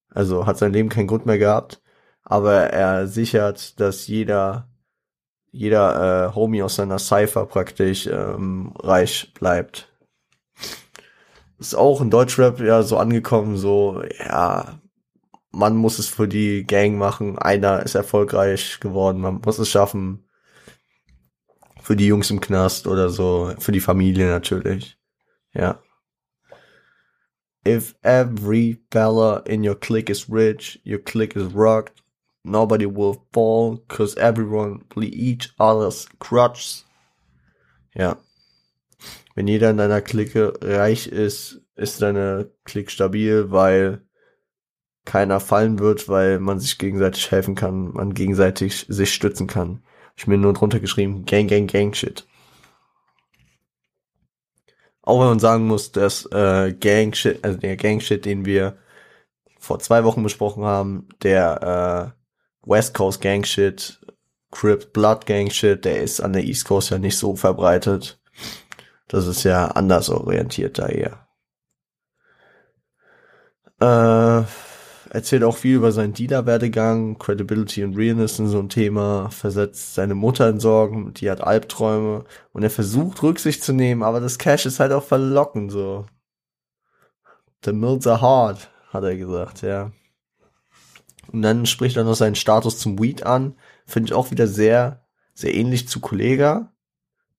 also 0.09 0.47
hat 0.47 0.57
sein 0.57 0.73
Leben 0.73 0.89
keinen 0.89 1.07
Grund 1.07 1.27
mehr 1.27 1.37
gehabt, 1.37 1.81
aber 2.23 2.71
er 2.71 3.07
sichert, 3.07 3.79
dass 3.79 4.07
jeder 4.07 4.67
jeder 5.55 6.29
äh, 6.29 6.35
Homie 6.35 6.61
aus 6.61 6.75
seiner 6.75 6.99
Cypher 6.99 7.45
praktisch 7.45 8.07
ähm, 8.07 8.73
reich 8.77 9.33
bleibt. 9.33 9.89
Ist 11.57 11.75
auch 11.75 12.01
in 12.01 12.09
Deutschrap 12.09 12.59
ja 12.59 12.83
so 12.83 12.97
angekommen, 12.97 13.55
so 13.55 14.03
ja, 14.19 14.79
man 15.51 15.77
muss 15.77 15.97
es 15.97 16.09
für 16.09 16.27
die 16.27 16.65
Gang 16.65 16.97
machen, 16.97 17.39
einer 17.39 17.83
ist 17.83 17.95
erfolgreich 17.95 18.81
geworden, 18.81 19.21
man 19.21 19.39
muss 19.43 19.57
es 19.57 19.69
schaffen, 19.69 20.27
für 21.81 21.95
die 21.95 22.07
Jungs 22.07 22.29
im 22.29 22.41
Knast 22.41 22.87
oder 22.87 23.09
so, 23.09 23.53
für 23.59 23.71
die 23.71 23.79
Familie 23.79 24.27
natürlich. 24.27 24.97
Ja. 25.53 25.79
If 27.65 27.95
every 28.01 28.83
fella 28.91 29.37
in 29.45 29.65
your 29.65 29.79
clique 29.79 30.11
is 30.11 30.29
rich, 30.29 30.81
your 30.85 30.99
clique 30.99 31.39
is 31.39 31.55
rocked, 31.55 32.03
nobody 32.45 32.85
will 32.85 33.17
fall, 33.33 33.79
cause 33.87 34.15
everyone 34.17 34.83
play 34.89 35.07
each 35.07 35.53
other's 35.57 36.07
crutches. 36.19 36.85
Ja. 37.93 38.17
Wenn 39.35 39.47
jeder 39.47 39.69
in 39.69 39.77
deiner 39.77 40.01
Clique 40.01 40.53
reich 40.61 41.07
ist, 41.07 41.61
ist 41.75 42.01
deine 42.01 42.51
Clique 42.63 42.89
stabil, 42.89 43.51
weil 43.51 44.01
keiner 45.03 45.39
fallen 45.39 45.79
wird, 45.79 46.09
weil 46.09 46.39
man 46.39 46.59
sich 46.59 46.77
gegenseitig 46.77 47.29
helfen 47.31 47.55
kann, 47.55 47.91
man 47.91 48.13
gegenseitig 48.13 48.85
sich 48.89 49.13
stützen 49.13 49.47
kann. 49.47 49.83
Ich 50.17 50.27
mir 50.27 50.37
nur 50.37 50.53
drunter 50.53 50.79
geschrieben, 50.79 51.25
Gang, 51.25 51.47
Gang, 51.47 51.67
Gang 51.67 51.95
Shit. 51.95 52.25
Auch 55.01 55.19
wenn 55.19 55.27
man 55.27 55.39
sagen 55.39 55.67
muss, 55.67 55.91
dass 55.91 56.25
äh, 56.31 56.73
Gang 56.73 57.15
Shit, 57.15 57.43
also 57.43 57.59
der 57.59 57.77
Gang 57.77 58.01
Shit, 58.01 58.25
den 58.25 58.45
wir 58.45 58.77
vor 59.59 59.79
zwei 59.79 60.03
Wochen 60.03 60.23
besprochen 60.23 60.63
haben, 60.63 61.07
der 61.21 62.13
äh, 62.15 62.24
West 62.65 62.93
Coast 62.93 63.21
Gang 63.21 63.45
Shit, 63.45 63.99
Crip 64.51 64.93
Blood 64.93 65.25
Gang 65.25 65.51
Shit, 65.51 65.85
der 65.85 66.01
ist 66.01 66.21
an 66.21 66.33
der 66.33 66.43
East 66.43 66.65
Coast 66.65 66.89
ja 66.89 66.97
nicht 66.97 67.17
so 67.17 67.35
verbreitet. 67.35 68.19
Das 69.07 69.27
ist 69.27 69.43
ja 69.43 69.67
anders 69.67 70.09
orientiert 70.09 70.79
da 70.79 70.87
eher. 70.87 71.27
Äh, 73.79 74.45
erzählt 75.09 75.43
auch 75.43 75.57
viel 75.57 75.75
über 75.75 75.91
seinen 75.91 76.13
Dealer-Werdegang, 76.13 77.17
Credibility 77.19 77.83
und 77.83 77.95
Realness 77.95 78.37
sind 78.37 78.47
so 78.47 78.59
ein 78.59 78.69
Thema, 78.69 79.29
versetzt 79.29 79.95
seine 79.95 80.15
Mutter 80.15 80.49
in 80.49 80.59
Sorgen, 80.59 81.13
die 81.13 81.29
hat 81.29 81.41
Albträume 81.41 82.23
und 82.53 82.63
er 82.63 82.69
versucht 82.69 83.21
Rücksicht 83.21 83.63
zu 83.63 83.73
nehmen, 83.73 84.01
aber 84.01 84.19
das 84.21 84.37
Cash 84.37 84.65
ist 84.65 84.79
halt 84.79 84.91
auch 84.91 85.03
verlockend 85.03 85.71
so. 85.71 86.05
The 87.63 87.73
mills 87.73 88.07
are 88.07 88.21
hard, 88.21 88.69
hat 88.91 89.03
er 89.03 89.17
gesagt, 89.17 89.61
ja. 89.61 89.91
Und 91.31 91.41
dann 91.41 91.65
spricht 91.65 91.97
er 91.97 92.03
noch 92.03 92.15
seinen 92.15 92.35
Status 92.35 92.79
zum 92.79 92.99
Weed 92.99 93.23
an, 93.23 93.55
finde 93.85 94.09
ich 94.09 94.13
auch 94.13 94.31
wieder 94.31 94.47
sehr, 94.47 95.05
sehr 95.33 95.53
ähnlich 95.53 95.87
zu 95.87 95.99
Kollega. 95.99 96.73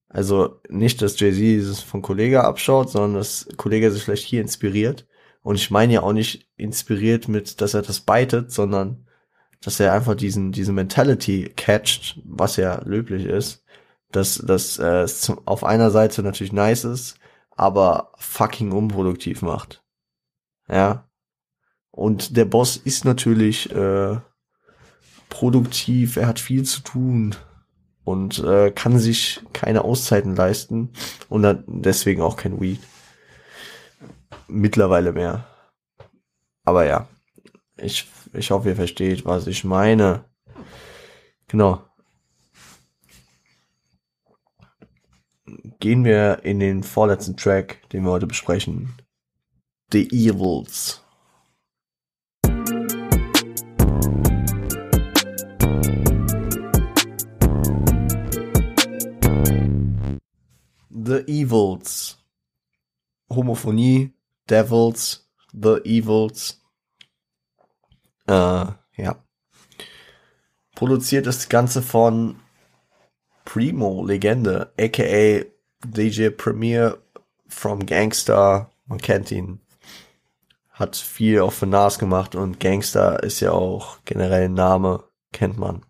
Also 0.09 0.61
nicht, 0.69 1.03
dass 1.03 1.19
Jay-Z 1.19 1.71
es 1.71 1.81
von 1.81 2.03
Kollega 2.03 2.43
abschaut, 2.43 2.91
sondern 2.91 3.15
dass 3.15 3.49
Kollega 3.57 3.91
sich 3.91 4.03
vielleicht 4.03 4.27
hier 4.27 4.41
inspiriert. 4.41 5.07
Und 5.43 5.57
ich 5.57 5.71
meine 5.71 5.95
ja 5.95 6.03
auch 6.03 6.13
nicht 6.13 6.49
inspiriert 6.57 7.29
mit, 7.29 7.61
dass 7.61 7.75
er 7.75 7.83
das 7.83 8.01
beitet, 8.01 8.51
sondern 8.51 9.07
dass 9.61 9.81
er 9.81 9.93
einfach 9.93 10.15
diesen, 10.15 10.53
diese 10.53 10.73
Mentality 10.73 11.53
catcht, 11.57 12.21
was 12.25 12.57
ja 12.57 12.81
löblich 12.85 13.25
ist, 13.25 13.65
dass 14.13 14.43
das 14.45 14.79
äh, 14.79 15.07
auf 15.45 15.65
einer 15.65 15.91
Seite 15.91 16.23
natürlich 16.23 16.53
nice 16.53 16.85
ist, 16.85 17.19
aber 17.51 18.13
fucking 18.19 18.73
unproduktiv 18.73 19.43
macht. 19.43 19.83
Ja. 20.69 21.06
Und 21.97 22.37
der 22.37 22.45
Boss 22.45 22.77
ist 22.77 23.05
natürlich 23.05 23.75
äh, 23.75 24.17
produktiv, 25.29 26.17
er 26.17 26.29
hat 26.29 26.39
viel 26.39 26.63
zu 26.63 26.83
tun 26.83 27.35
und 28.05 28.39
äh, 28.39 28.71
kann 28.71 29.01
sich 29.01 29.41
keine 29.53 29.83
Auszeiten 29.83 30.37
leisten 30.37 30.91
und 31.29 31.43
dann 31.43 31.65
deswegen 31.67 32.23
auch 32.23 32.37
kein 32.37 32.61
Weed. 32.61 32.81
Mittlerweile 34.47 35.13
mehr. 35.13 35.47
Aber 36.65 36.85
ja, 36.87 37.09
ich, 37.77 38.09
ich 38.33 38.53
hoffe, 38.53 38.69
ihr 38.69 38.77
versteht, 38.77 39.25
was 39.25 39.49
ich 39.49 39.65
meine. 39.65 40.25
Genau. 41.49 41.83
gehen 45.81 46.05
wir 46.05 46.41
in 46.43 46.59
den 46.59 46.83
vorletzten 46.83 47.37
Track, 47.37 47.89
den 47.91 48.05
wir 48.05 48.11
heute 48.11 48.27
besprechen. 48.27 48.95
The 49.93 50.09
Evils. 50.11 51.06
The 61.07 61.25
Evils. 61.29 62.19
Homophonie, 63.31 64.13
Devils, 64.49 65.29
The 65.53 65.77
Evils. 65.85 66.61
Äh, 68.27 68.67
ja. 68.97 69.25
Produziert 70.75 71.27
das 71.27 71.49
Ganze 71.49 71.83
von 71.83 72.41
Primo, 73.45 74.05
Legende, 74.05 74.73
aka 74.79 75.45
DJ 75.85 76.31
Premier 76.31 76.99
from 77.47 77.87
Gangster. 77.87 78.71
Man 78.87 78.99
kennt 78.99 79.31
ihn. 79.31 79.61
Hat 80.71 80.97
viel 80.97 81.41
auf 81.41 81.55
für 81.55 81.67
Nas 81.67 81.99
gemacht 81.99 82.35
und 82.35 82.59
Gangster 82.59 83.23
ist 83.23 83.41
ja 83.41 83.53
auch 83.53 83.99
generell 84.05 84.47
ein 84.47 84.55
Name, 84.55 85.05
kennt 85.37 85.59
man. 85.59 85.85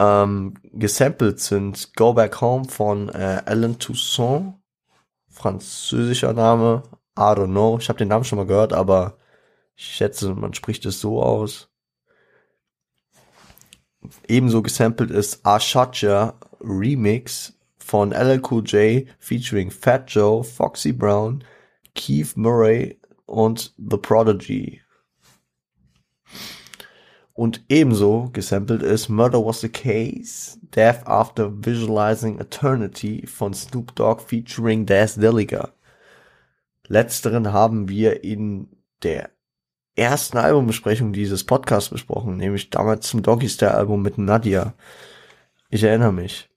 Ähm, 0.00 0.54
gesampelt 0.72 1.38
sind 1.38 1.94
Go 1.96 2.14
Back 2.14 2.40
Home 2.40 2.64
von 2.64 3.10
äh, 3.10 3.42
Alan 3.44 3.78
Toussaint, 3.78 4.54
französischer 5.28 6.32
Name, 6.32 6.82
I 7.16 7.20
don't 7.20 7.48
know, 7.48 7.76
ich 7.78 7.88
habe 7.88 7.98
den 7.98 8.08
Namen 8.08 8.24
schon 8.24 8.38
mal 8.38 8.46
gehört, 8.46 8.72
aber 8.72 9.18
ich 9.76 9.84
schätze, 9.84 10.34
man 10.34 10.54
spricht 10.54 10.86
es 10.86 11.00
so 11.00 11.22
aus. 11.22 11.68
Ebenso 14.26 14.62
gesampelt 14.62 15.10
ist 15.10 15.44
Ashacha 15.44 16.38
Remix 16.60 17.52
von 17.78 18.12
LLQJ 18.12 19.08
featuring 19.18 19.70
Fat 19.70 20.10
Joe, 20.10 20.42
Foxy 20.42 20.92
Brown, 20.92 21.44
Keith 21.94 22.34
Murray 22.36 22.98
und 23.26 23.74
The 23.76 23.98
Prodigy. 23.98 24.80
Und 27.38 27.64
ebenso 27.68 28.30
gesampelt 28.32 28.82
ist 28.82 29.08
Murder 29.08 29.46
Was 29.46 29.60
the 29.60 29.68
Case, 29.68 30.58
Death 30.74 31.06
After 31.06 31.52
Visualizing 31.64 32.40
Eternity 32.40 33.28
von 33.28 33.54
Snoop 33.54 33.94
Dogg 33.94 34.20
featuring 34.22 34.86
Daz 34.86 35.14
Dilliger. 35.14 35.72
Letzteren 36.88 37.52
haben 37.52 37.88
wir 37.88 38.24
in 38.24 38.66
der 39.04 39.30
ersten 39.94 40.36
Albumbesprechung 40.36 41.12
dieses 41.12 41.44
Podcasts 41.44 41.90
besprochen, 41.90 42.38
nämlich 42.38 42.70
damals 42.70 43.06
zum 43.06 43.22
Doggy 43.22 43.48
Style 43.48 43.74
Album 43.74 44.02
mit 44.02 44.18
Nadia. 44.18 44.74
Ich 45.70 45.84
erinnere 45.84 46.12
mich. 46.12 46.50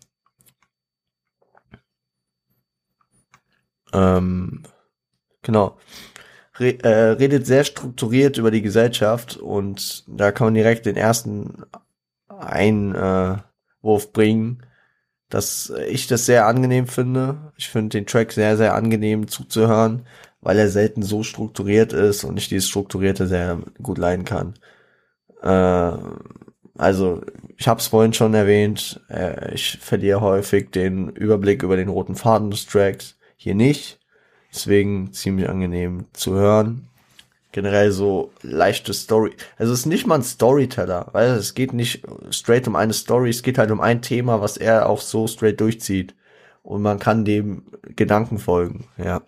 Ähm, 3.93 4.63
genau. 5.43 5.77
Re 6.59 6.77
äh, 6.83 7.11
redet 7.11 7.45
sehr 7.47 7.63
strukturiert 7.63 8.37
über 8.37 8.51
die 8.51 8.61
Gesellschaft 8.61 9.37
und 9.37 10.03
da 10.07 10.31
kann 10.31 10.47
man 10.47 10.53
direkt 10.53 10.85
den 10.85 10.97
ersten 10.97 11.63
Einwurf 12.27 14.11
bringen, 14.13 14.63
dass 15.29 15.71
ich 15.87 16.07
das 16.07 16.25
sehr 16.25 16.45
angenehm 16.47 16.87
finde. 16.87 17.53
Ich 17.57 17.69
finde 17.69 17.89
den 17.89 18.05
Track 18.05 18.33
sehr, 18.33 18.57
sehr 18.57 18.73
angenehm 18.73 19.27
zuzuhören 19.27 20.05
weil 20.41 20.57
er 20.57 20.69
selten 20.69 21.03
so 21.03 21.23
strukturiert 21.23 21.93
ist 21.93 22.23
und 22.23 22.37
ich 22.37 22.49
dieses 22.49 22.67
Strukturierte 22.67 23.27
sehr 23.27 23.59
gut 23.81 23.97
leiden 23.97 24.25
kann. 24.25 24.55
Äh, 25.41 25.97
also, 26.77 27.21
ich 27.57 27.67
habe 27.67 27.79
es 27.79 27.87
vorhin 27.87 28.13
schon 28.13 28.33
erwähnt, 28.33 29.01
äh, 29.09 29.53
ich 29.53 29.77
verliere 29.79 30.21
häufig 30.21 30.71
den 30.71 31.09
Überblick 31.09 31.63
über 31.63 31.77
den 31.77 31.89
roten 31.89 32.15
Faden 32.15 32.51
des 32.51 32.65
Tracks. 32.65 33.17
Hier 33.37 33.55
nicht. 33.55 33.99
Deswegen 34.53 35.13
ziemlich 35.13 35.49
angenehm 35.49 36.05
zu 36.13 36.33
hören. 36.33 36.87
Generell 37.51 37.91
so 37.91 38.31
leichte 38.41 38.93
Story. 38.93 39.31
Also 39.57 39.73
es 39.73 39.79
ist 39.79 39.85
nicht 39.85 40.07
mal 40.07 40.15
ein 40.15 40.23
Storyteller, 40.23 41.09
weil 41.11 41.31
es 41.31 41.53
geht 41.53 41.73
nicht 41.73 42.05
straight 42.29 42.67
um 42.67 42.75
eine 42.75 42.93
Story, 42.93 43.29
es 43.29 43.43
geht 43.43 43.57
halt 43.57 43.71
um 43.71 43.81
ein 43.81 44.01
Thema, 44.01 44.41
was 44.41 44.57
er 44.57 44.89
auch 44.89 45.01
so 45.01 45.27
straight 45.27 45.59
durchzieht. 45.59 46.15
Und 46.63 46.81
man 46.81 46.99
kann 46.99 47.25
dem 47.25 47.63
Gedanken 47.95 48.37
folgen, 48.37 48.87
ja. 48.97 49.21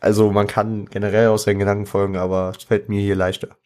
Also 0.00 0.30
man 0.32 0.46
kann 0.46 0.86
generell 0.86 1.28
aus 1.28 1.44
seinen 1.44 1.60
Gedanken 1.60 1.86
folgen, 1.86 2.16
aber 2.16 2.52
es 2.56 2.64
fällt 2.64 2.88
mir 2.88 3.00
hier 3.00 3.16
leichter. 3.16 3.56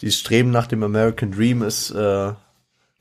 Dieses 0.00 0.20
Streben 0.20 0.50
nach 0.50 0.66
dem 0.66 0.82
American 0.82 1.32
Dream 1.32 1.62
ist 1.62 1.90
äh, 1.90 2.32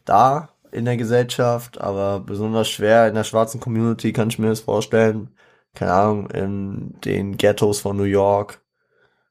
da 0.05 0.49
in 0.71 0.85
der 0.85 0.97
Gesellschaft, 0.97 1.79
aber 1.79 2.19
besonders 2.19 2.69
schwer 2.69 3.07
in 3.07 3.15
der 3.15 3.23
schwarzen 3.23 3.59
Community 3.59 4.13
kann 4.13 4.29
ich 4.29 4.39
mir 4.39 4.49
das 4.49 4.61
vorstellen. 4.61 5.29
Keine 5.75 5.93
Ahnung, 5.93 6.29
in 6.29 6.99
den 7.01 7.37
Ghettos 7.37 7.81
von 7.81 7.97
New 7.97 8.03
York 8.03 8.61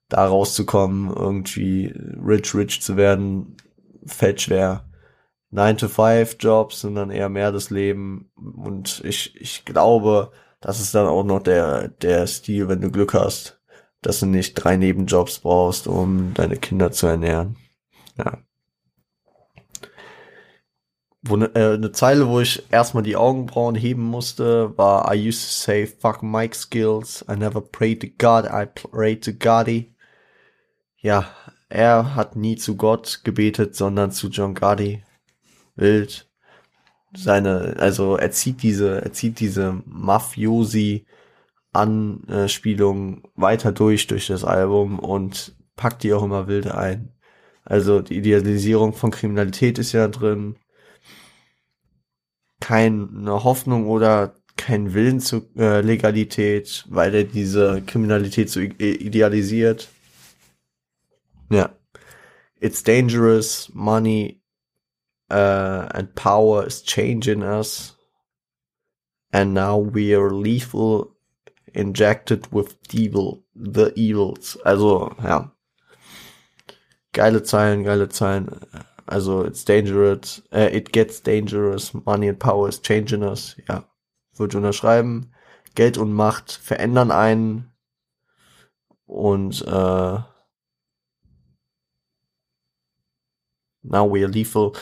da 0.08 0.26
rauszukommen, 0.26 1.10
irgendwie 1.10 1.92
rich, 2.24 2.54
rich 2.54 2.82
zu 2.82 2.96
werden, 2.96 3.56
fällt 4.06 4.42
schwer. 4.42 4.84
9-to-5-Jobs 5.52 6.80
sind 6.80 6.96
dann 6.96 7.10
eher 7.10 7.28
mehr 7.28 7.52
das 7.52 7.70
Leben 7.70 8.30
und 8.36 9.02
ich, 9.04 9.34
ich 9.40 9.64
glaube, 9.64 10.32
das 10.60 10.80
ist 10.80 10.94
dann 10.94 11.06
auch 11.06 11.24
noch 11.24 11.42
der, 11.42 11.88
der 11.88 12.26
Stil, 12.26 12.68
wenn 12.68 12.80
du 12.80 12.90
Glück 12.90 13.14
hast, 13.14 13.60
dass 14.02 14.20
du 14.20 14.26
nicht 14.26 14.54
drei 14.54 14.76
Nebenjobs 14.76 15.40
brauchst, 15.40 15.86
um 15.86 16.34
deine 16.34 16.56
Kinder 16.56 16.90
zu 16.90 17.06
ernähren. 17.06 17.56
Ja. 18.18 18.38
Wo 21.26 21.36
ne, 21.36 21.50
äh, 21.54 21.74
eine 21.74 21.92
Zeile, 21.92 22.28
wo 22.28 22.40
ich 22.40 22.62
erstmal 22.70 23.02
die 23.02 23.16
Augenbrauen 23.16 23.74
heben 23.74 24.02
musste, 24.02 24.76
war 24.76 25.12
I 25.12 25.28
used 25.28 25.42
to 25.42 25.50
say 25.50 25.86
fuck 25.86 26.22
Mike 26.22 26.54
skills. 26.54 27.24
I 27.30 27.36
never 27.36 27.60
prayed 27.60 28.00
to 28.02 28.08
God, 28.18 28.44
I 28.44 28.66
prayed 28.66 29.24
to 29.24 29.32
Gotti. 29.32 29.94
Ja, 30.98 31.30
er 31.68 32.14
hat 32.14 32.36
nie 32.36 32.56
zu 32.56 32.76
Gott 32.76 33.22
gebetet, 33.24 33.74
sondern 33.74 34.12
zu 34.12 34.28
John 34.28 34.54
Gotti. 34.54 35.02
Wild 35.76 36.28
seine, 37.16 37.76
also 37.78 38.16
er 38.16 38.30
zieht 38.32 38.62
diese, 38.62 39.02
er 39.02 39.12
zieht 39.12 39.40
diese 39.40 39.82
Mafiosi 39.86 41.06
Anspielung 41.72 43.22
weiter 43.34 43.72
durch, 43.72 44.06
durch 44.06 44.28
das 44.28 44.44
Album 44.44 44.98
und 45.00 45.56
packt 45.76 46.04
die 46.04 46.12
auch 46.12 46.22
immer 46.22 46.46
wilde 46.46 46.76
ein. 46.76 47.12
Also 47.64 48.00
die 48.00 48.16
Idealisierung 48.16 48.92
von 48.92 49.10
Kriminalität 49.10 49.78
ist 49.78 49.92
ja 49.92 50.06
drin. 50.06 50.56
Keine 52.64 53.44
Hoffnung 53.44 53.86
oder 53.86 54.36
kein 54.56 54.94
Willen 54.94 55.20
zur 55.20 55.42
äh, 55.54 55.82
Legalität, 55.82 56.86
weil 56.88 57.14
er 57.14 57.24
diese 57.24 57.82
Kriminalität 57.82 58.48
so 58.48 58.60
idealisiert. 58.60 59.88
Ja. 61.50 61.74
It's 62.60 62.82
dangerous, 62.82 63.70
money 63.74 64.40
uh, 65.30 65.88
and 65.92 66.14
power 66.14 66.66
is 66.66 66.82
changing 66.82 67.42
us. 67.42 67.98
And 69.30 69.52
now 69.52 69.76
we 69.76 70.14
are 70.14 70.30
lethal 70.30 71.14
injected 71.74 72.50
with 72.50 72.78
evil, 72.94 73.44
the 73.54 73.92
evils. 73.94 74.56
Also, 74.64 75.14
ja. 75.22 75.52
Geile 77.12 77.42
Zeilen, 77.42 77.84
geile 77.84 78.08
Zeilen. 78.08 78.48
Also, 79.06 79.44
it's 79.44 79.64
dangerous, 79.64 80.42
uh, 80.52 80.68
it 80.72 80.92
gets 80.92 81.22
dangerous, 81.22 81.92
money 81.92 82.28
and 82.28 82.38
power 82.38 82.68
is 82.68 82.80
changing 82.80 83.22
us. 83.22 83.56
Ja, 83.68 83.84
würde 84.34 84.56
unterschreiben. 84.56 85.32
Geld 85.74 85.98
und 85.98 86.12
Macht 86.12 86.52
verändern 86.52 87.10
einen. 87.10 87.72
Und, 89.06 89.62
äh, 89.62 90.18
now 93.82 94.10
we 94.10 94.24
are 94.24 94.30
lethal 94.30 94.72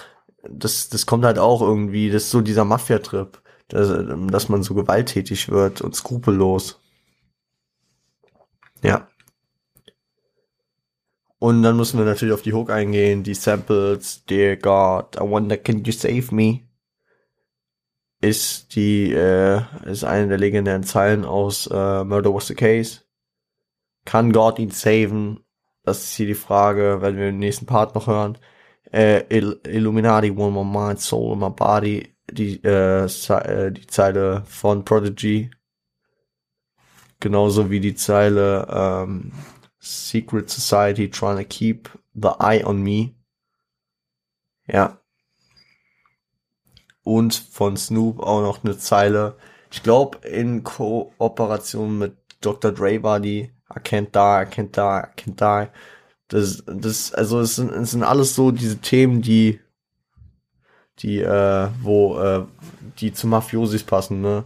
das, 0.43 0.89
das 0.89 1.07
kommt 1.07 1.25
halt 1.25 1.39
auch 1.39 1.63
irgendwie, 1.63 2.11
das 2.11 2.25
ist 2.25 2.31
so 2.31 2.41
dieser 2.41 2.65
Mafia-Trip, 2.65 3.41
dass, 3.69 3.89
dass 4.29 4.49
man 4.49 4.63
so 4.63 4.75
gewalttätig 4.75 5.49
wird 5.49 5.81
und 5.81 5.95
skrupellos. 5.95 6.81
Ja. 8.83 9.09
Und 11.43 11.63
dann 11.63 11.77
müssen 11.77 11.99
wir 11.99 12.05
natürlich 12.05 12.35
auf 12.35 12.43
die 12.43 12.53
Hook 12.53 12.71
eingehen, 12.71 13.25
die 13.25 13.35
Samples, 13.35 14.25
Dear 14.27 14.57
God, 14.57 15.17
I 15.17 15.29
wonder 15.29 15.57
can 15.57 15.83
you 15.85 15.93
save 15.93 16.33
me? 16.33 16.61
Ist 18.21 18.77
die, 18.77 19.13
äh, 19.13 19.61
ist 19.85 20.05
eine 20.05 20.29
der 20.29 20.39
legendären 20.39 20.85
Zeilen 20.85 21.25
aus 21.25 21.67
äh, 21.67 22.05
Murder 22.05 22.33
Was 22.33 22.47
the 22.47 22.55
Case. 22.55 23.01
Kann 24.05 24.33
Gott 24.33 24.61
ihn 24.61 24.71
saven? 24.71 25.41
Das 25.83 26.05
ist 26.05 26.15
hier 26.15 26.27
die 26.27 26.35
Frage, 26.35 27.03
werden 27.03 27.17
wir 27.19 27.31
im 27.31 27.39
nächsten 27.39 27.67
Part 27.67 27.97
noch 27.97 28.07
hören 28.07 28.39
äh, 28.93 29.25
Illuminati, 29.29 30.31
One 30.31 30.53
My 30.53 30.65
Mind, 30.65 31.01
Soul 31.01 31.33
in 31.33 31.39
My 31.41 31.51
Body, 31.51 32.15
die, 32.31 32.63
äh, 32.63 33.05
äh, 33.05 33.73
die 33.73 33.87
Zeile 33.87 34.43
von 34.47 34.85
Prodigy. 34.85 35.51
Genauso 37.21 37.71
wie 37.71 37.81
die 37.81 37.95
Zeile 37.95 38.67
ähm, 38.71 39.33
Secret 39.83 40.49
Society 40.49 41.09
trying 41.09 41.39
to 41.39 41.45
keep 41.45 41.89
the 42.15 42.31
eye 42.39 42.63
on 42.65 42.83
me. 42.83 43.15
Ja. 44.67 45.03
und 47.05 47.35
von 47.35 47.77
Snoop 47.77 48.21
auch 48.21 48.43
noch 48.43 48.65
eine 48.65 48.79
Zeile. 48.79 49.37
Ich 49.71 49.83
glaube, 49.83 50.27
in 50.27 50.63
Kooperation 50.65 51.99
mit 51.99 52.17
Dr. 52.41 52.73
Dre 52.73 53.03
war 53.03 53.21
die 53.21 53.51
I 53.75 53.79
can't 53.81 54.11
die, 54.13 54.43
I 54.43 54.51
can't 54.51 54.73
die, 54.77 55.09
I 55.09 55.13
can't 55.17 55.37
die. 55.67 55.71
Das, 56.29 56.63
das, 56.67 57.13
also 57.13 57.41
es 57.41 57.57
sind, 57.57 57.71
es 57.73 57.91
sind 57.91 58.03
alles 58.03 58.35
so 58.35 58.51
diese 58.51 58.79
Themen, 58.79 59.23
die, 59.23 59.61
die, 60.99 61.21
äh, 61.21 61.69
wo, 61.81 62.19
äh, 62.19 62.45
die 62.99 63.13
zu 63.13 63.27
Mafiosis 63.27 63.83
passen, 63.83 64.21
ne? 64.21 64.45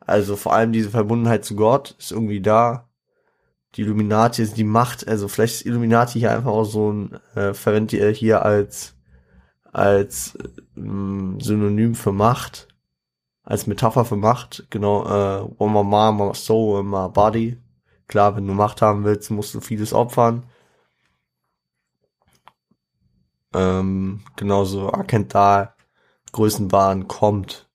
Also 0.00 0.36
vor 0.36 0.52
allem 0.54 0.72
diese 0.72 0.90
Verbundenheit 0.90 1.44
zu 1.44 1.56
Gott 1.56 1.94
ist 1.98 2.12
irgendwie 2.12 2.40
da. 2.40 2.85
Die 3.76 3.82
Illuminati 3.82 4.42
ist 4.42 4.56
die 4.56 4.64
Macht, 4.64 5.06
also 5.06 5.28
vielleicht 5.28 5.56
ist 5.56 5.66
Illuminati 5.66 6.18
hier 6.18 6.32
einfach 6.32 6.50
auch 6.50 6.64
so 6.64 6.92
ein, 6.92 7.14
äh, 7.34 7.52
verwendet 7.52 7.92
ihr 7.92 8.08
hier 8.10 8.42
als, 8.42 8.96
als 9.70 10.38
ähm, 10.76 11.38
Synonym 11.40 11.94
für 11.94 12.12
Macht, 12.12 12.68
als 13.42 13.66
Metapher 13.66 14.06
für 14.06 14.16
Macht, 14.16 14.66
genau, 14.70 15.04
äh, 15.04 15.42
one 15.58 15.72
my 15.72 15.84
mom, 15.84 16.16
my 16.16 16.34
soul, 16.34 16.82
my 16.84 17.08
body. 17.10 17.58
Klar, 18.08 18.36
wenn 18.36 18.46
du 18.46 18.54
Macht 18.54 18.80
haben 18.80 19.04
willst, 19.04 19.30
musst 19.30 19.54
du 19.54 19.60
vieles 19.60 19.92
opfern. 19.92 20.44
Ähm, 23.54 24.22
genauso 24.36 24.90
Akental, 24.92 25.74
Größenwahn 26.32 27.08
kommt 27.08 27.68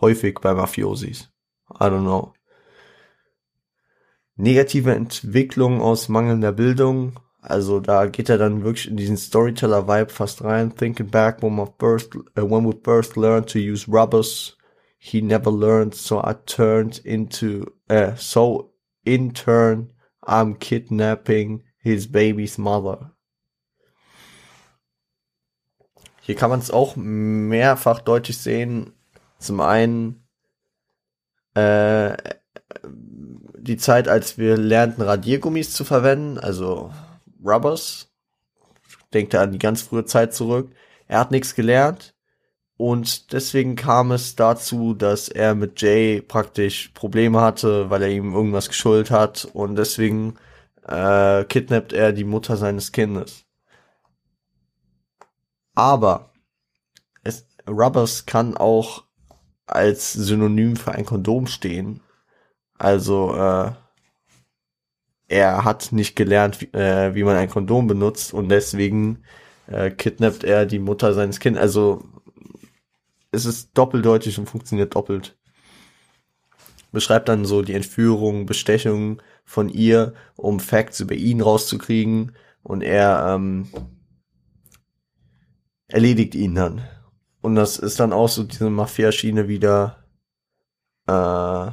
häufig 0.00 0.40
bei 0.40 0.54
Mafiosis. 0.54 1.30
I 1.74 1.84
don't 1.84 2.02
know. 2.02 2.32
Negative 4.40 4.94
Entwicklung 4.94 5.80
aus 5.80 6.08
mangelnder 6.08 6.52
Bildung. 6.52 7.18
Also 7.40 7.80
da 7.80 8.06
geht 8.06 8.28
er 8.28 8.38
dann 8.38 8.62
wirklich 8.62 8.88
in 8.88 8.96
diesen 8.96 9.16
Storyteller-Vibe 9.16 10.10
fast 10.10 10.44
rein. 10.44 10.76
Thinking 10.76 11.10
back 11.10 11.42
when, 11.42 11.56
my 11.56 11.66
first, 11.80 12.14
uh, 12.14 12.42
when 12.42 12.64
we 12.64 12.72
first 12.84 13.16
learned 13.16 13.48
to 13.48 13.58
use 13.58 13.88
rubbers, 13.88 14.56
he 14.96 15.20
never 15.20 15.50
learned, 15.50 15.92
so 15.94 16.20
I 16.20 16.34
turned 16.46 16.98
into, 16.98 17.66
uh, 17.90 18.14
so 18.16 18.72
in 19.04 19.34
turn, 19.34 19.92
I'm 20.24 20.60
kidnapping 20.60 21.64
his 21.78 22.06
baby's 22.06 22.58
mother. 22.58 23.10
Hier 26.20 26.36
kann 26.36 26.50
man 26.50 26.60
es 26.60 26.70
auch 26.70 26.94
mehrfach 26.94 28.02
deutlich 28.02 28.38
sehen. 28.38 28.92
Zum 29.40 29.60
einen 29.60 30.28
äh, 31.54 32.16
die 33.68 33.76
Zeit, 33.76 34.08
als 34.08 34.38
wir 34.38 34.56
lernten, 34.56 35.02
Radiergummis 35.02 35.72
zu 35.72 35.84
verwenden, 35.84 36.38
also 36.38 36.92
Rubbers. 37.44 38.10
Denkt 39.14 39.34
er 39.34 39.42
an 39.42 39.52
die 39.52 39.58
ganz 39.58 39.82
frühe 39.82 40.04
Zeit 40.04 40.34
zurück. 40.34 40.70
Er 41.06 41.20
hat 41.20 41.30
nichts 41.30 41.54
gelernt 41.54 42.14
und 42.76 43.32
deswegen 43.32 43.76
kam 43.76 44.12
es 44.12 44.36
dazu, 44.36 44.94
dass 44.94 45.28
er 45.28 45.54
mit 45.54 45.80
Jay 45.82 46.20
praktisch 46.20 46.88
Probleme 46.94 47.40
hatte, 47.40 47.90
weil 47.90 48.02
er 48.02 48.10
ihm 48.10 48.34
irgendwas 48.34 48.68
geschuldet 48.68 49.10
hat 49.10 49.48
und 49.52 49.76
deswegen 49.76 50.36
äh, 50.86 51.44
kidnappt 51.44 51.92
er 51.92 52.12
die 52.12 52.24
Mutter 52.24 52.56
seines 52.56 52.92
Kindes. 52.92 53.44
Aber 55.74 56.30
es, 57.24 57.46
Rubbers 57.68 58.26
kann 58.26 58.56
auch 58.56 59.04
als 59.66 60.12
Synonym 60.12 60.76
für 60.76 60.92
ein 60.92 61.04
Kondom 61.04 61.46
stehen. 61.46 62.00
Also 62.78 63.34
äh, 63.34 63.72
er 65.28 65.64
hat 65.64 65.92
nicht 65.92 66.16
gelernt, 66.16 66.60
wie, 66.60 66.66
äh, 66.66 67.14
wie 67.14 67.24
man 67.24 67.36
ein 67.36 67.50
Kondom 67.50 67.86
benutzt 67.86 68.32
und 68.32 68.48
deswegen 68.48 69.22
äh, 69.66 69.90
kidnappt 69.90 70.44
er 70.44 70.64
die 70.64 70.78
Mutter 70.78 71.12
seines 71.12 71.40
Kindes. 71.40 71.60
Also 71.60 72.04
es 73.30 73.44
ist 73.44 73.76
doppeldeutig 73.76 74.38
und 74.38 74.48
funktioniert 74.48 74.94
doppelt. 74.94 75.36
Beschreibt 76.92 77.28
dann 77.28 77.44
so 77.44 77.60
die 77.60 77.74
Entführung, 77.74 78.46
Bestechung 78.46 79.20
von 79.44 79.68
ihr, 79.68 80.14
um 80.36 80.60
Facts 80.60 81.00
über 81.00 81.14
ihn 81.14 81.42
rauszukriegen 81.42 82.32
und 82.62 82.82
er 82.82 83.34
ähm, 83.34 83.68
erledigt 85.88 86.34
ihn 86.34 86.54
dann. 86.54 86.82
Und 87.42 87.54
das 87.54 87.78
ist 87.78 88.00
dann 88.00 88.12
auch 88.12 88.28
so 88.28 88.44
diese 88.44 88.70
Mafia-Schiene 88.70 89.48
wieder 89.48 90.04
äh, 91.06 91.70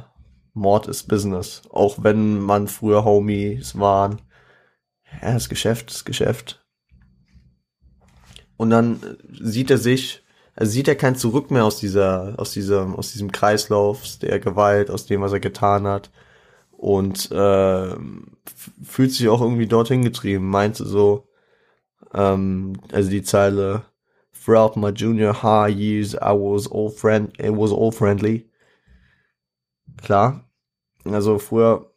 Mord 0.56 0.88
ist 0.88 1.08
Business. 1.08 1.62
Auch 1.70 2.02
wenn 2.02 2.40
man 2.40 2.68
früher 2.68 3.04
Homies 3.04 3.78
waren. 3.78 4.22
Ja, 5.22 5.34
das 5.34 5.48
Geschäft 5.48 5.90
ist 5.90 6.04
Geschäft. 6.04 6.64
Und 8.56 8.70
dann 8.70 9.00
sieht 9.30 9.70
er 9.70 9.78
sich 9.78 10.26
also 10.56 10.72
sieht 10.72 10.88
er 10.88 10.96
kein 10.96 11.16
Zurück 11.16 11.50
mehr 11.50 11.66
aus 11.66 11.78
dieser, 11.78 12.34
aus 12.38 12.52
dieser, 12.52 12.98
aus 12.98 13.12
diesem 13.12 13.30
Kreislauf 13.30 14.18
der 14.18 14.40
Gewalt, 14.40 14.90
aus 14.90 15.04
dem, 15.04 15.20
was 15.20 15.32
er 15.32 15.40
getan 15.40 15.86
hat. 15.86 16.10
Und 16.70 17.30
äh, 17.30 17.94
fühlt 18.82 19.12
sich 19.12 19.28
auch 19.28 19.42
irgendwie 19.42 19.66
dorthin 19.66 20.02
getrieben, 20.02 20.48
meinte 20.48 20.86
so, 20.86 21.28
ähm, 22.14 22.80
also 22.92 23.10
die 23.10 23.22
Zeile, 23.22 23.84
throughout 24.32 24.78
my 24.78 24.90
junior 24.90 25.42
high 25.42 25.74
years, 25.74 26.14
I 26.14 26.32
was 26.32 26.70
all 26.70 26.90
friend, 26.90 27.38
it 27.38 27.52
was 27.52 27.72
all 27.72 27.92
friendly. 27.92 28.50
Klar. 30.02 30.45
Also 31.14 31.38
früher 31.38 31.90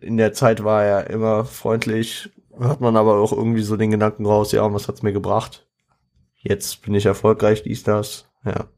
in 0.00 0.16
der 0.16 0.32
Zeit 0.32 0.64
war 0.64 0.84
er 0.84 1.10
immer 1.10 1.44
freundlich, 1.44 2.30
hat 2.58 2.80
man 2.80 2.96
aber 2.96 3.16
auch 3.16 3.32
irgendwie 3.32 3.62
so 3.62 3.76
den 3.76 3.90
Gedanken 3.90 4.26
raus, 4.26 4.52
ja, 4.52 4.72
was 4.72 4.88
hat's 4.88 5.02
mir 5.02 5.12
gebracht? 5.12 5.66
jetzt 6.48 6.82
bin 6.82 6.94
ich 6.94 7.06
erfolgreich, 7.06 7.62
dies, 7.62 7.82
das, 7.82 8.26
ja. 8.44 8.68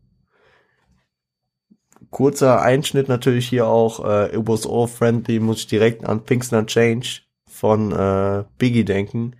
Kurzer 2.10 2.62
Einschnitt 2.62 3.08
natürlich 3.08 3.48
hier 3.48 3.66
auch, 3.66 4.04
äh, 4.04 4.34
It 4.34 4.48
was 4.48 4.66
all 4.66 4.88
friendly, 4.88 5.40
muss 5.40 5.58
ich 5.58 5.66
direkt 5.66 6.06
an 6.06 6.24
Things 6.24 6.50
Not 6.50 6.68
Change 6.68 7.20
von 7.46 7.92
äh, 7.92 8.44
Biggie 8.56 8.84
denken. 8.84 9.36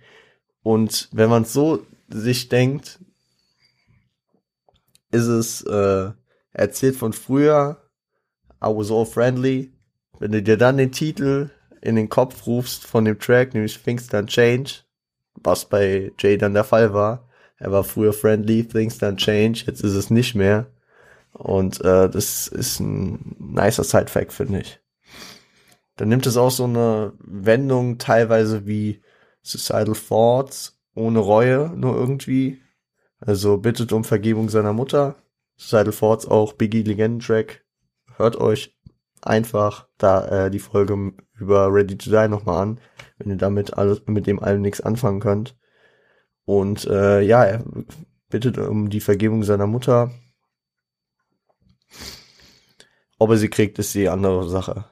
Und 0.61 1.09
wenn 1.11 1.31
man 1.31 1.45
so 1.45 1.85
sich 2.09 2.47
denkt, 2.49 2.99
ist 5.11 5.25
es 5.25 5.61
äh, 5.63 6.11
erzählt 6.51 6.95
von 6.95 7.13
früher, 7.13 7.81
I 8.63 8.67
was 8.67 8.91
all 8.91 9.05
friendly. 9.05 9.73
Wenn 10.19 10.31
du 10.31 10.41
dir 10.41 10.57
dann 10.57 10.77
den 10.77 10.91
Titel 10.91 11.49
in 11.81 11.95
den 11.95 12.09
Kopf 12.09 12.45
rufst 12.45 12.85
von 12.85 13.05
dem 13.05 13.19
Track, 13.19 13.53
nämlich 13.53 13.81
Things 13.81 14.09
Don't 14.09 14.27
Change, 14.27 14.81
was 15.35 15.65
bei 15.65 16.11
Jay 16.19 16.37
dann 16.37 16.53
der 16.53 16.65
Fall 16.65 16.93
war, 16.93 17.29
er 17.59 17.71
war 17.71 17.83
früher 17.83 18.13
friendly, 18.13 18.65
things 18.65 19.01
don't 19.01 19.17
change, 19.17 19.63
jetzt 19.67 19.81
ist 19.81 19.93
es 19.93 20.09
nicht 20.09 20.33
mehr. 20.33 20.67
Und 21.33 21.81
äh, 21.81 22.09
das 22.09 22.47
ist 22.47 22.79
ein 22.79 23.35
nicer 23.37 23.83
Side-Fact, 23.83 24.31
finde 24.31 24.61
ich. 24.61 24.79
Dann 25.97 26.07
nimmt 26.07 26.25
es 26.25 26.37
auch 26.37 26.51
so 26.51 26.63
eine 26.63 27.13
Wendung 27.19 27.97
teilweise 27.97 28.65
wie 28.65 29.01
Suicidal 29.43 29.93
Thoughts 29.93 30.79
ohne 30.95 31.19
Reue, 31.19 31.71
nur 31.75 31.95
irgendwie. 31.95 32.61
Also 33.19 33.57
bittet 33.57 33.91
um 33.91 34.05
Vergebung 34.05 34.47
seiner 34.47 34.73
Mutter. 34.73 35.15
Suicidal 35.57 35.93
Thoughts 35.93 36.25
auch 36.25 36.53
Biggie 36.53 36.83
Legenden-Track. 36.83 37.65
Hört 38.15 38.37
euch 38.37 38.77
einfach 39.21 39.87
da 39.97 40.45
äh, 40.45 40.51
die 40.51 40.59
Folge 40.59 41.13
über 41.33 41.73
Ready 41.73 41.97
to 41.97 42.09
Die 42.09 42.27
nochmal 42.27 42.61
an, 42.63 42.81
wenn 43.17 43.31
ihr 43.31 43.37
damit 43.37 43.73
alles 43.75 44.01
mit 44.05 44.27
dem 44.27 44.41
allem 44.41 44.61
nichts 44.61 44.81
anfangen 44.81 45.19
könnt. 45.19 45.55
Und 46.45 46.85
äh, 46.85 47.21
ja, 47.21 47.43
er 47.43 47.63
bittet 48.29 48.57
um 48.57 48.89
die 48.89 49.01
Vergebung 49.01 49.43
seiner 49.43 49.67
Mutter. 49.67 50.11
Ob 53.17 53.29
er 53.31 53.37
sie 53.37 53.49
kriegt, 53.49 53.79
ist 53.79 53.93
die 53.95 54.09
andere 54.09 54.47
Sache. 54.47 54.85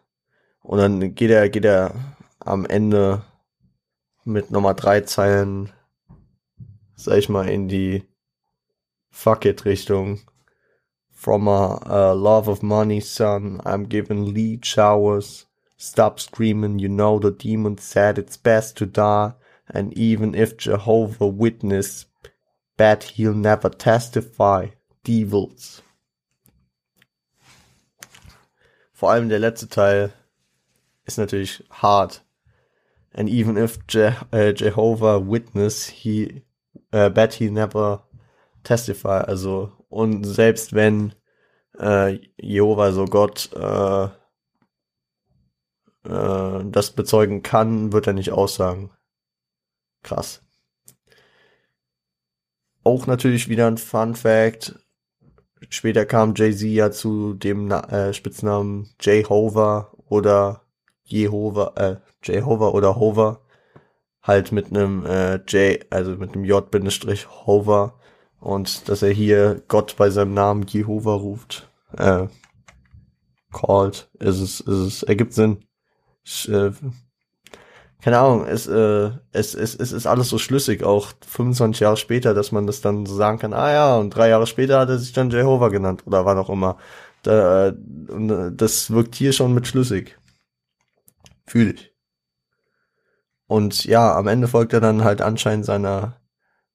Und 0.62 0.80
dann 0.80 1.16
geht 1.16 1.32
er, 1.32 1.50
geht 1.50 1.66
er 1.66 1.94
am 2.40 2.66
Ende 2.66 3.24
mit 4.26 4.52
Nummer 4.52 4.74
drei 4.74 5.02
Zeilen, 5.02 5.72
sag 6.96 7.18
ich 7.18 7.30
mal, 7.30 7.48
in 7.48 7.68
die 7.70 8.04
Fuck 9.10 9.46
it 9.46 9.66
Richtung. 9.66 10.20
From 11.18 11.48
a, 11.48 11.82
a 11.86 12.16
love 12.16 12.48
of 12.48 12.62
money, 12.62 13.00
son, 13.00 13.60
I'm 13.66 13.86
given 13.86 14.34
lead 14.34 14.64
showers. 14.64 15.46
Stop 15.78 16.20
screaming, 16.20 16.80
you 16.80 16.90
know 16.90 17.20
the 17.20 17.32
demon 17.32 17.78
said 17.78 18.18
it's 18.18 18.38
best 18.38 18.78
to 18.78 18.86
die. 18.86 19.34
and 19.70 19.94
even 19.98 20.34
if 20.34 20.58
Jehovah 20.58 21.28
Witness 21.28 22.06
bet 22.78 23.04
he'll 23.04 23.34
never 23.34 23.70
testify, 23.70 24.68
devils. 25.04 25.82
Vor 28.94 29.12
allem 29.12 29.30
der 29.30 29.40
letzte 29.40 29.68
Teil 29.70 30.14
ist 31.06 31.18
natürlich 31.18 31.64
hart. 31.70 32.24
And 33.14 33.30
even 33.30 33.58
if 33.58 33.86
Je 33.88 34.14
uh, 34.32 34.54
Jehovah 34.54 35.20
Witness, 35.20 35.88
he 35.88 36.44
uh, 36.94 37.10
bet 37.10 37.36
he 37.36 37.50
never 37.50 38.04
testify. 38.64 39.22
Also, 39.22 39.74
und 39.90 40.24
selbst 40.24 40.74
wenn 40.74 41.14
äh, 41.80 42.20
Jehova, 42.38 42.92
so 42.92 43.06
Gott, 43.06 43.50
äh, 43.54 44.06
äh, 46.08 46.66
das 46.66 46.92
bezeugen 46.92 47.44
kann, 47.44 47.92
wird 47.94 48.08
er 48.08 48.14
nicht 48.14 48.32
aussagen. 48.32 48.92
Krass. 50.04 50.42
Auch 52.84 53.08
natürlich 53.08 53.50
wieder 53.50 53.68
ein 53.68 53.78
Fun 53.78 54.16
Fact. 54.16 54.76
später 55.70 56.06
kam 56.06 56.34
Jay-Z 56.36 56.70
ja 56.70 56.92
zu 56.92 57.34
dem 57.34 57.70
äh, 57.72 58.14
Spitznamen 58.14 58.90
Jehovah 59.02 59.92
oder 60.08 60.62
Jehova, 61.04 61.74
äh, 61.76 61.98
Jehovah 62.24 62.70
oder 62.70 62.96
Hover. 62.96 63.42
Halt 64.22 64.52
mit 64.52 64.68
einem 64.68 65.06
äh, 65.06 65.36
J, 65.48 65.86
also 65.90 66.12
mit 66.12 66.34
einem 66.34 66.46
J-Bindestrich 66.46 67.28
Hover. 67.46 68.00
Und 68.48 68.88
dass 68.88 69.02
er 69.02 69.12
hier 69.12 69.62
Gott 69.68 69.98
bei 69.98 70.10
seinem 70.10 70.34
Namen 70.34 70.66
Jehova 70.66 71.16
ruft. 71.16 71.70
Äh, 71.98 72.28
called. 73.52 74.10
Ist 74.20 74.40
es, 74.40 74.62
ist 74.62 74.68
es, 74.68 75.04
ergibt 75.04 75.34
Sinn. 75.34 75.66
Ich, 76.24 76.48
äh, 76.48 76.72
keine 78.02 78.20
Ahnung, 78.20 78.46
es, 78.46 78.66
äh, 78.68 79.12
es, 79.34 79.54
es, 79.54 79.76
es 79.76 79.92
ist 79.92 80.08
alles 80.08 80.30
so 80.30 80.38
schlüssig, 80.38 80.86
auch 80.86 81.12
25 81.28 81.82
Jahre 81.82 81.98
später, 81.98 82.34
dass 82.34 82.54
man 82.54 82.68
das 82.68 82.80
dann 82.80 83.06
so 83.06 83.16
sagen 83.16 83.38
kann, 83.38 83.52
ah 83.52 83.70
ja, 83.70 83.98
und 83.98 84.12
drei 84.12 84.30
Jahre 84.30 84.48
später 84.48 84.80
hat 84.80 84.88
er 84.88 84.98
sich 84.98 85.12
dann 85.12 85.30
Jehovah 85.30 85.68
genannt 85.68 86.04
oder 86.06 86.24
war 86.24 86.36
noch 86.36 86.50
immer. 86.50 86.78
Da, 87.24 87.68
äh, 87.68 87.74
das 88.54 88.92
wirkt 88.92 89.16
hier 89.16 89.34
schon 89.34 89.54
mit 89.54 89.68
schlüssig. 89.68 90.18
Fühle 91.46 91.74
ich. 91.74 91.94
Und 93.48 93.84
ja, 93.84 94.16
am 94.16 94.28
Ende 94.28 94.48
folgt 94.48 94.72
er 94.72 94.80
dann 94.80 95.04
halt 95.04 95.22
anscheinend 95.22 95.66
seiner, 95.66 96.22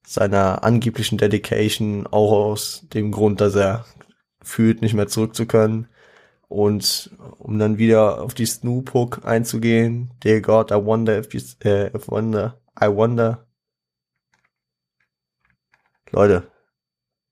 seiner 0.05 0.63
angeblichen 0.63 1.17
Dedication 1.17 2.07
auch 2.07 2.31
aus 2.31 2.85
dem 2.93 3.11
Grund, 3.11 3.41
dass 3.41 3.55
er 3.55 3.85
fühlt, 4.41 4.81
nicht 4.81 4.93
mehr 4.93 5.07
zurück 5.07 5.35
zu 5.35 5.45
können. 5.45 5.87
Und 6.47 7.11
um 7.39 7.57
dann 7.57 7.77
wieder 7.77 8.21
auf 8.21 8.33
die 8.33 8.45
Snoop 8.45 8.93
Hook 8.93 9.25
einzugehen, 9.25 10.11
Dear 10.23 10.41
God, 10.41 10.71
I 10.71 10.75
wonder 10.75 11.17
if 11.17 11.33
you, 11.33 11.41
äh, 11.63 11.87
if 11.95 12.07
wonder, 12.09 12.61
I 12.79 12.87
wonder. 12.87 13.47
Leute, 16.11 16.51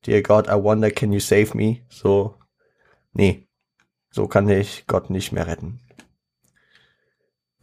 Dear 0.05 0.23
God, 0.23 0.47
I 0.47 0.55
wonder, 0.55 0.89
can 0.89 1.13
you 1.13 1.19
save 1.19 1.55
me? 1.55 1.85
So, 1.89 2.35
nee, 3.13 3.47
so 4.09 4.27
kann 4.27 4.49
ich 4.49 4.87
Gott 4.87 5.11
nicht 5.11 5.31
mehr 5.31 5.45
retten. 5.45 5.79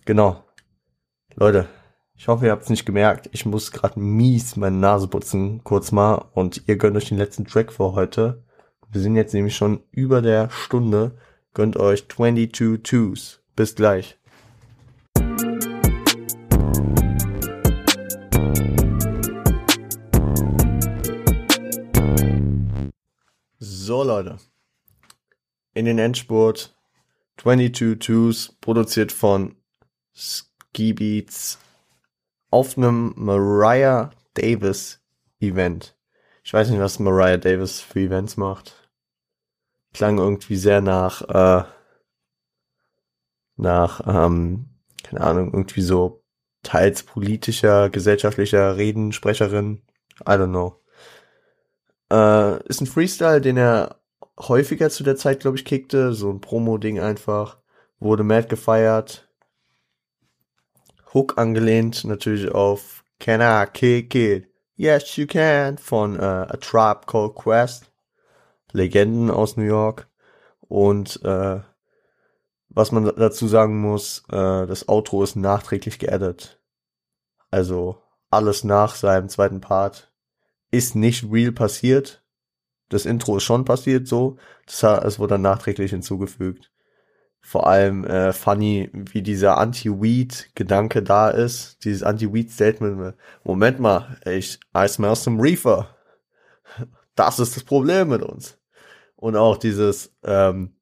Genau. 0.04 0.44
Leute, 1.34 1.68
ich 2.18 2.26
hoffe, 2.26 2.46
ihr 2.46 2.50
habt 2.50 2.64
es 2.64 2.68
nicht 2.68 2.84
gemerkt. 2.84 3.30
Ich 3.32 3.46
muss 3.46 3.70
gerade 3.70 4.00
mies 4.00 4.56
meine 4.56 4.76
Nase 4.76 5.06
putzen, 5.06 5.62
kurz 5.62 5.92
mal. 5.92 6.16
Und 6.34 6.64
ihr 6.66 6.76
gönnt 6.76 6.96
euch 6.96 7.08
den 7.08 7.16
letzten 7.16 7.44
Track 7.44 7.72
für 7.72 7.92
heute. 7.92 8.42
Wir 8.90 9.00
sind 9.00 9.14
jetzt 9.14 9.34
nämlich 9.34 9.54
schon 9.54 9.84
über 9.92 10.20
der 10.20 10.50
Stunde. 10.50 11.16
Gönnt 11.54 11.76
euch 11.76 12.08
22 12.08 12.82
Twos. 12.82 13.40
Bis 13.54 13.76
gleich. 13.76 14.18
So 23.60 24.02
Leute, 24.02 24.38
in 25.72 25.84
den 25.84 26.00
Endspurt 26.00 26.76
22 27.36 28.00
Twos, 28.00 28.56
produziert 28.60 29.12
von 29.12 29.54
Ski 30.12 30.92
Beats 30.92 31.58
auf 32.50 32.76
einem 32.76 33.12
Mariah 33.16 34.10
Davis 34.34 35.00
Event. 35.40 35.96
Ich 36.42 36.52
weiß 36.52 36.70
nicht, 36.70 36.80
was 36.80 36.98
Mariah 36.98 37.36
Davis 37.36 37.80
für 37.80 38.00
Events 38.00 38.36
macht 38.36 38.88
klang 39.92 40.18
irgendwie 40.18 40.56
sehr 40.56 40.80
nach, 40.80 41.22
äh, 41.22 41.64
nach, 43.56 44.00
ähm, 44.06 44.66
keine 45.02 45.20
Ahnung, 45.22 45.52
irgendwie 45.52 45.82
so 45.82 46.22
teils 46.62 47.02
politischer, 47.02 47.90
gesellschaftlicher 47.90 48.76
Redensprecherin. 48.76 49.82
I 50.20 50.32
don't 50.32 50.48
know. 50.48 50.80
Äh, 52.12 52.62
ist 52.68 52.80
ein 52.80 52.86
Freestyle, 52.86 53.40
den 53.40 53.56
er 53.56 54.00
häufiger 54.38 54.90
zu 54.90 55.02
der 55.04 55.16
Zeit, 55.16 55.40
glaube 55.40 55.56
ich, 55.56 55.64
kickte. 55.64 56.12
So 56.12 56.30
ein 56.30 56.40
Promo-Ding 56.40 57.00
einfach. 57.00 57.58
Wurde 57.98 58.22
mad 58.22 58.48
gefeiert. 58.48 59.27
Hook 61.18 61.36
angelehnt, 61.36 62.04
natürlich 62.04 62.48
auf 62.52 63.02
Can 63.18 63.40
I 63.40 63.68
Kick 63.68 64.14
It? 64.14 64.46
Yes, 64.76 65.16
you 65.16 65.26
can 65.26 65.76
von 65.76 66.16
äh, 66.16 66.22
A 66.22 66.56
Tribe 66.58 67.00
Called 67.06 67.34
Quest. 67.34 67.90
Legenden 68.70 69.28
aus 69.28 69.56
New 69.56 69.64
York. 69.64 70.06
Und 70.60 71.20
äh, 71.24 71.58
was 72.68 72.92
man 72.92 73.12
dazu 73.16 73.48
sagen 73.48 73.80
muss, 73.80 74.22
äh, 74.28 74.66
das 74.68 74.88
Outro 74.88 75.24
ist 75.24 75.34
nachträglich 75.34 75.98
geaddet. 75.98 76.60
Also 77.50 78.00
alles 78.30 78.62
nach 78.62 78.94
seinem 78.94 79.28
zweiten 79.28 79.60
Part 79.60 80.12
ist 80.70 80.94
nicht 80.94 81.24
real 81.32 81.50
passiert. 81.50 82.22
Das 82.90 83.06
Intro 83.06 83.38
ist 83.38 83.42
schon 83.42 83.64
passiert 83.64 84.06
so. 84.06 84.36
Das, 84.66 84.84
es 85.02 85.18
wurde 85.18 85.34
dann 85.34 85.42
nachträglich 85.42 85.90
hinzugefügt. 85.90 86.70
Vor 87.48 87.66
allem 87.66 88.04
äh, 88.04 88.34
funny, 88.34 88.90
wie 88.92 89.22
dieser 89.22 89.56
Anti-Weed-Gedanke 89.56 91.02
da 91.02 91.30
ist. 91.30 91.82
Dieses 91.82 92.02
Anti-Weed-Statement. 92.02 93.14
Moment 93.42 93.80
mal, 93.80 94.18
ich, 94.26 94.60
I 94.76 94.86
smell 94.86 95.16
some 95.16 95.42
Reefer. 95.42 95.96
Das 97.14 97.38
ist 97.38 97.56
das 97.56 97.64
Problem 97.64 98.10
mit 98.10 98.20
uns. 98.20 98.58
Und 99.16 99.34
auch 99.34 99.56
dieses, 99.56 100.14
ähm, 100.24 100.76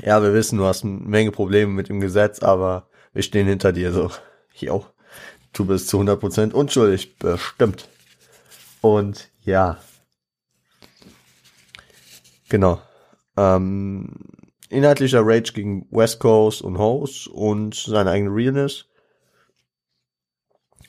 ja, 0.00 0.22
wir 0.22 0.32
wissen, 0.32 0.58
du 0.58 0.64
hast 0.64 0.84
eine 0.84 0.92
Menge 0.92 1.32
Probleme 1.32 1.72
mit 1.72 1.88
dem 1.88 1.98
Gesetz, 1.98 2.38
aber 2.38 2.88
wir 3.12 3.24
stehen 3.24 3.48
hinter 3.48 3.72
dir 3.72 3.92
so. 3.92 4.12
Jo, 4.54 4.86
du 5.52 5.64
bist 5.64 5.88
zu 5.88 5.98
100% 5.98 6.52
unschuldig, 6.52 7.18
bestimmt. 7.18 7.88
Und 8.80 9.28
ja. 9.42 9.78
Genau. 12.48 12.80
Ähm, 13.36 14.14
inhaltlicher 14.70 15.20
Rage 15.22 15.52
gegen 15.52 15.86
West 15.90 16.20
Coast 16.20 16.62
und 16.62 16.78
Host 16.78 17.28
und 17.28 17.74
seine 17.74 18.10
eigene 18.10 18.34
Realness. 18.34 18.86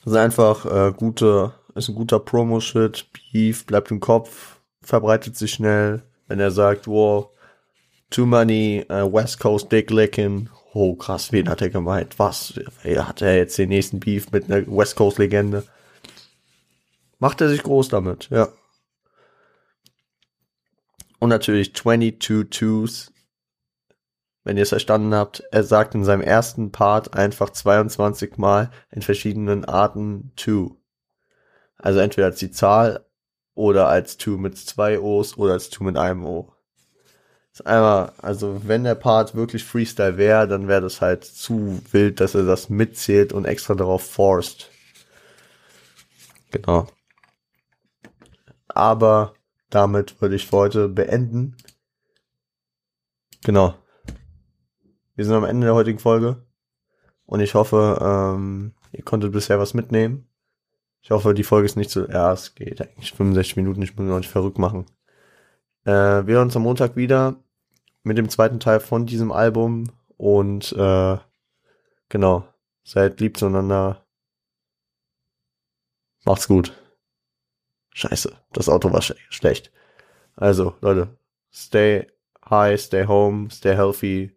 Das 0.04 0.14
ist 0.14 0.18
einfach 0.18 0.64
äh, 0.66 0.92
gute, 0.92 1.52
ist 1.74 1.88
ein 1.88 1.94
guter 1.94 2.18
Promo-Shit. 2.18 3.06
Beef 3.32 3.66
bleibt 3.66 3.90
im 3.90 4.00
Kopf, 4.00 4.60
verbreitet 4.82 5.36
sich 5.36 5.52
schnell 5.52 6.02
wenn 6.32 6.40
er 6.40 6.50
sagt, 6.50 6.86
wow, 6.86 7.28
too 8.08 8.24
many 8.24 8.86
uh, 8.88 9.12
West 9.12 9.38
Coast 9.38 9.70
Dick 9.70 9.90
Licking. 9.90 10.48
Oh 10.72 10.94
krass, 10.94 11.30
wen 11.30 11.46
hat 11.46 11.60
er 11.60 11.68
gemeint? 11.68 12.18
Was? 12.18 12.54
Hat 12.82 13.20
er 13.20 13.36
jetzt 13.36 13.58
den 13.58 13.68
nächsten 13.68 14.00
Beef 14.00 14.30
mit 14.30 14.50
einer 14.50 14.66
West 14.66 14.96
Coast 14.96 15.18
Legende? 15.18 15.64
Macht 17.18 17.42
er 17.42 17.50
sich 17.50 17.62
groß 17.62 17.88
damit, 17.88 18.30
ja. 18.30 18.48
Und 21.18 21.28
natürlich 21.28 21.74
22 21.74 22.48
Twos. 22.48 23.11
Wenn 24.44 24.56
ihr 24.56 24.64
es 24.64 24.70
verstanden 24.70 25.14
habt, 25.14 25.44
er 25.52 25.62
sagt 25.62 25.94
in 25.94 26.04
seinem 26.04 26.22
ersten 26.22 26.72
Part 26.72 27.14
einfach 27.14 27.50
22 27.50 28.38
Mal 28.38 28.70
in 28.90 29.02
verschiedenen 29.02 29.64
Arten 29.64 30.32
Two. 30.36 30.76
Also 31.78 32.00
entweder 32.00 32.28
als 32.28 32.38
die 32.38 32.50
Zahl 32.50 33.06
oder 33.54 33.88
als 33.88 34.16
Two 34.16 34.38
mit 34.38 34.58
zwei 34.58 34.98
O's 34.98 35.36
oder 35.36 35.52
als 35.52 35.70
Two 35.70 35.84
mit 35.84 35.96
einem 35.96 36.24
O. 36.24 36.52
ist 37.52 37.66
einmal, 37.66 38.12
also 38.18 38.62
wenn 38.66 38.84
der 38.84 38.94
Part 38.96 39.34
wirklich 39.34 39.64
Freestyle 39.64 40.16
wäre, 40.16 40.48
dann 40.48 40.66
wäre 40.68 40.80
das 40.80 41.00
halt 41.00 41.24
zu 41.24 41.80
wild, 41.92 42.20
dass 42.20 42.34
er 42.34 42.44
das 42.44 42.68
mitzählt 42.68 43.32
und 43.32 43.44
extra 43.44 43.74
darauf 43.74 44.04
forst. 44.08 44.70
Genau. 46.50 46.86
Aber 48.68 49.34
damit 49.70 50.20
würde 50.20 50.34
ich 50.36 50.46
für 50.46 50.56
heute 50.56 50.88
beenden. 50.88 51.56
Genau. 53.44 53.74
Wir 55.14 55.24
sind 55.24 55.34
am 55.34 55.44
Ende 55.44 55.66
der 55.66 55.74
heutigen 55.74 55.98
Folge. 55.98 56.44
Und 57.26 57.40
ich 57.40 57.54
hoffe, 57.54 57.98
ähm, 58.00 58.74
ihr 58.92 59.04
konntet 59.04 59.32
bisher 59.32 59.58
was 59.58 59.74
mitnehmen. 59.74 60.28
Ich 61.02 61.10
hoffe, 61.10 61.34
die 61.34 61.44
Folge 61.44 61.66
ist 61.66 61.76
nicht 61.76 61.90
so, 61.90 62.06
ja, 62.08 62.32
es 62.32 62.54
geht 62.54 62.80
eigentlich 62.80 63.12
65 63.12 63.56
Minuten, 63.56 63.82
ich 63.82 63.92
muss 63.92 64.00
mich 64.00 64.08
noch 64.08 64.18
nicht 64.18 64.30
verrückt 64.30 64.58
machen. 64.58 64.86
Äh, 65.84 65.90
wir 66.26 66.34
hören 66.34 66.48
uns 66.48 66.56
am 66.56 66.62
Montag 66.62 66.94
wieder 66.96 67.36
mit 68.04 68.18
dem 68.18 68.28
zweiten 68.28 68.60
Teil 68.60 68.80
von 68.80 69.06
diesem 69.06 69.32
Album 69.32 69.90
und 70.16 70.72
äh, 70.72 71.18
genau, 72.08 72.44
seid 72.84 73.20
lieb 73.20 73.36
zueinander. 73.36 74.06
Macht's 76.24 76.46
gut. 76.46 76.72
Scheiße, 77.94 78.36
das 78.52 78.68
Auto 78.68 78.92
war 78.92 79.02
sch 79.02 79.14
schlecht. 79.28 79.72
Also, 80.36 80.76
Leute, 80.80 81.16
stay 81.52 82.06
high, 82.48 82.80
stay 82.80 83.06
home, 83.06 83.50
stay 83.50 83.74
healthy, 83.74 84.36